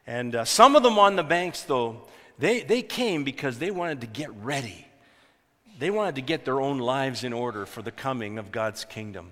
And 0.05 0.35
uh, 0.35 0.45
some 0.45 0.75
of 0.75 0.83
them 0.83 0.99
on 0.99 1.15
the 1.15 1.23
banks, 1.23 1.63
though, 1.63 2.03
they, 2.39 2.63
they 2.63 2.83
came 2.83 3.23
because 3.23 3.59
they 3.59 3.71
wanted 3.71 4.01
to 4.01 4.09
get 4.09 4.31
ready. 4.43 4.87
They 5.79 5.91
wanted 5.91 6.17
to 6.17 6.23
get 6.23 6.45
their 6.45 6.61
own 6.61 6.79
lives 6.79 7.23
in 7.23 7.33
order 7.33 7.65
for 7.65 7.83
the 7.83 7.93
coming 7.93 8.39
of 8.39 8.51
God's 8.51 8.85
kingdom. 8.85 9.31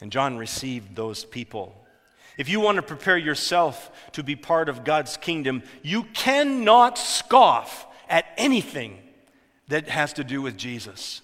And 0.00 0.10
John 0.10 0.38
received 0.38 0.96
those 0.96 1.24
people. 1.24 1.74
If 2.38 2.48
you 2.48 2.60
want 2.60 2.76
to 2.76 2.82
prepare 2.82 3.18
yourself 3.18 3.90
to 4.12 4.22
be 4.22 4.36
part 4.36 4.70
of 4.70 4.84
God's 4.84 5.18
kingdom, 5.18 5.62
you 5.82 6.04
cannot 6.14 6.98
scoff 6.98 7.86
at 8.08 8.24
anything 8.38 8.98
that 9.68 9.88
has 9.88 10.12
to 10.14 10.24
do 10.24 10.42
with 10.42 10.56
Jesus. 10.56 11.22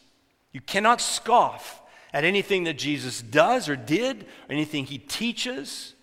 You 0.52 0.60
cannot 0.60 1.00
scoff 1.00 1.82
at 2.12 2.24
anything 2.24 2.64
that 2.64 2.78
Jesus 2.78 3.22
does 3.22 3.68
or 3.68 3.76
did, 3.76 4.22
or 4.22 4.52
anything 4.52 4.86
he 4.86 4.98
teaches, 4.98 5.94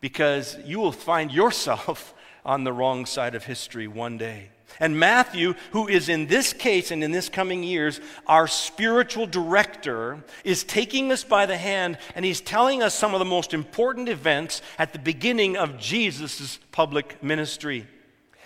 because 0.00 0.56
you 0.64 0.78
will 0.80 0.92
find 0.92 1.30
yourself 1.30 2.14
on 2.44 2.64
the 2.64 2.72
wrong 2.72 3.04
side 3.04 3.34
of 3.34 3.44
history 3.44 3.86
one 3.86 4.16
day. 4.16 4.48
And 4.78 4.98
Matthew, 4.98 5.54
who 5.72 5.88
is 5.88 6.08
in 6.08 6.26
this 6.26 6.52
case 6.52 6.90
and 6.90 7.02
in 7.02 7.10
this 7.10 7.28
coming 7.28 7.62
years 7.62 8.00
our 8.26 8.46
spiritual 8.46 9.26
director, 9.26 10.24
is 10.44 10.64
taking 10.64 11.10
us 11.12 11.24
by 11.24 11.44
the 11.44 11.56
hand 11.56 11.98
and 12.14 12.24
he's 12.24 12.40
telling 12.40 12.82
us 12.82 12.94
some 12.94 13.12
of 13.12 13.18
the 13.18 13.24
most 13.24 13.52
important 13.52 14.08
events 14.08 14.62
at 14.78 14.92
the 14.92 14.98
beginning 14.98 15.56
of 15.56 15.78
Jesus' 15.78 16.58
public 16.70 17.22
ministry. 17.22 17.86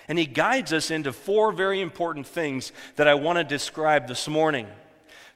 And 0.08 0.18
he 0.18 0.26
guides 0.26 0.72
us 0.72 0.90
into 0.90 1.12
four 1.12 1.52
very 1.52 1.80
important 1.80 2.26
things 2.26 2.72
that 2.96 3.08
I 3.08 3.14
want 3.14 3.38
to 3.38 3.44
describe 3.44 4.06
this 4.06 4.28
morning. 4.28 4.66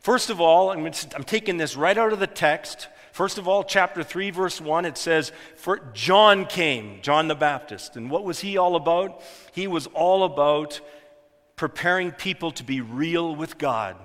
First 0.00 0.30
of 0.30 0.40
all, 0.40 0.70
I'm, 0.70 0.90
taking 1.24 1.56
this 1.56 1.76
right 1.76 1.96
out 1.96 2.12
of 2.12 2.20
the 2.20 2.26
text. 2.26 2.88
First 3.12 3.38
of 3.38 3.48
all, 3.48 3.64
chapter 3.64 4.02
3, 4.02 4.30
verse 4.30 4.60
1, 4.60 4.84
it 4.84 4.96
says, 4.96 5.32
For 5.56 5.80
John 5.92 6.46
came, 6.46 7.00
John 7.02 7.28
the 7.28 7.34
Baptist. 7.34 7.96
And 7.96 8.10
what 8.10 8.24
was 8.24 8.40
he 8.40 8.56
all 8.56 8.76
about? 8.76 9.22
He 9.52 9.66
was 9.66 9.86
all 9.88 10.24
about 10.24 10.80
preparing 11.56 12.12
people 12.12 12.52
to 12.52 12.64
be 12.64 12.80
real 12.80 13.34
with 13.34 13.58
God. 13.58 13.96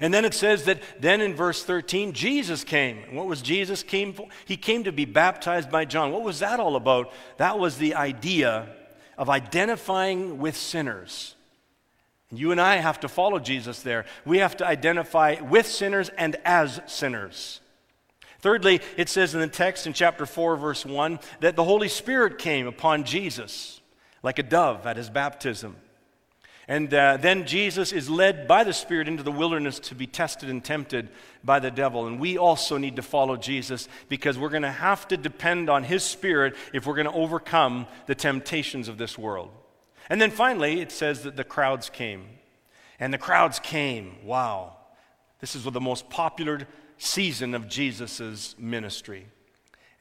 And 0.00 0.12
then 0.12 0.24
it 0.24 0.34
says 0.34 0.64
that 0.64 0.82
then 1.00 1.20
in 1.20 1.34
verse 1.34 1.62
13, 1.62 2.12
Jesus 2.12 2.64
came. 2.64 2.98
And 3.06 3.16
what 3.16 3.26
was 3.26 3.40
Jesus 3.40 3.82
came 3.82 4.12
for? 4.12 4.26
He 4.44 4.56
came 4.56 4.84
to 4.84 4.92
be 4.92 5.04
baptized 5.04 5.70
by 5.70 5.84
John. 5.84 6.12
What 6.12 6.22
was 6.22 6.40
that 6.40 6.60
all 6.60 6.76
about? 6.76 7.12
That 7.36 7.58
was 7.58 7.78
the 7.78 7.94
idea 7.94 8.68
of 9.16 9.30
identifying 9.30 10.38
with 10.38 10.56
sinners. 10.56 11.34
You 12.30 12.50
and 12.50 12.60
I 12.60 12.76
have 12.76 13.00
to 13.00 13.08
follow 13.08 13.38
Jesus 13.38 13.82
there. 13.82 14.04
We 14.24 14.38
have 14.38 14.56
to 14.58 14.66
identify 14.66 15.36
with 15.40 15.66
sinners 15.66 16.10
and 16.18 16.36
as 16.44 16.80
sinners. 16.86 17.60
Thirdly, 18.40 18.80
it 18.96 19.08
says 19.08 19.34
in 19.34 19.40
the 19.40 19.46
text 19.46 19.86
in 19.86 19.92
chapter 19.92 20.26
4, 20.26 20.56
verse 20.56 20.84
1, 20.84 21.18
that 21.40 21.56
the 21.56 21.64
Holy 21.64 21.88
Spirit 21.88 22.38
came 22.38 22.66
upon 22.66 23.04
Jesus 23.04 23.80
like 24.22 24.38
a 24.38 24.42
dove 24.42 24.86
at 24.86 24.96
his 24.96 25.08
baptism. 25.08 25.76
And 26.68 26.92
uh, 26.92 27.16
then 27.16 27.46
Jesus 27.46 27.92
is 27.92 28.10
led 28.10 28.48
by 28.48 28.64
the 28.64 28.72
Spirit 28.72 29.06
into 29.06 29.22
the 29.22 29.30
wilderness 29.30 29.78
to 29.80 29.94
be 29.94 30.06
tested 30.06 30.50
and 30.50 30.64
tempted 30.64 31.10
by 31.44 31.60
the 31.60 31.70
devil. 31.70 32.08
And 32.08 32.18
we 32.18 32.36
also 32.36 32.76
need 32.76 32.96
to 32.96 33.02
follow 33.02 33.36
Jesus 33.36 33.88
because 34.08 34.36
we're 34.36 34.48
going 34.48 34.62
to 34.62 34.70
have 34.70 35.06
to 35.08 35.16
depend 35.16 35.70
on 35.70 35.84
His 35.84 36.02
Spirit 36.02 36.56
if 36.72 36.84
we're 36.84 36.96
going 36.96 37.06
to 37.06 37.12
overcome 37.12 37.86
the 38.06 38.16
temptations 38.16 38.88
of 38.88 38.98
this 38.98 39.16
world. 39.16 39.50
And 40.10 40.20
then 40.20 40.32
finally, 40.32 40.80
it 40.80 40.90
says 40.90 41.22
that 41.22 41.36
the 41.36 41.44
crowds 41.44 41.88
came. 41.88 42.26
And 42.98 43.14
the 43.14 43.18
crowds 43.18 43.60
came. 43.60 44.16
Wow. 44.24 44.76
This 45.40 45.54
is 45.54 45.64
the 45.64 45.80
most 45.80 46.10
popular 46.10 46.66
season 46.98 47.54
of 47.54 47.68
Jesus' 47.68 48.56
ministry. 48.58 49.26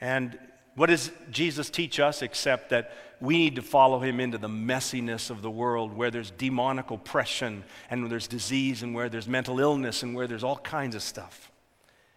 And 0.02 0.40
what 0.76 0.88
does 0.88 1.12
Jesus 1.32 1.70
teach 1.70 2.00
us 2.00 2.22
except 2.22 2.70
that 2.70 2.92
we 3.22 3.38
need 3.38 3.56
to 3.56 3.62
follow 3.62 4.00
him 4.00 4.20
into 4.20 4.38
the 4.38 4.50
messiness 4.50 5.30
of 5.30 5.42
the 5.42 5.50
world 5.50 5.96
where 5.96 6.12
there's 6.12 6.32
demonic 6.32 6.92
oppression 6.92 7.64
and 7.90 8.02
where 8.02 8.10
there's 8.10 8.28
disease 8.28 8.84
and 8.84 8.94
where 8.94 9.08
there's 9.08 9.28
mental 9.28 9.60
illness 9.60 10.04
and 10.04 10.14
where 10.16 10.28
there's 10.28 10.44
all 10.44 10.58
kinds 10.58 10.96
of 10.96 11.02
stuff? 11.02 11.50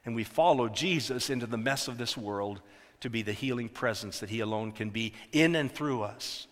And 0.04 0.14
we 0.14 0.24
follow 0.24 0.68
Jesus 0.68 1.30
into 1.30 1.46
the 1.46 1.56
mess 1.56 1.86
of 1.86 1.98
this 1.98 2.16
world 2.16 2.61
to 3.00 3.09
be 3.09 3.22
the 3.22 3.32
healing 3.32 3.68
presence 3.68 4.18
that 4.20 4.30
he 4.30 4.40
alone 4.40 4.72
can 4.72 4.90
be 4.90 5.12
in 5.32 5.54
and 5.54 5.70
through 5.70 6.02
us. 6.02 6.48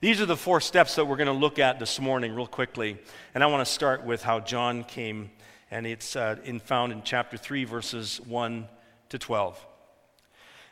These 0.00 0.20
are 0.20 0.26
the 0.26 0.36
four 0.36 0.60
steps 0.60 0.96
that 0.96 1.04
we're 1.04 1.16
going 1.16 1.26
to 1.26 1.32
look 1.32 1.58
at 1.58 1.78
this 1.78 2.00
morning, 2.00 2.34
real 2.34 2.46
quickly. 2.46 2.98
And 3.34 3.44
I 3.44 3.46
want 3.46 3.66
to 3.66 3.72
start 3.72 4.04
with 4.04 4.22
how 4.22 4.40
John 4.40 4.84
came, 4.84 5.30
and 5.70 5.86
it's 5.86 6.16
uh, 6.16 6.36
in, 6.44 6.60
found 6.60 6.92
in 6.92 7.02
chapter 7.02 7.36
3, 7.36 7.64
verses 7.64 8.20
1 8.26 8.68
to 9.10 9.18
12. 9.18 9.67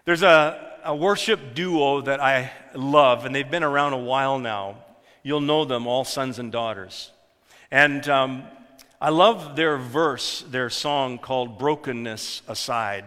There's 0.07 0.22
a, 0.22 0.78
a 0.84 0.94
worship 0.94 1.52
duo 1.57 2.00
that 2.02 2.20
I 2.20 2.52
love, 2.74 3.26
and 3.26 3.34
they've 3.34 3.50
been 3.50 3.64
around 3.64 3.92
a 3.92 3.98
while 3.98 4.38
now. 4.38 4.76
You'll 5.24 5.40
know 5.40 5.64
them, 5.64 5.88
all 5.88 6.04
sons 6.04 6.38
and 6.38 6.52
daughters. 6.52 7.11
And 7.72 8.09
um, 8.09 8.44
I 9.00 9.09
love 9.11 9.57
their 9.57 9.76
verse, 9.76 10.42
their 10.42 10.70
song 10.70 11.18
called 11.18 11.59
Brokenness 11.59 12.42
Aside. 12.46 13.04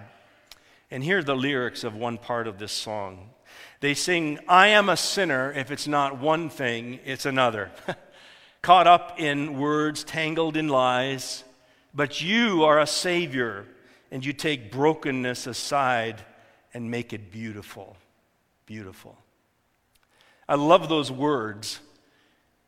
And 0.91 1.01
here 1.01 1.19
are 1.19 1.23
the 1.23 1.37
lyrics 1.37 1.85
of 1.85 1.95
one 1.95 2.17
part 2.17 2.47
of 2.47 2.59
this 2.59 2.73
song. 2.73 3.29
They 3.79 3.93
sing, 3.93 4.37
I 4.49 4.67
am 4.67 4.89
a 4.89 4.97
sinner 4.97 5.53
if 5.53 5.71
it's 5.71 5.87
not 5.87 6.19
one 6.19 6.49
thing, 6.49 6.99
it's 7.05 7.25
another. 7.25 7.71
Caught 8.61 8.87
up 8.87 9.21
in 9.21 9.57
words, 9.57 10.03
tangled 10.03 10.57
in 10.57 10.67
lies, 10.67 11.45
but 11.93 12.21
you 12.21 12.65
are 12.65 12.77
a 12.77 12.85
savior, 12.85 13.65
and 14.11 14.25
you 14.25 14.33
take 14.33 14.69
brokenness 14.69 15.47
aside 15.47 16.25
and 16.73 16.89
make 16.89 17.13
it 17.13 17.31
beautiful. 17.31 17.97
Beautiful. 18.65 19.17
I 20.47 20.55
love 20.55 20.89
those 20.89 21.11
words. 21.11 21.79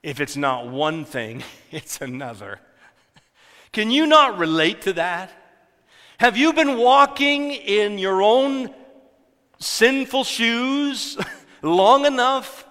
If 0.04 0.20
it's 0.20 0.38
not 0.38 0.70
one 0.70 1.06
thing, 1.06 1.44
it's 1.72 2.02
another. 2.02 2.60
Can 3.72 3.92
you 3.92 4.06
not 4.06 4.38
relate 4.38 4.82
to 4.84 4.94
that? 4.94 5.32
Have 6.18 6.38
you 6.38 6.54
been 6.54 6.78
walking 6.78 7.52
in 7.52 7.98
your 7.98 8.22
own 8.22 8.74
sinful 9.60 10.24
shoes 10.24 11.18
long 11.62 12.06
enough 12.06 12.66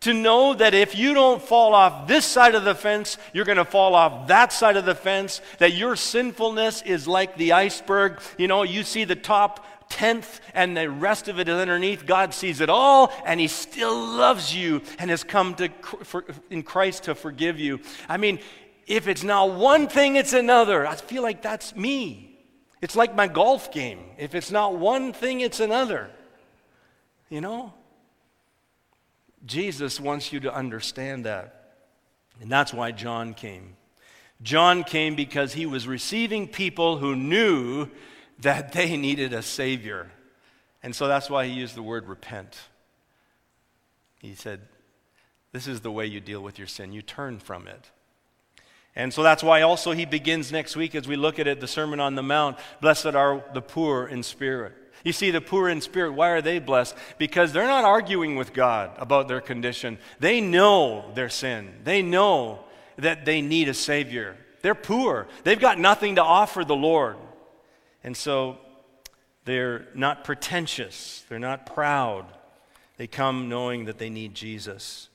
to 0.00 0.14
know 0.14 0.54
that 0.54 0.72
if 0.72 0.94
you 0.94 1.14
don't 1.14 1.42
fall 1.42 1.74
off 1.74 2.06
this 2.06 2.24
side 2.24 2.54
of 2.54 2.64
the 2.64 2.74
fence, 2.74 3.18
you're 3.32 3.44
going 3.44 3.58
to 3.58 3.64
fall 3.64 3.94
off 3.94 4.28
that 4.28 4.52
side 4.52 4.76
of 4.76 4.84
the 4.84 4.94
fence, 4.94 5.40
that 5.58 5.72
your 5.72 5.96
sinfulness 5.96 6.82
is 6.82 7.08
like 7.08 7.36
the 7.36 7.52
iceberg. 7.52 8.20
You 8.38 8.46
know, 8.46 8.62
you 8.62 8.82
see 8.82 9.04
the 9.04 9.16
top 9.16 9.66
tenth 9.88 10.40
and 10.54 10.76
the 10.76 10.90
rest 10.90 11.28
of 11.28 11.38
it 11.38 11.48
is 11.48 11.54
underneath. 11.54 12.06
God 12.06 12.34
sees 12.34 12.60
it 12.60 12.68
all 12.68 13.12
and 13.24 13.40
He 13.40 13.48
still 13.48 13.96
loves 13.96 14.54
you 14.54 14.82
and 14.98 15.10
has 15.10 15.24
come 15.24 15.54
to, 15.54 15.68
for, 16.04 16.24
in 16.50 16.62
Christ 16.62 17.04
to 17.04 17.14
forgive 17.14 17.58
you. 17.58 17.80
I 18.08 18.16
mean, 18.16 18.38
if 18.86 19.08
it's 19.08 19.24
not 19.24 19.52
one 19.52 19.88
thing, 19.88 20.16
it's 20.16 20.32
another. 20.32 20.86
I 20.86 20.94
feel 20.94 21.22
like 21.22 21.42
that's 21.42 21.74
me. 21.74 22.38
It's 22.80 22.94
like 22.94 23.14
my 23.14 23.26
golf 23.26 23.72
game. 23.72 24.00
If 24.18 24.34
it's 24.34 24.50
not 24.50 24.76
one 24.76 25.12
thing, 25.12 25.40
it's 25.40 25.60
another. 25.60 26.10
You 27.28 27.40
know? 27.40 27.72
Jesus 29.44 30.00
wants 30.00 30.32
you 30.32 30.40
to 30.40 30.54
understand 30.54 31.24
that. 31.24 31.72
And 32.40 32.50
that's 32.50 32.72
why 32.72 32.92
John 32.92 33.34
came. 33.34 33.76
John 34.42 34.84
came 34.84 35.14
because 35.14 35.54
he 35.54 35.66
was 35.66 35.88
receiving 35.88 36.46
people 36.46 36.98
who 36.98 37.16
knew 37.16 37.88
that 38.40 38.72
they 38.74 38.96
needed 38.96 39.32
a 39.32 39.42
Savior. 39.42 40.10
And 40.82 40.94
so 40.94 41.08
that's 41.08 41.28
why 41.28 41.46
he 41.46 41.52
used 41.52 41.74
the 41.74 41.82
word 41.82 42.06
repent. 42.06 42.56
He 44.20 44.34
said, 44.34 44.60
This 45.52 45.66
is 45.66 45.80
the 45.80 45.90
way 45.90 46.06
you 46.06 46.20
deal 46.20 46.40
with 46.40 46.58
your 46.58 46.68
sin. 46.68 46.92
You 46.92 47.02
turn 47.02 47.38
from 47.38 47.66
it. 47.66 47.90
And 48.94 49.12
so 49.12 49.22
that's 49.22 49.42
why 49.42 49.60
also 49.60 49.92
he 49.92 50.06
begins 50.06 50.50
next 50.50 50.74
week 50.74 50.94
as 50.94 51.06
we 51.06 51.16
look 51.16 51.38
at 51.38 51.46
it, 51.46 51.60
the 51.60 51.68
Sermon 51.68 52.00
on 52.00 52.14
the 52.14 52.22
Mount. 52.22 52.56
Blessed 52.80 53.14
are 53.14 53.44
the 53.52 53.60
poor 53.60 54.06
in 54.06 54.22
spirit. 54.22 54.72
You 55.04 55.12
see, 55.12 55.30
the 55.30 55.42
poor 55.42 55.68
in 55.68 55.82
spirit, 55.82 56.14
why 56.14 56.30
are 56.30 56.40
they 56.40 56.58
blessed? 56.58 56.96
Because 57.18 57.52
they're 57.52 57.66
not 57.66 57.84
arguing 57.84 58.36
with 58.36 58.54
God 58.54 58.90
about 58.96 59.28
their 59.28 59.42
condition. 59.42 59.98
They 60.18 60.40
know 60.40 61.12
their 61.14 61.28
sin, 61.28 61.74
they 61.84 62.02
know 62.02 62.60
that 62.96 63.24
they 63.24 63.42
need 63.42 63.68
a 63.68 63.74
Savior. 63.74 64.36
They're 64.62 64.74
poor, 64.74 65.28
they've 65.44 65.60
got 65.60 65.78
nothing 65.78 66.16
to 66.16 66.22
offer 66.22 66.64
the 66.64 66.74
Lord. 66.74 67.16
And 68.06 68.16
so 68.16 68.56
they're 69.44 69.88
not 69.94 70.24
pretentious, 70.24 71.24
they're 71.28 71.38
not 71.38 71.66
proud. 71.66 72.24
They 72.96 73.06
come 73.06 73.50
knowing 73.50 73.84
that 73.84 73.98
they 73.98 74.08
need 74.08 74.34
Jesus. 74.34 75.10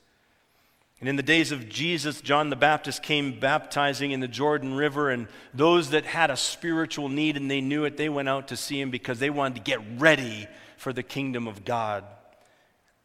And 1.00 1.08
in 1.08 1.16
the 1.16 1.22
days 1.24 1.50
of 1.50 1.68
Jesus, 1.68 2.20
John 2.20 2.48
the 2.48 2.54
Baptist 2.54 3.02
came 3.02 3.40
baptizing 3.40 4.12
in 4.12 4.20
the 4.20 4.28
Jordan 4.28 4.74
River, 4.74 5.10
and 5.10 5.26
those 5.52 5.90
that 5.90 6.04
had 6.04 6.30
a 6.30 6.36
spiritual 6.36 7.08
need 7.08 7.36
and 7.36 7.50
they 7.50 7.60
knew 7.60 7.84
it, 7.84 7.96
they 7.96 8.08
went 8.08 8.28
out 8.28 8.48
to 8.48 8.56
see 8.56 8.80
him 8.80 8.90
because 8.90 9.18
they 9.18 9.30
wanted 9.30 9.56
to 9.56 9.62
get 9.62 9.80
ready 9.98 10.46
for 10.76 10.92
the 10.92 11.02
kingdom 11.02 11.48
of 11.48 11.64
God. 11.64 12.04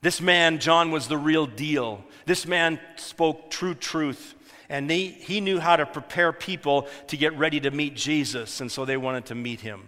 This 0.02 0.22
man, 0.22 0.60
John, 0.60 0.92
was 0.92 1.08
the 1.08 1.18
real 1.18 1.48
deal. 1.48 2.04
This 2.28 2.46
man 2.46 2.80
spoke 2.98 3.50
true 3.50 3.74
truth, 3.74 4.36
and 4.70 4.90
they, 4.90 5.06
he 5.06 5.42
knew 5.42 5.60
how 5.60 5.76
to 5.76 5.86
prepare 5.86 6.34
people 6.34 6.88
to 7.08 7.18
get 7.18 7.38
ready 7.38 7.60
to 7.62 7.72
meet 7.72 7.96
Jesus, 7.96 8.60
and 8.62 8.72
so 8.72 8.86
they 8.86 8.98
wanted 8.98 9.26
to 9.28 9.36
meet 9.36 9.62
him. 9.62 9.88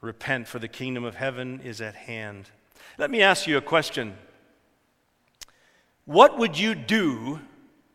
Repent, 0.00 0.48
for 0.48 0.58
the 0.58 0.68
kingdom 0.68 1.04
of 1.04 1.14
heaven 1.14 1.60
is 1.64 1.80
at 1.80 1.94
hand. 1.94 2.50
Let 2.98 3.10
me 3.10 3.22
ask 3.22 3.46
you 3.46 3.56
a 3.56 3.62
question. 3.62 4.14
What 6.04 6.38
would 6.38 6.58
you 6.58 6.74
do 6.74 7.40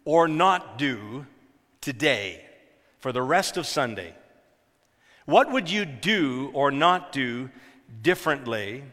or 0.06 0.28
not 0.28 0.78
do 0.78 1.26
today 1.82 2.43
for 3.00 3.12
the 3.12 3.22
rest 3.22 3.58
of 3.58 3.68
Sunday? 3.68 4.16
What 5.26 5.52
would 5.52 5.70
you 5.70 5.84
do 5.86 6.50
or 6.54 6.72
not 6.72 7.12
do 7.12 7.50
differently 8.02 8.84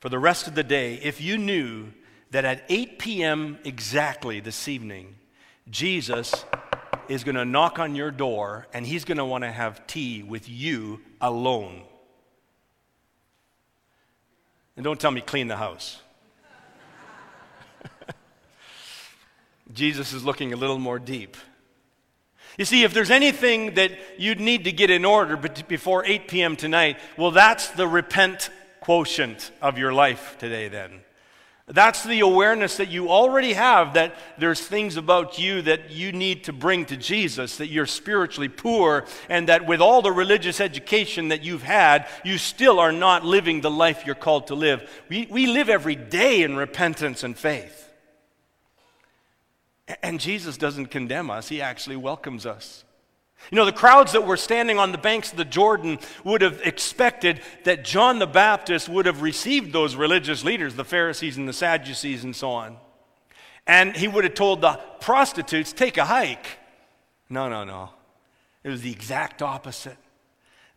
for 0.00 0.08
the 0.08 0.18
rest 0.18 0.48
of 0.48 0.54
the 0.54 0.64
day 0.64 0.94
if 1.02 1.20
you 1.20 1.38
knew 1.38 1.92
that 2.34 2.44
at 2.44 2.64
8 2.68 2.98
p.m. 2.98 3.58
exactly 3.62 4.40
this 4.40 4.66
evening, 4.66 5.14
Jesus 5.70 6.44
is 7.06 7.22
going 7.22 7.36
to 7.36 7.44
knock 7.44 7.78
on 7.78 7.94
your 7.94 8.10
door 8.10 8.66
and 8.72 8.84
he's 8.84 9.04
going 9.04 9.18
to 9.18 9.24
want 9.24 9.44
to 9.44 9.52
have 9.52 9.86
tea 9.86 10.24
with 10.24 10.48
you 10.48 11.00
alone? 11.20 11.82
And 14.76 14.82
don't 14.82 14.98
tell 14.98 15.12
me 15.12 15.20
clean 15.20 15.46
the 15.46 15.54
house. 15.54 16.00
Jesus 19.72 20.12
is 20.12 20.24
looking 20.24 20.52
a 20.52 20.56
little 20.56 20.80
more 20.80 20.98
deep. 20.98 21.36
You 22.58 22.64
see, 22.64 22.82
if 22.82 22.92
there's 22.92 23.12
anything 23.12 23.74
that 23.74 23.92
you'd 24.18 24.40
need 24.40 24.64
to 24.64 24.72
get 24.72 24.90
in 24.90 25.04
order 25.04 25.36
before 25.36 26.04
8 26.04 26.26
p.m. 26.26 26.56
tonight, 26.56 26.98
well, 27.16 27.30
that's 27.30 27.68
the 27.68 27.86
repent 27.86 28.50
quotient 28.80 29.52
of 29.62 29.78
your 29.78 29.92
life 29.92 30.34
today, 30.40 30.66
then. 30.66 31.03
That's 31.66 32.04
the 32.04 32.20
awareness 32.20 32.76
that 32.76 32.90
you 32.90 33.08
already 33.08 33.54
have 33.54 33.94
that 33.94 34.14
there's 34.36 34.60
things 34.60 34.98
about 34.98 35.38
you 35.38 35.62
that 35.62 35.90
you 35.90 36.12
need 36.12 36.44
to 36.44 36.52
bring 36.52 36.84
to 36.86 36.96
Jesus, 36.96 37.56
that 37.56 37.68
you're 37.68 37.86
spiritually 37.86 38.50
poor, 38.50 39.06
and 39.30 39.48
that 39.48 39.66
with 39.66 39.80
all 39.80 40.02
the 40.02 40.12
religious 40.12 40.60
education 40.60 41.28
that 41.28 41.42
you've 41.42 41.62
had, 41.62 42.06
you 42.22 42.36
still 42.36 42.78
are 42.78 42.92
not 42.92 43.24
living 43.24 43.62
the 43.62 43.70
life 43.70 44.04
you're 44.04 44.14
called 44.14 44.48
to 44.48 44.54
live. 44.54 44.90
We, 45.08 45.26
we 45.30 45.46
live 45.46 45.70
every 45.70 45.96
day 45.96 46.42
in 46.42 46.54
repentance 46.54 47.24
and 47.24 47.36
faith. 47.36 47.90
And 50.02 50.20
Jesus 50.20 50.58
doesn't 50.58 50.86
condemn 50.86 51.30
us, 51.30 51.48
he 51.48 51.62
actually 51.62 51.96
welcomes 51.96 52.44
us. 52.44 52.84
You 53.50 53.56
know, 53.56 53.64
the 53.64 53.72
crowds 53.72 54.12
that 54.12 54.26
were 54.26 54.36
standing 54.36 54.78
on 54.78 54.92
the 54.92 54.98
banks 54.98 55.30
of 55.30 55.38
the 55.38 55.44
Jordan 55.44 55.98
would 56.24 56.42
have 56.42 56.60
expected 56.62 57.40
that 57.64 57.84
John 57.84 58.18
the 58.18 58.26
Baptist 58.26 58.88
would 58.88 59.06
have 59.06 59.22
received 59.22 59.72
those 59.72 59.96
religious 59.96 60.44
leaders, 60.44 60.74
the 60.74 60.84
Pharisees 60.84 61.36
and 61.36 61.48
the 61.48 61.52
Sadducees 61.52 62.24
and 62.24 62.34
so 62.34 62.50
on. 62.50 62.76
And 63.66 63.96
he 63.96 64.08
would 64.08 64.24
have 64.24 64.34
told 64.34 64.60
the 64.60 64.80
prostitutes, 65.00 65.72
take 65.72 65.96
a 65.96 66.04
hike. 66.04 66.46
No, 67.28 67.48
no, 67.48 67.64
no. 67.64 67.90
It 68.62 68.70
was 68.70 68.82
the 68.82 68.92
exact 68.92 69.42
opposite. 69.42 69.96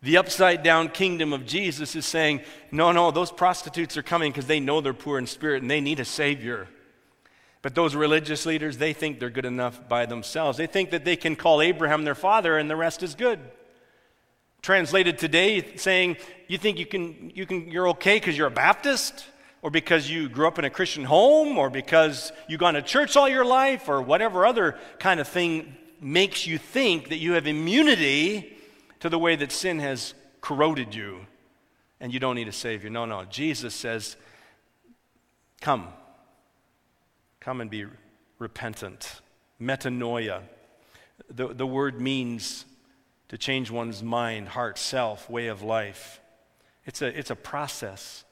The 0.02 0.16
upside 0.16 0.62
down 0.62 0.90
kingdom 0.90 1.32
of 1.32 1.44
Jesus 1.44 1.96
is 1.96 2.06
saying, 2.06 2.42
no, 2.70 2.92
no, 2.92 3.10
those 3.10 3.32
prostitutes 3.32 3.96
are 3.96 4.02
coming 4.02 4.30
because 4.30 4.46
they 4.46 4.60
know 4.60 4.80
they're 4.80 4.94
poor 4.94 5.18
in 5.18 5.26
spirit 5.26 5.62
and 5.62 5.70
they 5.70 5.80
need 5.80 6.00
a 6.00 6.04
Savior. 6.04 6.68
But 7.60 7.74
those 7.74 7.94
religious 7.94 8.46
leaders, 8.46 8.78
they 8.78 8.92
think 8.92 9.18
they're 9.18 9.30
good 9.30 9.44
enough 9.44 9.88
by 9.88 10.06
themselves. 10.06 10.58
They 10.58 10.66
think 10.66 10.90
that 10.90 11.04
they 11.04 11.16
can 11.16 11.34
call 11.34 11.60
Abraham 11.60 12.04
their 12.04 12.14
father 12.14 12.56
and 12.56 12.70
the 12.70 12.76
rest 12.76 13.02
is 13.02 13.14
good. 13.14 13.40
Translated 14.62 15.18
today, 15.18 15.76
saying, 15.76 16.16
You 16.46 16.58
think 16.58 16.78
you 16.78 16.86
can, 16.86 17.30
you 17.34 17.46
can, 17.46 17.70
you're 17.70 17.88
okay 17.88 18.16
because 18.16 18.36
you're 18.36 18.46
a 18.46 18.50
Baptist? 18.50 19.26
Or 19.60 19.72
because 19.72 20.08
you 20.08 20.28
grew 20.28 20.46
up 20.46 20.58
in 20.60 20.64
a 20.64 20.70
Christian 20.70 21.04
home? 21.04 21.58
Or 21.58 21.68
because 21.68 22.32
you've 22.48 22.60
gone 22.60 22.74
to 22.74 22.82
church 22.82 23.16
all 23.16 23.28
your 23.28 23.44
life? 23.44 23.88
Or 23.88 24.02
whatever 24.02 24.46
other 24.46 24.78
kind 25.00 25.18
of 25.18 25.26
thing 25.26 25.76
makes 26.00 26.46
you 26.46 26.58
think 26.58 27.08
that 27.08 27.18
you 27.18 27.32
have 27.32 27.46
immunity 27.46 28.56
to 29.00 29.08
the 29.08 29.18
way 29.18 29.34
that 29.36 29.50
sin 29.50 29.80
has 29.80 30.14
corroded 30.40 30.94
you 30.94 31.26
and 32.00 32.12
you 32.14 32.20
don't 32.20 32.36
need 32.36 32.48
a 32.48 32.52
Savior. 32.52 32.90
No, 32.90 33.04
no. 33.04 33.24
Jesus 33.24 33.74
says, 33.74 34.16
Come. 35.60 35.88
Come 37.48 37.62
and 37.62 37.70
be 37.70 37.86
repentant. 38.38 39.22
Metanoia. 39.58 40.42
The, 41.30 41.54
the 41.54 41.66
word 41.66 41.98
means 41.98 42.66
to 43.30 43.38
change 43.38 43.70
one's 43.70 44.02
mind, 44.02 44.48
heart, 44.48 44.76
self, 44.76 45.30
way 45.30 45.46
of 45.46 45.62
life. 45.62 46.20
It's 46.84 47.00
a, 47.00 47.06
it's 47.06 47.30
a 47.30 47.34
process. 47.34 48.26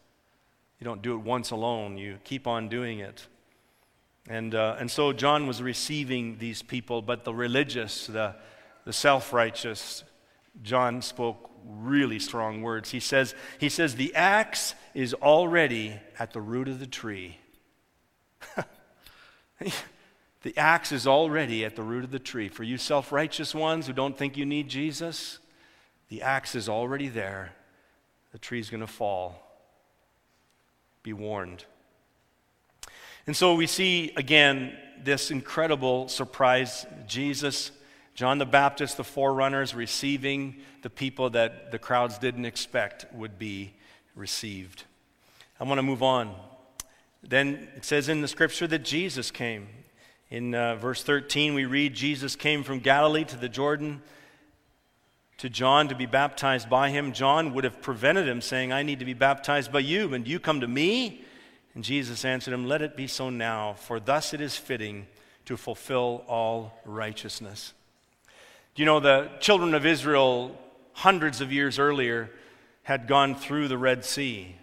You 0.79 0.85
don't 0.85 1.01
do 1.01 1.15
it 1.15 1.21
once 1.21 1.51
alone, 1.51 1.97
you 1.97 2.19
keep 2.25 2.47
on 2.47 2.69
doing 2.69 2.99
it. 2.99 3.27
And, 4.29 4.55
uh, 4.55 4.77
and 4.79 4.91
so 4.91 5.15
John 5.15 5.47
was 5.47 5.63
receiving 5.63 6.37
these 6.37 6.61
people, 6.61 7.01
but 7.01 7.25
the 7.25 7.33
religious, 7.33 8.09
the, 8.09 8.35
the 8.85 8.93
self 8.93 9.33
righteous, 9.33 10.05
John 10.63 11.01
spoke 11.01 11.51
really 11.65 12.19
strong 12.19 12.61
words. 12.61 12.91
He 12.91 13.01
says, 13.01 13.35
he 13.59 13.71
says, 13.71 13.95
The 13.95 14.15
axe 14.15 14.75
is 14.93 15.15
already 15.15 15.95
at 16.19 16.35
the 16.35 16.41
root 16.43 16.69
of 16.69 16.81
the 16.81 16.87
tree. 16.87 17.39
the 20.43 20.57
axe 20.57 20.93
is 20.93 21.07
already 21.07 21.65
at 21.65 21.77
the 21.77 21.83
root 21.83 22.05
of 22.05 22.11
the 22.11 22.19
tree. 22.19 22.49
For 22.49 22.63
you 22.63 22.79
self 22.79 23.13
righteous 23.13 23.55
ones 23.55 23.87
who 23.87 23.93
don't 23.93 24.17
think 24.17 24.37
you 24.37 24.47
need 24.47 24.69
Jesus, 24.69 25.39
the 26.09 26.23
axe 26.23 26.55
is 26.55 26.69
already 26.69 27.09
there. 27.09 27.53
The 28.33 28.39
tree's 28.39 28.71
going 28.71 28.81
to 28.81 28.87
fall. 28.87 29.43
Be 31.03 31.13
warned. 31.13 31.65
And 33.27 33.37
so 33.37 33.55
we 33.55 33.67
see 33.67 34.13
again 34.17 34.77
this 35.03 35.31
incredible 35.31 36.09
surprise. 36.09 36.87
Jesus, 37.07 37.71
John 38.15 38.39
the 38.39 38.47
Baptist, 38.47 38.97
the 38.97 39.05
forerunners, 39.05 39.75
receiving 39.75 40.57
the 40.83 40.91
people 40.91 41.31
that 41.31 41.73
the 41.73 41.79
crowds 41.79 42.19
didn't 42.19 42.45
expect 42.45 43.07
would 43.13 43.39
be 43.39 43.73
received. 44.15 44.85
I 45.59 45.65
want 45.65 45.79
to 45.79 45.83
move 45.83 46.03
on 46.03 46.35
then 47.29 47.69
it 47.77 47.85
says 47.85 48.09
in 48.09 48.21
the 48.21 48.29
scripture 48.29 48.67
that 48.69 48.85
Jesus 48.85 49.31
came. 49.31 49.69
In 50.31 50.55
uh, 50.55 50.77
verse 50.77 51.03
13, 51.03 51.55
we 51.55 51.65
read 51.65 51.95
Jesus 51.95 52.37
came 52.37 52.63
from 52.63 52.81
Galilee 52.81 53.25
to 53.25 53.37
the 53.37 53.49
Jordan 53.49 54.03
to 55.39 55.51
John 55.51 55.89
to 55.89 55.95
be 55.95 56.07
baptized 56.07 56.71
by 56.71 56.91
him. 56.91 57.13
John 57.13 57.53
would 57.55 57.65
have 57.65 57.83
prevented 57.83 58.27
him, 58.27 58.41
saying, 58.41 58.73
I 58.73 58.83
need 58.83 59.01
to 59.01 59.05
be 59.05 59.15
baptized 59.15 59.71
by 59.71 59.81
you, 59.81 60.15
and 60.15 60.27
you 60.27 60.41
come 60.41 60.61
to 60.61 60.69
me? 60.69 61.25
And 61.75 61.85
Jesus 61.85 62.25
answered 62.25 62.55
him, 62.55 62.67
Let 62.67 62.81
it 62.81 62.97
be 62.97 63.07
so 63.07 63.29
now, 63.29 63.75
for 63.75 64.01
thus 64.01 64.33
it 64.33 64.41
is 64.41 64.57
fitting 64.57 65.07
to 65.45 65.57
fulfill 65.57 66.25
all 66.27 66.81
righteousness. 66.85 67.75
You 68.75 68.85
know 68.85 69.01
the 69.01 69.31
children 69.41 69.75
of 69.75 69.87
Israel, 69.87 70.57
hundreds 70.93 71.41
of 71.41 71.53
years 71.53 71.79
earlier, 71.79 72.31
had 72.83 73.07
gone 73.07 73.35
through 73.35 73.69
the 73.69 73.79
Red 73.79 74.05
Sea, 74.05 74.57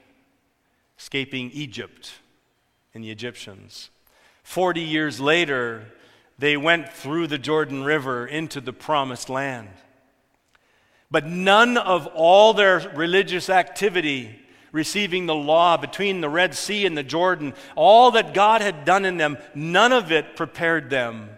escaping 0.98 1.52
Egypt 1.52 2.14
and 2.94 3.04
the 3.04 3.12
Egyptians. 3.12 3.90
Forty 4.44 4.82
years 4.82 5.20
later, 5.20 5.86
they 6.38 6.58
went 6.58 6.92
through 6.92 7.28
the 7.28 7.38
Jordan 7.38 7.84
River 7.84 8.26
into 8.28 8.60
the 8.60 8.74
promised 8.74 9.30
land. 9.30 9.70
But 11.10 11.28
none 11.28 11.78
of 11.78 12.08
all 12.08 12.54
their 12.54 12.80
religious 12.96 13.50
activity, 13.50 14.40
receiving 14.72 15.28
the 15.28 15.36
law 15.36 15.78
between 15.78 16.22
the 16.22 16.30
Red 16.30 16.56
Sea 16.56 16.86
and 16.86 16.98
the 16.98 17.04
Jordan, 17.04 17.54
all 17.76 18.12
that 18.12 18.34
God 18.34 18.62
had 18.62 18.84
done 18.84 19.06
in 19.06 19.18
them, 19.18 19.38
none 19.54 19.94
of 19.94 20.12
it 20.12 20.36
prepared 20.36 20.90
them 20.90 21.30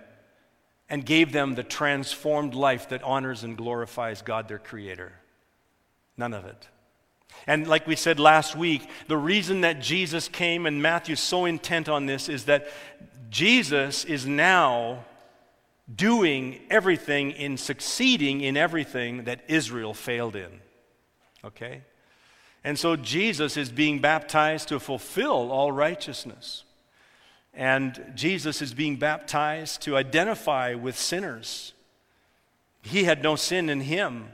and 0.89 1.06
gave 1.06 1.32
them 1.32 1.56
the 1.56 1.64
transformed 1.64 2.53
life 2.53 2.89
that 2.89 3.03
honors 3.03 3.43
and 3.43 3.58
glorifies 3.58 4.22
God, 4.22 4.47
their 4.47 4.60
Creator. 4.60 5.12
None 6.16 6.34
of 6.34 6.45
it. 6.45 6.68
And 7.48 7.68
like 7.68 7.86
we 7.86 7.96
said 7.96 8.20
last 8.20 8.56
week, 8.56 8.89
the 9.08 9.18
reason 9.18 9.62
that 9.62 9.80
Jesus 9.80 10.28
came, 10.28 10.66
and 10.66 10.82
Matthew's 10.82 11.20
so 11.20 11.46
intent 11.46 11.88
on 11.88 12.06
this, 12.06 12.28
is 12.28 12.46
that 12.46 12.68
Jesus 13.30 14.06
is 14.06 14.26
now 14.26 15.06
doing 15.93 16.60
everything 16.70 17.32
in 17.32 17.58
succeeding 17.58 18.41
in 18.41 18.58
everything 18.58 19.26
that 19.26 19.41
Israel 19.48 19.93
failed 19.93 20.36
in. 20.36 20.62
Okay? 21.43 21.82
And 22.64 22.80
so 22.80 22.96
Jesus 22.96 23.58
is 23.58 23.70
being 23.70 24.00
baptized 24.00 24.70
to 24.70 24.80
fulfill 24.80 25.52
all 25.52 25.72
righteousness. 25.72 26.64
And 27.54 28.14
Jesus 28.16 28.62
is 28.62 28.74
being 28.74 28.98
baptized 28.98 29.82
to 29.84 29.96
identify 29.96 30.74
with 30.74 30.98
sinners. 30.98 31.74
He 32.82 33.04
had 33.04 33.22
no 33.22 33.36
sin 33.36 33.70
in 33.70 33.82
him. 33.82 34.30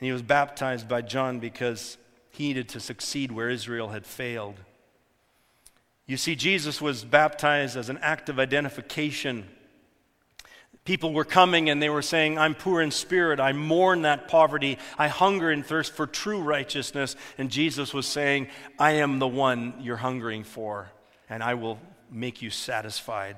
And 0.00 0.06
he 0.06 0.12
was 0.12 0.22
baptized 0.22 0.88
by 0.88 1.02
John 1.02 1.40
because 1.40 1.97
he 2.38 2.48
needed 2.48 2.68
to 2.70 2.80
succeed 2.80 3.32
where 3.32 3.50
Israel 3.50 3.88
had 3.88 4.06
failed. 4.06 4.56
You 6.06 6.16
see, 6.16 6.34
Jesus 6.34 6.80
was 6.80 7.04
baptized 7.04 7.76
as 7.76 7.88
an 7.88 7.98
act 7.98 8.28
of 8.28 8.38
identification 8.38 9.46
People 10.88 11.12
were 11.12 11.26
coming 11.26 11.68
and 11.68 11.82
they 11.82 11.90
were 11.90 12.00
saying, 12.00 12.38
I'm 12.38 12.54
poor 12.54 12.80
in 12.80 12.90
spirit. 12.90 13.40
I 13.40 13.52
mourn 13.52 14.02
that 14.02 14.26
poverty. 14.26 14.78
I 14.96 15.08
hunger 15.08 15.50
and 15.50 15.62
thirst 15.62 15.92
for 15.92 16.06
true 16.06 16.40
righteousness. 16.40 17.14
And 17.36 17.50
Jesus 17.50 17.92
was 17.92 18.06
saying, 18.06 18.48
I 18.78 18.92
am 18.92 19.18
the 19.18 19.28
one 19.28 19.74
you're 19.82 19.98
hungering 19.98 20.44
for, 20.44 20.90
and 21.28 21.42
I 21.42 21.52
will 21.52 21.78
make 22.10 22.40
you 22.40 22.48
satisfied. 22.48 23.36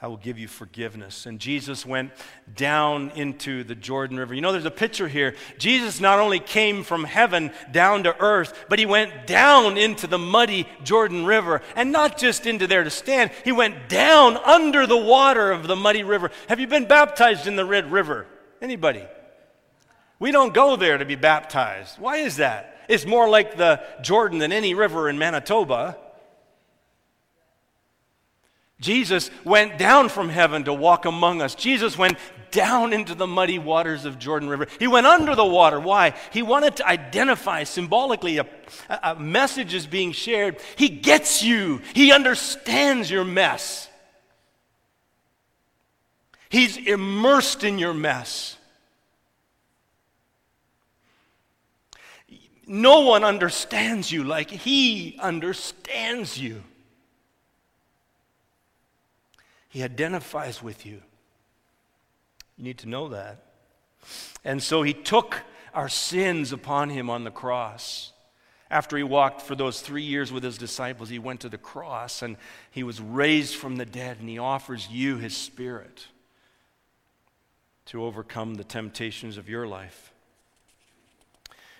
I 0.00 0.08
will 0.08 0.18
give 0.18 0.38
you 0.38 0.46
forgiveness. 0.46 1.24
And 1.24 1.40
Jesus 1.40 1.86
went 1.86 2.12
down 2.54 3.10
into 3.14 3.64
the 3.64 3.74
Jordan 3.74 4.18
River. 4.18 4.34
You 4.34 4.42
know, 4.42 4.52
there's 4.52 4.66
a 4.66 4.70
picture 4.70 5.08
here. 5.08 5.34
Jesus 5.56 6.00
not 6.00 6.18
only 6.18 6.38
came 6.38 6.82
from 6.82 7.04
heaven 7.04 7.50
down 7.72 8.02
to 8.02 8.14
earth, 8.20 8.66
but 8.68 8.78
he 8.78 8.84
went 8.84 9.26
down 9.26 9.78
into 9.78 10.06
the 10.06 10.18
muddy 10.18 10.68
Jordan 10.84 11.24
River. 11.24 11.62
And 11.74 11.92
not 11.92 12.18
just 12.18 12.44
into 12.44 12.66
there 12.66 12.84
to 12.84 12.90
stand, 12.90 13.30
he 13.42 13.52
went 13.52 13.88
down 13.88 14.36
under 14.36 14.86
the 14.86 14.98
water 14.98 15.50
of 15.50 15.66
the 15.66 15.76
muddy 15.76 16.02
river. 16.02 16.30
Have 16.50 16.60
you 16.60 16.66
been 16.66 16.86
baptized 16.86 17.46
in 17.46 17.56
the 17.56 17.64
Red 17.64 17.90
River? 17.90 18.26
Anybody? 18.60 19.04
We 20.18 20.30
don't 20.30 20.52
go 20.52 20.76
there 20.76 20.98
to 20.98 21.06
be 21.06 21.16
baptized. 21.16 21.98
Why 21.98 22.18
is 22.18 22.36
that? 22.36 22.84
It's 22.90 23.06
more 23.06 23.30
like 23.30 23.56
the 23.56 23.82
Jordan 24.02 24.40
than 24.40 24.52
any 24.52 24.74
river 24.74 25.08
in 25.08 25.16
Manitoba. 25.16 25.96
Jesus 28.80 29.30
went 29.42 29.78
down 29.78 30.10
from 30.10 30.28
heaven 30.28 30.64
to 30.64 30.74
walk 30.74 31.06
among 31.06 31.40
us. 31.40 31.54
Jesus 31.54 31.96
went 31.96 32.18
down 32.50 32.92
into 32.92 33.14
the 33.14 33.26
muddy 33.26 33.58
waters 33.58 34.04
of 34.04 34.18
Jordan 34.18 34.48
River. 34.48 34.66
He 34.78 34.86
went 34.86 35.06
under 35.06 35.34
the 35.34 35.44
water. 35.44 35.80
Why? 35.80 36.14
He 36.30 36.42
wanted 36.42 36.76
to 36.76 36.86
identify 36.86 37.64
symbolically 37.64 38.38
a, 38.38 38.46
a 39.02 39.14
message 39.14 39.72
is 39.72 39.86
being 39.86 40.12
shared. 40.12 40.58
He 40.76 40.90
gets 40.90 41.42
you, 41.42 41.80
He 41.94 42.12
understands 42.12 43.10
your 43.10 43.24
mess. 43.24 43.88
He's 46.48 46.76
immersed 46.76 47.64
in 47.64 47.78
your 47.78 47.94
mess. 47.94 48.56
No 52.66 53.00
one 53.00 53.24
understands 53.24 54.12
you 54.12 54.22
like 54.22 54.50
He 54.50 55.18
understands 55.20 56.38
you. 56.38 56.62
He 59.76 59.82
identifies 59.82 60.62
with 60.62 60.86
you. 60.86 61.02
You 62.56 62.64
need 62.64 62.78
to 62.78 62.88
know 62.88 63.08
that. 63.10 63.44
And 64.42 64.62
so 64.62 64.82
he 64.82 64.94
took 64.94 65.42
our 65.74 65.90
sins 65.90 66.50
upon 66.50 66.88
him 66.88 67.10
on 67.10 67.24
the 67.24 67.30
cross. 67.30 68.14
After 68.70 68.96
he 68.96 69.02
walked 69.02 69.42
for 69.42 69.54
those 69.54 69.82
three 69.82 70.02
years 70.02 70.32
with 70.32 70.42
his 70.42 70.56
disciples, 70.56 71.10
he 71.10 71.18
went 71.18 71.40
to 71.40 71.50
the 71.50 71.58
cross 71.58 72.22
and 72.22 72.38
he 72.70 72.84
was 72.84 73.02
raised 73.02 73.54
from 73.54 73.76
the 73.76 73.84
dead, 73.84 74.16
and 74.18 74.30
he 74.30 74.38
offers 74.38 74.88
you 74.88 75.18
his 75.18 75.36
spirit 75.36 76.06
to 77.84 78.02
overcome 78.02 78.54
the 78.54 78.64
temptations 78.64 79.36
of 79.36 79.46
your 79.46 79.66
life. 79.66 80.10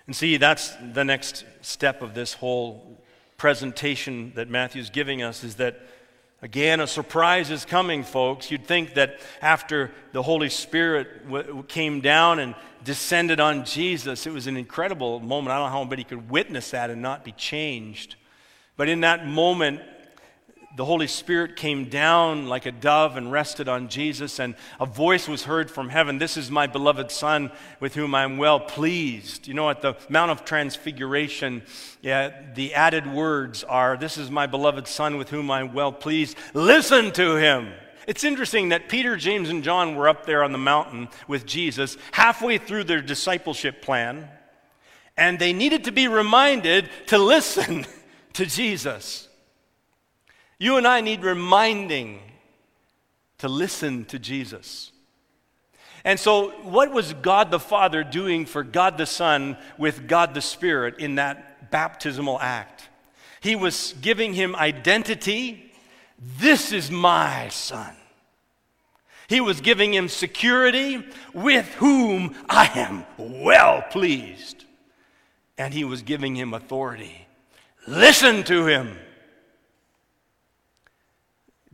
And 0.05 0.15
see, 0.15 0.37
that's 0.37 0.71
the 0.93 1.03
next 1.03 1.45
step 1.63 2.03
of 2.03 2.13
this 2.13 2.33
whole 2.33 3.03
presentation 3.37 4.33
that 4.35 4.51
Matthew's 4.51 4.91
giving 4.91 5.23
us 5.23 5.43
is 5.43 5.55
that 5.55 5.81
Again, 6.41 6.79
a 6.79 6.87
surprise 6.87 7.49
is 7.49 7.65
coming, 7.65 8.03
folks. 8.03 8.51
You'd 8.51 8.65
think 8.65 8.93
that 8.93 9.19
after 9.41 9.91
the 10.11 10.21
Holy 10.21 10.49
Spirit 10.49 11.25
w- 11.25 11.63
came 11.67 11.99
down 11.99 12.37
and 12.37 12.53
descended 12.83 13.39
on 13.39 13.65
Jesus, 13.65 14.27
it 14.27 14.31
was 14.31 14.45
an 14.45 14.55
incredible 14.55 15.19
moment. 15.19 15.51
I 15.51 15.57
don't 15.57 15.67
know 15.67 15.71
how 15.71 15.81
anybody 15.81 16.03
could 16.03 16.29
witness 16.29 16.71
that 16.71 16.91
and 16.91 17.01
not 17.01 17.25
be 17.25 17.31
changed. 17.31 18.15
But 18.75 18.87
in 18.87 19.01
that 19.01 19.25
moment, 19.25 19.81
the 20.77 20.85
Holy 20.85 21.07
Spirit 21.07 21.55
came 21.55 21.85
down 21.85 22.47
like 22.47 22.67
a 22.67 22.71
dove 22.71 23.17
and 23.17 23.31
rested 23.31 23.67
on 23.67 23.89
Jesus, 23.89 24.37
and 24.37 24.53
a 24.79 24.85
voice 24.85 25.27
was 25.27 25.45
heard 25.45 25.71
from 25.71 25.89
heaven 25.89 26.19
This 26.19 26.37
is 26.37 26.51
my 26.51 26.67
beloved 26.67 27.09
Son 27.09 27.51
with 27.79 27.95
whom 27.95 28.13
I 28.13 28.23
am 28.23 28.37
well 28.37 28.59
pleased. 28.59 29.47
You 29.47 29.55
know, 29.55 29.71
at 29.71 29.81
the 29.81 29.97
Mount 30.07 30.29
of 30.29 30.45
Transfiguration, 30.45 31.63
yeah, 32.03 32.31
the 32.53 32.75
added 32.75 33.11
words 33.11 33.63
are 33.63 33.97
This 33.97 34.19
is 34.19 34.29
my 34.29 34.45
beloved 34.45 34.87
Son 34.87 35.17
with 35.17 35.31
whom 35.31 35.49
I 35.49 35.61
am 35.61 35.73
well 35.73 35.91
pleased. 35.91 36.37
Listen 36.53 37.11
to 37.13 37.37
him. 37.37 37.73
It's 38.05 38.23
interesting 38.23 38.69
that 38.69 38.87
Peter, 38.87 39.15
James, 39.15 39.49
and 39.49 39.63
John 39.63 39.95
were 39.95 40.07
up 40.07 40.27
there 40.27 40.43
on 40.43 40.51
the 40.51 40.59
mountain 40.59 41.09
with 41.27 41.47
Jesus 41.47 41.97
halfway 42.11 42.59
through 42.59 42.83
their 42.83 43.01
discipleship 43.01 43.81
plan, 43.81 44.29
and 45.17 45.39
they 45.39 45.53
needed 45.53 45.85
to 45.85 45.91
be 45.91 46.07
reminded 46.07 46.87
to 47.07 47.17
listen 47.17 47.87
to 48.33 48.45
Jesus. 48.45 49.26
You 50.59 50.77
and 50.77 50.87
I 50.87 51.01
need 51.01 51.23
reminding 51.23 52.19
to 53.37 53.47
listen 53.47 54.05
to 54.05 54.17
Jesus. 54.17 54.91
And 56.03 56.19
so, 56.19 56.51
what 56.63 56.91
was 56.91 57.13
God 57.13 57.51
the 57.51 57.59
Father 57.59 58.03
doing 58.03 58.45
for 58.45 58.63
God 58.63 58.97
the 58.97 59.05
Son 59.05 59.57
with 59.77 60.07
God 60.07 60.33
the 60.33 60.41
Spirit 60.41 60.99
in 60.99 61.15
that 61.15 61.69
baptismal 61.69 62.39
act? 62.39 62.89
He 63.41 63.55
was 63.55 63.93
giving 64.01 64.33
him 64.33 64.55
identity. 64.55 65.71
This 66.39 66.71
is 66.71 66.89
my 66.89 67.49
Son. 67.49 67.93
He 69.27 69.41
was 69.41 69.59
giving 69.59 69.93
him 69.93 70.07
security 70.07 71.05
with 71.33 71.67
whom 71.75 72.35
I 72.49 72.71
am 72.73 73.05
well 73.17 73.81
pleased. 73.81 74.63
And 75.57 75.73
he 75.73 75.83
was 75.83 76.01
giving 76.01 76.35
him 76.35 76.53
authority. 76.53 77.27
Listen 77.85 78.43
to 78.45 78.65
him. 78.65 78.97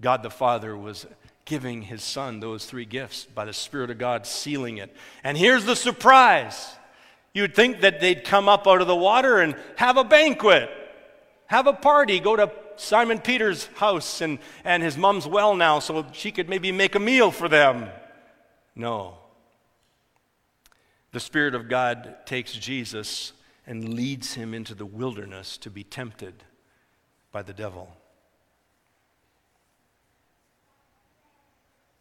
God 0.03 0.21
the 0.21 0.29
Father 0.29 0.77
was 0.77 1.07
giving 1.45 1.81
his 1.81 2.03
son 2.03 2.39
those 2.39 2.65
three 2.65 2.85
gifts 2.85 3.23
by 3.23 3.45
the 3.45 3.53
Spirit 3.53 3.89
of 3.89 3.97
God 3.97 4.27
sealing 4.27 4.77
it. 4.77 4.95
And 5.23 5.37
here's 5.37 5.65
the 5.65 5.75
surprise 5.75 6.75
you'd 7.33 7.55
think 7.55 7.81
that 7.81 7.99
they'd 7.99 8.23
come 8.23 8.47
up 8.47 8.67
out 8.67 8.81
of 8.81 8.87
the 8.87 8.95
water 8.95 9.39
and 9.39 9.55
have 9.77 9.97
a 9.97 10.03
banquet, 10.03 10.69
have 11.47 11.65
a 11.65 11.73
party, 11.73 12.19
go 12.19 12.35
to 12.35 12.51
Simon 12.75 13.19
Peter's 13.19 13.65
house 13.75 14.21
and, 14.21 14.39
and 14.63 14.83
his 14.83 14.97
mom's 14.97 15.25
well 15.25 15.55
now 15.55 15.79
so 15.79 16.05
she 16.11 16.31
could 16.31 16.49
maybe 16.49 16.71
make 16.71 16.95
a 16.95 16.99
meal 16.99 17.31
for 17.31 17.47
them. 17.47 17.89
No. 18.75 19.17
The 21.11 21.19
Spirit 21.19 21.55
of 21.55 21.69
God 21.69 22.17
takes 22.25 22.51
Jesus 22.53 23.33
and 23.65 23.93
leads 23.93 24.33
him 24.33 24.53
into 24.53 24.75
the 24.75 24.85
wilderness 24.85 25.57
to 25.59 25.69
be 25.69 25.83
tempted 25.83 26.43
by 27.31 27.41
the 27.41 27.53
devil. 27.53 27.95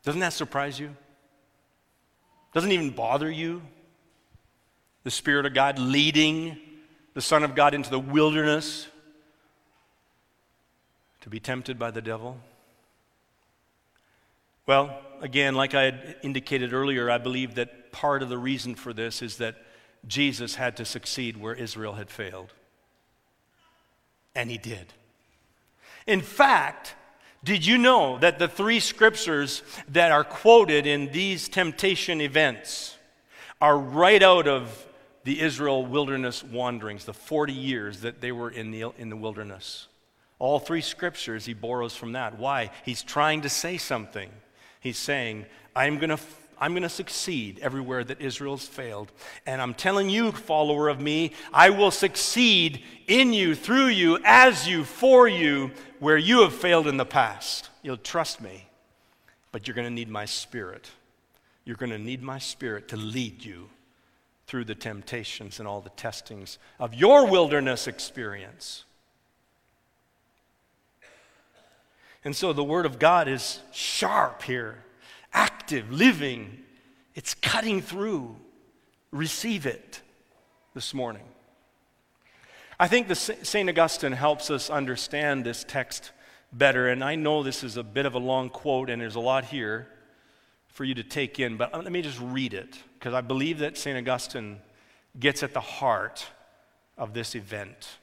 Doesn't 0.04 0.20
that 0.20 0.32
surprise 0.32 0.78
you? 0.78 0.94
Doesn't 2.52 2.72
even 2.72 2.90
bother 2.90 3.30
you? 3.30 3.62
The 5.04 5.10
Spirit 5.10 5.46
of 5.46 5.54
God 5.54 5.78
leading 5.78 6.58
the 7.14 7.20
Son 7.20 7.42
of 7.42 7.54
God 7.54 7.74
into 7.74 7.90
the 7.90 7.98
wilderness 7.98 8.88
to 11.22 11.28
be 11.28 11.40
tempted 11.40 11.78
by 11.78 11.90
the 11.90 12.02
devil? 12.02 12.38
Well, 14.66 15.00
again, 15.20 15.54
like 15.54 15.74
I 15.74 15.82
had 15.82 16.16
indicated 16.22 16.72
earlier, 16.72 17.10
I 17.10 17.18
believe 17.18 17.54
that 17.56 17.92
part 17.92 18.22
of 18.22 18.28
the 18.28 18.38
reason 18.38 18.74
for 18.74 18.92
this 18.92 19.22
is 19.22 19.38
that 19.38 19.56
Jesus 20.06 20.56
had 20.56 20.76
to 20.78 20.84
succeed 20.84 21.36
where 21.36 21.54
Israel 21.54 21.94
had 21.94 22.10
failed. 22.10 22.52
And 24.34 24.50
he 24.50 24.58
did. 24.58 24.92
In 26.06 26.20
fact, 26.20 26.94
did 27.44 27.66
you 27.66 27.76
know 27.76 28.18
that 28.18 28.38
the 28.38 28.48
three 28.48 28.78
scriptures 28.78 29.62
that 29.88 30.12
are 30.12 30.24
quoted 30.24 30.86
in 30.86 31.10
these 31.10 31.48
temptation 31.48 32.20
events 32.20 32.96
are 33.60 33.76
right 33.76 34.22
out 34.22 34.46
of 34.46 34.86
the 35.24 35.40
Israel 35.40 35.84
wilderness 35.84 36.42
wanderings, 36.42 37.04
the 37.04 37.12
40 37.12 37.52
years 37.52 38.00
that 38.00 38.20
they 38.20 38.32
were 38.32 38.50
in 38.50 38.70
the, 38.70 38.92
in 38.98 39.08
the 39.08 39.16
wilderness? 39.16 39.88
All 40.38 40.58
three 40.58 40.80
scriptures 40.80 41.44
he 41.44 41.54
borrows 41.54 41.96
from 41.96 42.12
that. 42.12 42.38
Why? 42.38 42.70
He's 42.84 43.02
trying 43.02 43.42
to 43.42 43.48
say 43.48 43.76
something. 43.76 44.30
He's 44.80 44.98
saying, 44.98 45.46
I'm 45.74 45.98
going 45.98 46.10
to 46.10 46.20
I'm 46.62 46.74
going 46.74 46.84
to 46.84 46.88
succeed 46.88 47.58
everywhere 47.58 48.04
that 48.04 48.20
Israel's 48.20 48.64
failed. 48.64 49.10
And 49.46 49.60
I'm 49.60 49.74
telling 49.74 50.08
you, 50.08 50.30
follower 50.30 50.88
of 50.88 51.00
me, 51.00 51.32
I 51.52 51.70
will 51.70 51.90
succeed 51.90 52.84
in 53.08 53.32
you, 53.32 53.56
through 53.56 53.88
you, 53.88 54.20
as 54.24 54.68
you, 54.68 54.84
for 54.84 55.26
you, 55.26 55.72
where 55.98 56.16
you 56.16 56.42
have 56.42 56.54
failed 56.54 56.86
in 56.86 56.98
the 56.98 57.04
past. 57.04 57.68
You'll 57.82 57.96
trust 57.96 58.40
me, 58.40 58.68
but 59.50 59.66
you're 59.66 59.74
going 59.74 59.88
to 59.88 59.92
need 59.92 60.08
my 60.08 60.24
spirit. 60.24 60.88
You're 61.64 61.74
going 61.74 61.90
to 61.90 61.98
need 61.98 62.22
my 62.22 62.38
spirit 62.38 62.86
to 62.90 62.96
lead 62.96 63.44
you 63.44 63.68
through 64.46 64.66
the 64.66 64.76
temptations 64.76 65.58
and 65.58 65.66
all 65.66 65.80
the 65.80 65.90
testings 65.90 66.58
of 66.78 66.94
your 66.94 67.26
wilderness 67.26 67.88
experience. 67.88 68.84
And 72.24 72.36
so 72.36 72.52
the 72.52 72.62
Word 72.62 72.86
of 72.86 73.00
God 73.00 73.26
is 73.26 73.58
sharp 73.72 74.42
here 74.42 74.84
active, 75.32 75.90
living. 75.90 76.58
It's 77.14 77.34
cutting 77.34 77.80
through. 77.82 78.36
Receive 79.10 79.66
it 79.66 80.00
this 80.74 80.94
morning. 80.94 81.24
I 82.80 82.88
think 82.88 83.08
the 83.08 83.14
St. 83.14 83.68
Augustine 83.68 84.12
helps 84.12 84.50
us 84.50 84.70
understand 84.70 85.44
this 85.44 85.64
text 85.64 86.10
better, 86.52 86.88
and 86.88 87.04
I 87.04 87.14
know 87.14 87.42
this 87.42 87.62
is 87.62 87.76
a 87.76 87.82
bit 87.82 88.06
of 88.06 88.14
a 88.14 88.18
long 88.18 88.50
quote, 88.50 88.90
and 88.90 89.00
there's 89.00 89.14
a 89.14 89.20
lot 89.20 89.44
here 89.44 89.88
for 90.68 90.84
you 90.84 90.94
to 90.94 91.04
take 91.04 91.38
in, 91.38 91.56
but 91.56 91.72
uh, 91.74 91.78
let 91.78 91.92
me 91.92 92.02
just 92.02 92.18
read 92.20 92.54
it, 92.54 92.78
because 92.98 93.14
I 93.14 93.20
believe 93.20 93.58
that 93.58 93.76
St. 93.76 93.96
Augustine 93.96 94.58
gets 95.20 95.42
at 95.42 95.52
the 95.52 95.60
heart 95.60 96.26
of 96.96 97.12
this 97.12 97.34
event. 97.34 97.98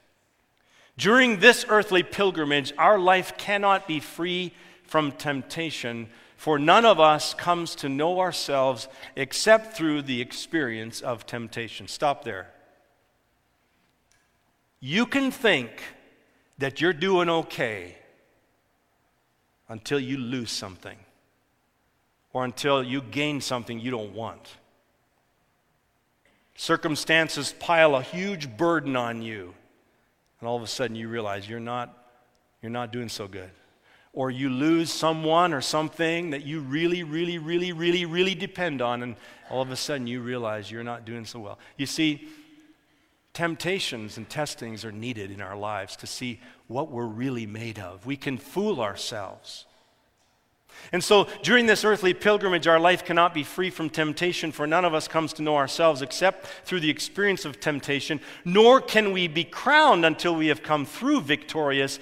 During 0.98 1.40
this 1.40 1.66
earthly 1.68 2.04
pilgrimage, 2.04 2.74
our 2.78 3.00
life 3.00 3.38
cannot 3.38 3.88
be 3.88 4.00
free 4.00 4.54
from 4.84 5.12
temptation 5.12 6.10
for 6.40 6.58
none 6.58 6.86
of 6.86 7.02
us 7.02 7.34
comes 7.34 7.76
to 7.76 7.90
know 7.90 8.22
ourselves 8.22 8.88
except 9.18 9.76
through 9.76 10.02
the 10.02 10.22
experience 10.22 11.02
of 11.02 11.26
temptation. 11.26 11.86
Stop 11.86 12.24
there. 12.24 12.48
You 14.80 15.06
can 15.06 15.32
think 15.32 15.70
that 16.58 16.80
you're 16.80 16.94
doing 16.94 17.28
okay 17.30 17.98
until 19.68 20.00
you 20.00 20.16
lose 20.16 20.50
something 20.50 20.96
or 22.32 22.46
until 22.46 22.82
you 22.82 23.02
gain 23.02 23.42
something 23.42 23.78
you 23.78 23.92
don't 23.92 24.14
want. 24.14 24.48
Circumstances 26.56 27.54
pile 27.60 27.96
a 27.96 28.02
huge 28.02 28.56
burden 28.56 28.96
on 28.96 29.22
you, 29.22 29.54
and 30.40 30.48
all 30.48 30.56
of 30.56 30.64
a 30.64 30.68
sudden 30.68 30.96
you 30.96 31.10
realize 31.10 31.50
you're 31.50 31.60
not, 31.60 32.12
you're 32.62 32.72
not 32.72 32.94
doing 32.94 33.10
so 33.10 33.28
good 33.28 33.52
or 34.20 34.30
you 34.30 34.50
lose 34.50 34.92
someone 34.92 35.54
or 35.54 35.62
something 35.62 36.32
that 36.32 36.46
you 36.46 36.60
really, 36.60 37.04
really, 37.04 37.38
really, 37.38 37.72
really, 37.72 38.04
really 38.04 38.36
depend 38.36 38.82
on, 38.82 39.02
and 39.02 39.16
all 39.50 39.62
of 39.62 39.72
a 39.72 39.78
sudden 39.78 40.08
you 40.08 40.20
realize 40.20 40.70
you're 40.70 40.84
not 40.84 41.06
doing 41.06 41.24
so 41.24 41.40
well. 41.40 41.58
You 41.78 41.86
see, 41.86 42.28
temptations 43.32 44.18
and 44.18 44.30
testings 44.30 44.84
are 44.84 44.92
needed 44.92 45.32
in 45.32 45.40
our 45.40 45.56
lives 45.56 45.96
to 45.96 46.06
see 46.06 46.42
what 46.68 46.92
we're 46.92 47.06
really 47.06 47.46
made 47.46 47.80
of. 47.80 48.06
We 48.06 48.18
can 48.18 48.38
fool 48.38 48.82
ourselves. 48.82 49.66
And 50.92 51.04
so, 51.04 51.28
during 51.42 51.66
this 51.66 51.86
earthly 51.86 52.14
pilgrimage, 52.14 52.68
our 52.68 52.80
life 52.80 53.06
cannot 53.06 53.34
be 53.34 53.44
free 53.44 53.70
from 53.70 53.90
temptation, 53.90 54.52
for 54.52 54.68
none 54.68 54.86
of 54.86 54.94
us 54.94 55.08
comes 55.08 55.34
to 55.34 55.42
know 55.42 55.56
ourselves 55.56 56.02
except 56.02 56.46
through 56.66 56.80
the 56.82 56.90
experience 56.90 57.46
of 57.46 57.60
temptation, 57.60 58.20
nor 58.44 58.82
can 58.82 59.12
we 59.14 59.28
be 59.28 59.44
crowned 59.44 60.06
until 60.06 60.36
we 60.36 60.48
have 60.48 60.64
come 60.64 60.86
through 60.86 61.22
victorious 61.22 62.00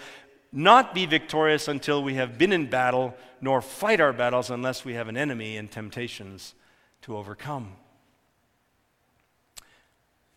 not 0.51 0.93
be 0.93 1.05
victorious 1.05 1.67
until 1.67 2.03
we 2.03 2.15
have 2.15 2.37
been 2.37 2.53
in 2.53 2.69
battle, 2.69 3.15
nor 3.41 3.61
fight 3.61 3.99
our 3.99 4.13
battles 4.13 4.49
unless 4.49 4.85
we 4.85 4.93
have 4.93 5.07
an 5.07 5.17
enemy 5.17 5.57
and 5.57 5.69
temptations 5.69 6.53
to 7.01 7.15
overcome. 7.15 7.73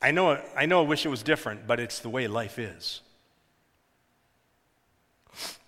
I 0.02 0.10
know, 0.10 0.40
I 0.56 0.66
know 0.66 0.82
I 0.82 0.86
wish 0.86 1.04
it 1.04 1.10
was 1.10 1.22
different, 1.22 1.66
but 1.66 1.78
it's 1.78 1.98
the 2.00 2.08
way 2.08 2.26
life 2.26 2.58
is. 2.58 3.02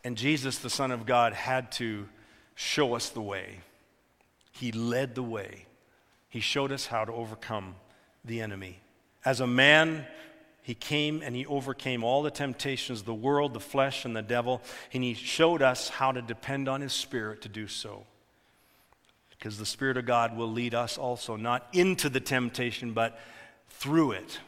And 0.04 0.16
Jesus, 0.16 0.58
the 0.58 0.70
Son 0.70 0.90
of 0.90 1.06
God, 1.06 1.32
had 1.32 1.70
to 1.72 2.08
show 2.54 2.94
us 2.94 3.10
the 3.10 3.20
way. 3.20 3.60
He 4.50 4.72
led 4.72 5.14
the 5.14 5.22
way. 5.22 5.66
He 6.28 6.40
showed 6.40 6.72
us 6.72 6.86
how 6.86 7.04
to 7.04 7.12
overcome 7.12 7.76
the 8.24 8.40
enemy. 8.40 8.80
As 9.24 9.40
a 9.40 9.46
man 9.46 10.06
he 10.62 10.74
came 10.74 11.22
and 11.22 11.34
he 11.34 11.44
overcame 11.44 12.04
all 12.04 12.22
the 12.22 12.30
temptations 12.30 13.02
the 13.02 13.12
world, 13.12 13.52
the 13.52 13.60
flesh, 13.60 14.04
and 14.04 14.14
the 14.14 14.22
devil, 14.22 14.62
and 14.92 15.02
he 15.02 15.14
showed 15.14 15.60
us 15.60 15.88
how 15.88 16.12
to 16.12 16.22
depend 16.22 16.68
on 16.68 16.80
his 16.80 16.92
Spirit 16.92 17.42
to 17.42 17.48
do 17.48 17.66
so. 17.66 18.06
Because 19.30 19.58
the 19.58 19.66
Spirit 19.66 19.96
of 19.96 20.06
God 20.06 20.36
will 20.36 20.50
lead 20.50 20.72
us 20.72 20.96
also, 20.96 21.34
not 21.34 21.66
into 21.72 22.08
the 22.08 22.20
temptation, 22.20 22.92
but 22.92 23.18
through 23.70 24.12
it, 24.12 24.38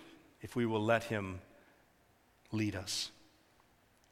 if 0.41 0.55
we 0.55 0.67
will 0.67 0.85
let 0.85 1.03
him 1.05 1.41
lead 2.53 2.77
us. 2.77 3.11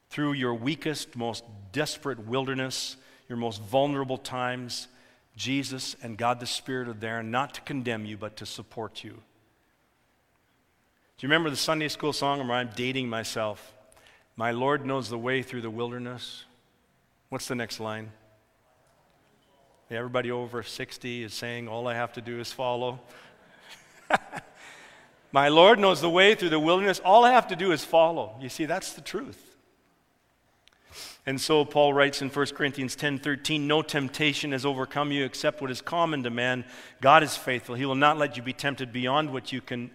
Through 0.09 0.33
your 0.33 0.53
weakest, 0.53 1.15
most 1.15 1.45
desperate 1.71 2.27
wilderness, 2.27 2.97
your 3.29 3.37
most 3.37 3.61
vulnerable 3.61 4.17
times, 4.17 4.89
Jesus 5.37 5.95
and 6.03 6.17
God 6.17 6.41
the 6.41 6.45
Spirit 6.45 6.89
are 6.89 6.93
there, 6.93 7.23
not 7.23 7.53
to 7.53 7.61
condemn 7.61 8.05
you, 8.05 8.17
but 8.17 8.35
to 8.37 8.45
support 8.45 9.05
you 9.05 9.21
you 11.21 11.29
remember 11.29 11.49
the 11.49 11.55
Sunday 11.55 11.87
school 11.87 12.13
song 12.13 12.45
where 12.47 12.57
I'm 12.57 12.69
dating 12.75 13.09
myself? 13.09 13.73
My 14.35 14.51
Lord 14.51 14.85
knows 14.85 15.09
the 15.09 15.17
way 15.17 15.41
through 15.41 15.61
the 15.61 15.69
wilderness. 15.69 16.45
What's 17.29 17.47
the 17.47 17.55
next 17.55 17.79
line? 17.79 18.11
Everybody 19.89 20.31
over 20.31 20.63
60 20.63 21.23
is 21.23 21.33
saying, 21.33 21.67
All 21.67 21.87
I 21.87 21.93
have 21.93 22.13
to 22.13 22.21
do 22.21 22.39
is 22.39 22.51
follow. 22.51 22.99
My 25.31 25.49
Lord 25.49 25.79
knows 25.79 26.01
the 26.01 26.09
way 26.09 26.35
through 26.35 26.49
the 26.49 26.59
wilderness. 26.59 26.99
All 27.03 27.25
I 27.25 27.31
have 27.31 27.47
to 27.47 27.55
do 27.55 27.71
is 27.71 27.83
follow. 27.83 28.35
You 28.39 28.49
see, 28.49 28.65
that's 28.65 28.93
the 28.93 29.01
truth. 29.01 29.57
And 31.25 31.39
so 31.39 31.63
Paul 31.63 31.93
writes 31.93 32.21
in 32.21 32.29
1 32.29 32.45
Corinthians 32.47 32.95
10 32.95 33.19
13, 33.19 33.65
No 33.65 33.81
temptation 33.81 34.51
has 34.51 34.65
overcome 34.65 35.11
you 35.11 35.25
except 35.25 35.61
what 35.61 35.71
is 35.71 35.81
common 35.81 36.23
to 36.23 36.29
man. 36.29 36.65
God 37.01 37.23
is 37.23 37.37
faithful. 37.37 37.75
He 37.75 37.85
will 37.85 37.95
not 37.95 38.17
let 38.17 38.35
you 38.35 38.43
be 38.43 38.53
tempted 38.53 38.91
beyond 38.91 39.31
what 39.31 39.51
you 39.51 39.61
can 39.61 39.91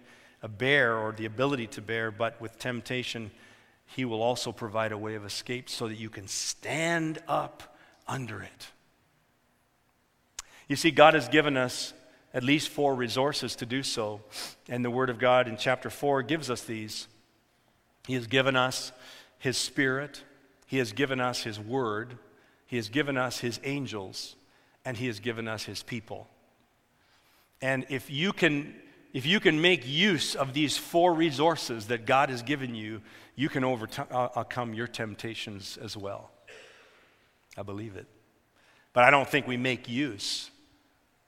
bear 0.47 0.97
or 0.97 1.11
the 1.11 1.25
ability 1.25 1.67
to 1.67 1.81
bear, 1.81 2.11
but 2.11 2.39
with 2.39 2.57
temptation, 2.57 3.31
He 3.85 4.05
will 4.05 4.21
also 4.21 4.51
provide 4.51 4.91
a 4.91 4.97
way 4.97 5.15
of 5.15 5.25
escape 5.25 5.69
so 5.69 5.87
that 5.87 5.95
you 5.95 6.09
can 6.09 6.27
stand 6.27 7.19
up 7.27 7.75
under 8.07 8.41
it. 8.41 8.67
You 10.67 10.75
see, 10.75 10.91
God 10.91 11.15
has 11.15 11.27
given 11.27 11.57
us 11.57 11.93
at 12.33 12.43
least 12.43 12.69
four 12.69 12.93
resources 12.93 13.55
to 13.57 13.65
do 13.65 13.81
so, 13.81 14.21
and 14.67 14.85
the 14.85 14.91
Word 14.91 15.09
of 15.09 15.17
God 15.17 15.47
in 15.47 15.57
chapter 15.57 15.89
4 15.89 16.21
gives 16.23 16.49
us 16.49 16.61
these. 16.61 17.07
He 18.07 18.13
has 18.13 18.27
given 18.27 18.55
us 18.55 18.91
His 19.39 19.57
Spirit, 19.57 20.23
He 20.67 20.77
has 20.77 20.91
given 20.93 21.19
us 21.19 21.43
His 21.43 21.59
Word, 21.59 22.17
He 22.67 22.75
has 22.75 22.89
given 22.89 23.17
us 23.17 23.39
His 23.39 23.59
angels, 23.63 24.35
and 24.85 24.95
He 24.95 25.07
has 25.07 25.19
given 25.19 25.47
us 25.47 25.63
His 25.63 25.81
people. 25.81 26.27
And 27.61 27.85
if 27.89 28.09
you 28.09 28.31
can 28.31 28.75
if 29.13 29.25
you 29.25 29.39
can 29.39 29.59
make 29.59 29.87
use 29.87 30.35
of 30.35 30.53
these 30.53 30.77
four 30.77 31.13
resources 31.13 31.87
that 31.87 32.05
God 32.05 32.29
has 32.29 32.41
given 32.41 32.75
you, 32.75 33.01
you 33.35 33.49
can 33.49 33.63
overcome 33.63 34.73
your 34.73 34.87
temptations 34.87 35.77
as 35.81 35.97
well. 35.97 36.31
I 37.57 37.63
believe 37.63 37.95
it. 37.95 38.05
But 38.93 39.03
I 39.03 39.11
don't 39.11 39.27
think 39.27 39.47
we 39.47 39.57
make 39.57 39.89
use 39.89 40.51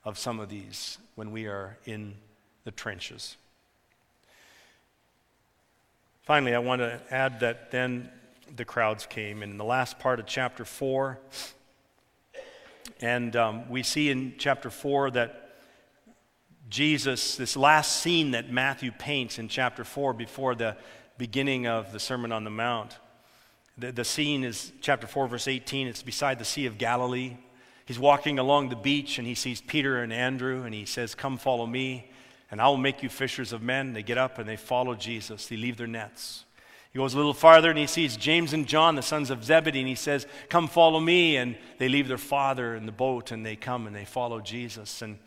of 0.04 0.18
some 0.18 0.40
of 0.40 0.48
these 0.48 0.98
when 1.14 1.32
we 1.32 1.46
are 1.46 1.76
in 1.84 2.14
the 2.64 2.70
trenches. 2.70 3.36
Finally, 6.22 6.54
I 6.54 6.58
want 6.60 6.80
to 6.80 7.00
add 7.10 7.40
that 7.40 7.70
then 7.70 8.08
the 8.54 8.64
crowds 8.64 9.06
came. 9.06 9.42
And 9.42 9.52
in 9.52 9.58
the 9.58 9.64
last 9.64 9.98
part 9.98 10.20
of 10.20 10.26
chapter 10.26 10.64
4, 10.64 11.18
and 13.00 13.34
um, 13.34 13.68
we 13.68 13.82
see 13.82 14.10
in 14.10 14.34
chapter 14.38 14.70
4 14.70 15.10
that 15.12 15.41
Jesus, 16.72 17.36
this 17.36 17.54
last 17.54 18.00
scene 18.00 18.30
that 18.30 18.50
Matthew 18.50 18.92
paints 18.92 19.38
in 19.38 19.48
chapter 19.48 19.84
4 19.84 20.14
before 20.14 20.54
the 20.54 20.74
beginning 21.18 21.66
of 21.66 21.92
the 21.92 22.00
Sermon 22.00 22.32
on 22.32 22.44
the 22.44 22.50
Mount. 22.50 22.96
The, 23.76 23.92
the 23.92 24.04
scene 24.04 24.42
is 24.42 24.72
chapter 24.80 25.06
4, 25.06 25.28
verse 25.28 25.48
18. 25.48 25.86
It's 25.86 26.02
beside 26.02 26.38
the 26.38 26.46
Sea 26.46 26.64
of 26.64 26.78
Galilee. 26.78 27.36
He's 27.84 27.98
walking 27.98 28.38
along 28.38 28.70
the 28.70 28.76
beach 28.76 29.18
and 29.18 29.26
he 29.26 29.34
sees 29.34 29.60
Peter 29.60 30.02
and 30.02 30.14
Andrew 30.14 30.62
and 30.62 30.72
he 30.72 30.86
says, 30.86 31.14
Come 31.14 31.36
follow 31.36 31.66
me 31.66 32.10
and 32.50 32.58
I 32.58 32.68
will 32.68 32.78
make 32.78 33.02
you 33.02 33.10
fishers 33.10 33.52
of 33.52 33.60
men. 33.60 33.92
They 33.92 34.02
get 34.02 34.16
up 34.16 34.38
and 34.38 34.48
they 34.48 34.56
follow 34.56 34.94
Jesus. 34.94 35.48
They 35.48 35.58
leave 35.58 35.76
their 35.76 35.86
nets. 35.86 36.46
He 36.90 36.98
goes 36.98 37.12
a 37.12 37.18
little 37.18 37.34
farther 37.34 37.68
and 37.68 37.78
he 37.78 37.86
sees 37.86 38.16
James 38.16 38.54
and 38.54 38.66
John, 38.66 38.94
the 38.94 39.02
sons 39.02 39.28
of 39.28 39.44
Zebedee, 39.44 39.80
and 39.80 39.88
he 39.88 39.94
says, 39.94 40.26
Come 40.48 40.68
follow 40.68 41.00
me. 41.00 41.36
And 41.36 41.54
they 41.76 41.90
leave 41.90 42.08
their 42.08 42.16
father 42.16 42.74
in 42.74 42.86
the 42.86 42.92
boat 42.92 43.30
and 43.30 43.44
they 43.44 43.56
come 43.56 43.86
and 43.86 43.94
they 43.94 44.06
follow 44.06 44.40
Jesus. 44.40 45.02
And 45.02 45.18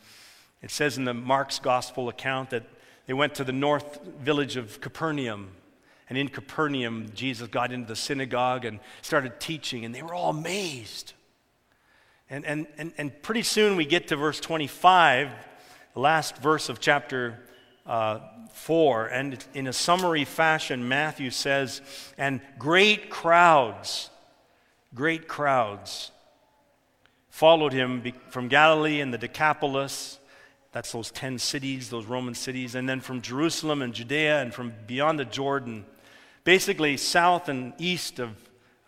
it 0.66 0.72
says 0.72 0.98
in 0.98 1.06
the 1.06 1.14
Mark's 1.14 1.60
gospel 1.60 2.10
account 2.10 2.50
that 2.50 2.64
they 3.06 3.14
went 3.14 3.36
to 3.36 3.44
the 3.44 3.52
north 3.52 4.04
village 4.20 4.58
of 4.58 4.82
Capernaum. 4.82 5.52
And 6.10 6.18
in 6.18 6.28
Capernaum, 6.28 7.12
Jesus 7.14 7.48
got 7.48 7.72
into 7.72 7.88
the 7.88 7.96
synagogue 7.96 8.66
and 8.66 8.80
started 9.04 9.40
teaching, 9.40 9.86
and 9.86 9.94
they 9.94 10.02
were 10.02 10.16
all 10.16 10.32
amazed. 10.32 11.14
And, 12.32 12.44
and, 12.46 12.66
and, 12.80 12.94
and 12.98 13.22
pretty 13.22 13.44
soon 13.44 13.76
we 13.76 13.86
get 13.86 14.08
to 14.08 14.16
verse 14.16 14.40
25, 14.40 15.30
the 15.94 16.00
last 16.00 16.38
verse 16.38 16.68
of 16.68 16.80
chapter 16.80 17.40
uh, 17.86 18.22
4. 18.52 19.06
And 19.06 19.46
in 19.54 19.68
a 19.68 19.74
summary 19.74 20.26
fashion, 20.26 20.88
Matthew 20.88 21.30
says, 21.30 21.80
And 22.18 22.42
great 22.58 23.12
crowds, 23.12 24.10
great 24.96 25.28
crowds 25.28 26.10
followed 27.30 27.74
him 27.74 28.02
from 28.30 28.48
Galilee 28.48 29.00
and 29.00 29.14
the 29.14 29.20
Decapolis. 29.20 30.18
That's 30.76 30.92
those 30.92 31.10
10 31.10 31.40
cities, 31.40 31.90
those 31.90 32.06
Roman 32.06 32.34
cities. 32.36 32.76
And 32.76 32.88
then 32.88 33.00
from 33.00 33.22
Jerusalem 33.22 33.82
and 33.82 33.94
Judea 33.94 34.42
and 34.42 34.54
from 34.54 34.74
beyond 34.88 35.18
the 35.18 35.24
Jordan, 35.24 35.86
basically 36.44 36.98
south 36.98 37.48
and 37.48 37.72
east 37.78 38.20
of, 38.20 38.32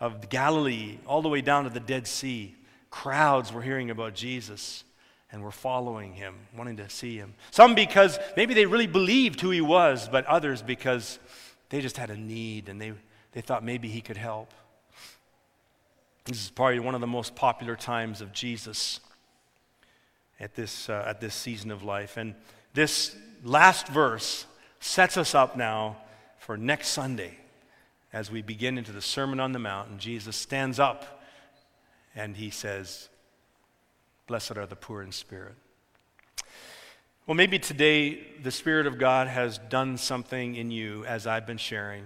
of 0.01 0.29
Galilee, 0.29 0.97
all 1.07 1.21
the 1.21 1.29
way 1.29 1.39
down 1.39 1.63
to 1.63 1.69
the 1.69 1.79
Dead 1.79 2.05
Sea. 2.05 2.53
Crowds 2.89 3.53
were 3.53 3.61
hearing 3.61 3.89
about 3.89 4.15
Jesus 4.15 4.83
and 5.31 5.41
were 5.41 5.49
following 5.49 6.11
him, 6.11 6.35
wanting 6.57 6.75
to 6.75 6.89
see 6.89 7.15
him. 7.15 7.35
Some 7.51 7.73
because 7.73 8.19
maybe 8.35 8.53
they 8.53 8.65
really 8.65 8.85
believed 8.85 9.39
who 9.39 9.51
he 9.51 9.61
was, 9.61 10.09
but 10.09 10.25
others 10.25 10.61
because 10.61 11.19
they 11.69 11.79
just 11.79 11.95
had 11.95 12.09
a 12.09 12.17
need 12.17 12.67
and 12.67 12.81
they, 12.81 12.91
they 13.31 13.39
thought 13.39 13.63
maybe 13.63 13.87
he 13.87 14.01
could 14.01 14.17
help. 14.17 14.53
This 16.25 16.43
is 16.43 16.49
probably 16.49 16.81
one 16.81 16.95
of 16.95 17.01
the 17.01 17.07
most 17.07 17.33
popular 17.33 17.77
times 17.77 18.19
of 18.19 18.33
Jesus 18.33 18.99
at 20.39 20.55
this, 20.55 20.89
uh, 20.89 21.03
at 21.07 21.21
this 21.21 21.35
season 21.35 21.71
of 21.71 21.83
life. 21.83 22.17
And 22.17 22.35
this 22.73 23.15
last 23.43 23.87
verse 23.87 24.45
sets 24.79 25.17
us 25.17 25.33
up 25.33 25.57
now 25.57 25.97
for 26.39 26.57
next 26.57 26.89
Sunday 26.89 27.37
as 28.13 28.31
we 28.31 28.41
begin 28.41 28.77
into 28.77 28.91
the 28.91 29.01
Sermon 29.01 29.39
on 29.39 29.51
the 29.51 29.59
Mount. 29.59 29.89
And 29.89 29.99
Jesus 29.99 30.35
stands 30.35 30.79
up 30.79 31.21
and 32.15 32.35
he 32.35 32.49
says, 32.49 33.09
Blessed 34.27 34.57
are 34.57 34.65
the 34.65 34.75
poor 34.75 35.01
in 35.01 35.11
spirit. 35.11 35.55
Well, 37.25 37.35
maybe 37.35 37.59
today 37.59 38.23
the 38.41 38.51
Spirit 38.51 38.87
of 38.87 38.97
God 38.97 39.27
has 39.27 39.57
done 39.57 39.97
something 39.97 40.55
in 40.55 40.71
you 40.71 41.03
as 41.05 41.27
I've 41.27 41.45
been 41.45 41.57
sharing. 41.57 42.05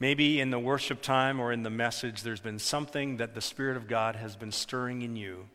Maybe 0.00 0.40
in 0.40 0.50
the 0.50 0.58
worship 0.58 1.02
time 1.02 1.38
or 1.38 1.52
in 1.52 1.62
the 1.62 1.70
message, 1.70 2.22
there's 2.22 2.40
been 2.40 2.58
something 2.58 3.18
that 3.18 3.34
the 3.34 3.40
Spirit 3.40 3.76
of 3.76 3.88
God 3.88 4.16
has 4.16 4.34
been 4.34 4.50
stirring 4.50 5.02
in 5.02 5.16
you. 5.16 5.48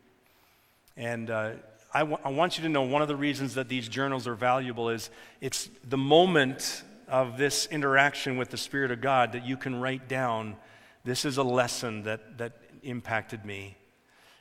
And 0.96 1.28
uh, 1.28 1.50
I, 1.92 2.00
w- 2.00 2.18
I 2.22 2.28
want 2.28 2.58
you 2.58 2.64
to 2.64 2.68
know 2.68 2.82
one 2.82 3.00
of 3.00 3.08
the 3.08 3.16
reasons 3.16 3.54
that 3.54 3.68
these 3.68 3.88
journals 3.88 4.26
are 4.26 4.34
valuable 4.34 4.90
is 4.90 5.08
it's 5.40 5.70
the 5.88 5.96
moment 5.96 6.82
of 7.08 7.38
this 7.38 7.66
interaction 7.66 8.36
with 8.36 8.50
the 8.50 8.58
Spirit 8.58 8.90
of 8.90 9.00
God 9.00 9.32
that 9.32 9.46
you 9.46 9.56
can 9.56 9.80
write 9.80 10.08
down 10.08 10.56
this 11.04 11.24
is 11.24 11.38
a 11.38 11.42
lesson 11.42 12.02
that, 12.02 12.36
that 12.36 12.52
impacted 12.82 13.44
me. 13.44 13.76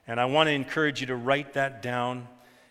And 0.06 0.20
I 0.20 0.26
want 0.26 0.48
to 0.48 0.52
encourage 0.52 1.00
you 1.00 1.08
to 1.08 1.16
write 1.16 1.54
that 1.54 1.82
down 1.82 2.28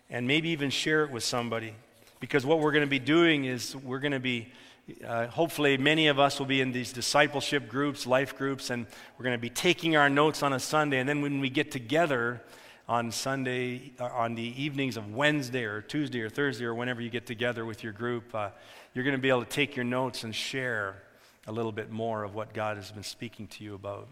and 0.09 0.27
maybe 0.27 0.49
even 0.49 0.69
share 0.69 1.03
it 1.03 1.11
with 1.11 1.23
somebody. 1.23 1.73
Because 2.19 2.45
what 2.45 2.59
we're 2.59 2.71
going 2.71 2.85
to 2.85 2.89
be 2.89 2.99
doing 2.99 3.45
is 3.45 3.75
we're 3.75 3.99
going 3.99 4.11
to 4.11 4.19
be, 4.19 4.51
uh, 5.05 5.27
hopefully, 5.27 5.77
many 5.77 6.07
of 6.07 6.19
us 6.19 6.37
will 6.37 6.45
be 6.45 6.61
in 6.61 6.71
these 6.71 6.93
discipleship 6.93 7.67
groups, 7.67 8.05
life 8.05 8.35
groups, 8.37 8.69
and 8.69 8.85
we're 9.17 9.23
going 9.23 9.37
to 9.37 9.41
be 9.41 9.49
taking 9.49 9.95
our 9.95 10.09
notes 10.09 10.43
on 10.43 10.53
a 10.53 10.59
Sunday. 10.59 10.99
And 10.99 11.09
then 11.09 11.21
when 11.21 11.39
we 11.39 11.49
get 11.49 11.71
together 11.71 12.41
on 12.87 13.11
Sunday, 13.11 13.91
uh, 13.99 14.05
on 14.05 14.35
the 14.35 14.61
evenings 14.61 14.95
of 14.95 15.13
Wednesday 15.13 15.65
or 15.65 15.81
Tuesday 15.81 16.21
or 16.21 16.29
Thursday 16.29 16.65
or 16.65 16.73
whenever 16.73 17.01
you 17.01 17.09
get 17.09 17.25
together 17.25 17.65
with 17.65 17.83
your 17.83 17.91
group, 17.91 18.33
uh, 18.33 18.49
you're 18.93 19.03
going 19.03 19.15
to 19.15 19.21
be 19.21 19.29
able 19.29 19.43
to 19.43 19.49
take 19.49 19.75
your 19.75 19.83
notes 19.83 20.23
and 20.23 20.33
share 20.33 21.03
a 21.47 21.51
little 21.51 21.73
bit 21.73 21.91
more 21.91 22.23
of 22.23 22.33
what 22.33 22.53
God 22.53 22.77
has 22.77 22.91
been 22.91 23.03
speaking 23.03 23.47
to 23.47 23.63
you 23.63 23.75
about. 23.75 24.07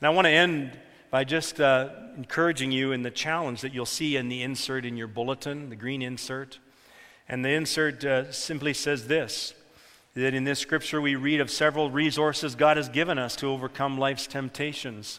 And 0.00 0.06
I 0.06 0.10
want 0.10 0.26
to 0.26 0.30
end 0.30 0.78
by 1.10 1.24
just 1.24 1.60
uh, 1.60 1.90
encouraging 2.16 2.72
you 2.72 2.92
in 2.92 3.02
the 3.02 3.10
challenge 3.10 3.60
that 3.60 3.74
you'll 3.74 3.86
see 3.86 4.16
in 4.16 4.28
the 4.28 4.42
insert 4.42 4.84
in 4.84 4.96
your 4.96 5.06
bulletin, 5.06 5.68
the 5.68 5.76
green 5.76 6.02
insert. 6.02 6.58
And 7.28 7.44
the 7.44 7.50
insert 7.50 8.04
uh, 8.04 8.32
simply 8.32 8.74
says 8.74 9.06
this 9.06 9.54
that 10.14 10.32
in 10.32 10.44
this 10.44 10.60
scripture 10.60 11.00
we 11.00 11.16
read 11.16 11.40
of 11.40 11.50
several 11.50 11.90
resources 11.90 12.54
God 12.54 12.76
has 12.76 12.88
given 12.88 13.18
us 13.18 13.34
to 13.36 13.48
overcome 13.48 13.98
life's 13.98 14.28
temptations 14.28 15.18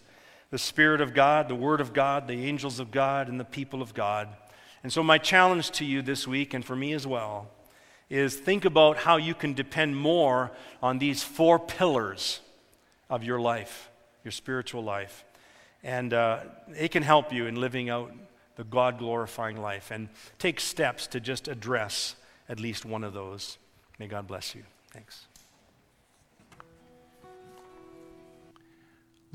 the 0.56 0.60
Spirit 0.60 1.02
of 1.02 1.14
God, 1.14 1.50
the 1.50 1.54
Word 1.54 1.82
of 1.82 1.92
God, 1.92 2.30
the 2.30 2.46
angels 2.46 2.80
of 2.80 2.90
God, 2.90 3.28
and 3.28 3.38
the 3.38 3.44
people 3.44 3.82
of 3.82 3.94
God. 3.94 4.30
And 4.84 4.94
so, 4.94 5.04
my 5.04 5.18
challenge 5.18 5.72
to 5.72 5.84
you 5.84 6.02
this 6.02 6.26
week, 6.26 6.54
and 6.54 6.64
for 6.64 6.78
me 6.78 6.94
as 6.94 7.06
well, 7.06 7.50
is 8.10 8.38
think 8.38 8.64
about 8.64 8.96
how 8.96 9.18
you 9.18 9.34
can 9.36 9.54
depend 9.54 9.98
more 9.98 10.54
on 10.82 10.98
these 10.98 11.22
four 11.22 11.60
pillars 11.60 12.40
of 13.10 13.22
your 13.22 13.38
life, 13.38 13.90
your 14.24 14.32
spiritual 14.32 14.82
life. 14.82 15.26
And 15.84 16.14
uh, 16.14 16.40
it 16.74 16.92
can 16.92 17.04
help 17.04 17.34
you 17.34 17.48
in 17.48 17.60
living 17.60 17.90
out 17.90 18.14
the 18.56 18.64
God 18.64 18.98
glorifying 18.98 19.62
life 19.62 19.92
and 19.92 20.08
take 20.40 20.62
steps 20.62 21.06
to 21.08 21.20
just 21.20 21.50
address 21.50 22.16
at 22.48 22.62
least 22.62 22.86
one 22.86 23.04
of 23.04 23.12
those. 23.14 23.58
May 24.00 24.08
God 24.08 24.26
bless 24.26 24.56
you. 24.56 24.64
Thanks. 24.94 25.26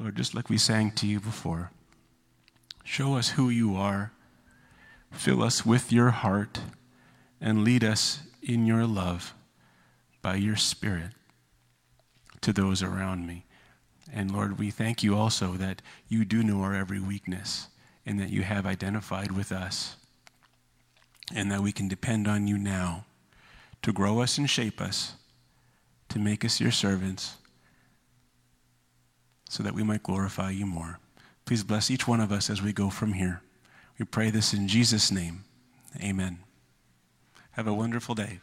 Lord, 0.00 0.16
just 0.16 0.34
like 0.34 0.48
we 0.48 0.56
sang 0.56 0.92
to 0.92 1.06
you 1.06 1.20
before, 1.20 1.70
show 2.82 3.16
us 3.16 3.30
who 3.30 3.50
you 3.50 3.76
are, 3.76 4.12
fill 5.12 5.42
us 5.42 5.66
with 5.66 5.92
your 5.92 6.08
heart, 6.08 6.58
and 7.38 7.64
lead 7.64 7.84
us 7.84 8.20
in 8.42 8.64
your 8.64 8.86
love 8.86 9.34
by 10.22 10.36
your 10.36 10.56
Spirit 10.56 11.10
to 12.40 12.50
those 12.50 12.82
around 12.82 13.26
me. 13.26 13.44
And 14.10 14.32
Lord, 14.32 14.58
we 14.58 14.70
thank 14.70 15.02
you 15.02 15.14
also 15.14 15.52
that 15.52 15.82
you 16.08 16.24
do 16.24 16.42
know 16.42 16.62
our 16.62 16.74
every 16.74 16.98
weakness 16.98 17.68
and 18.06 18.18
that 18.18 18.30
you 18.30 18.42
have 18.42 18.64
identified 18.64 19.32
with 19.32 19.52
us 19.52 19.96
and 21.34 21.52
that 21.52 21.60
we 21.60 21.72
can 21.72 21.88
depend 21.88 22.26
on 22.26 22.46
you 22.46 22.56
now 22.56 23.04
to 23.82 23.92
grow 23.92 24.20
us 24.20 24.38
and 24.38 24.48
shape 24.48 24.80
us, 24.80 25.12
to 26.08 26.18
make 26.18 26.42
us 26.42 26.58
your 26.58 26.72
servants, 26.72 27.36
so 29.50 29.64
that 29.64 29.74
we 29.74 29.82
might 29.82 30.04
glorify 30.04 30.48
you 30.48 30.64
more. 30.64 31.00
Please 31.44 31.64
bless 31.64 31.90
each 31.90 32.06
one 32.06 32.20
of 32.20 32.30
us 32.30 32.48
as 32.48 32.62
we 32.62 32.72
go 32.72 32.88
from 32.88 33.14
here. 33.14 33.42
We 33.98 34.04
pray 34.04 34.30
this 34.30 34.54
in 34.54 34.68
Jesus' 34.68 35.10
name. 35.10 35.42
Amen. 36.00 36.38
Have 37.50 37.66
a 37.66 37.74
wonderful 37.74 38.14
day. 38.14 38.38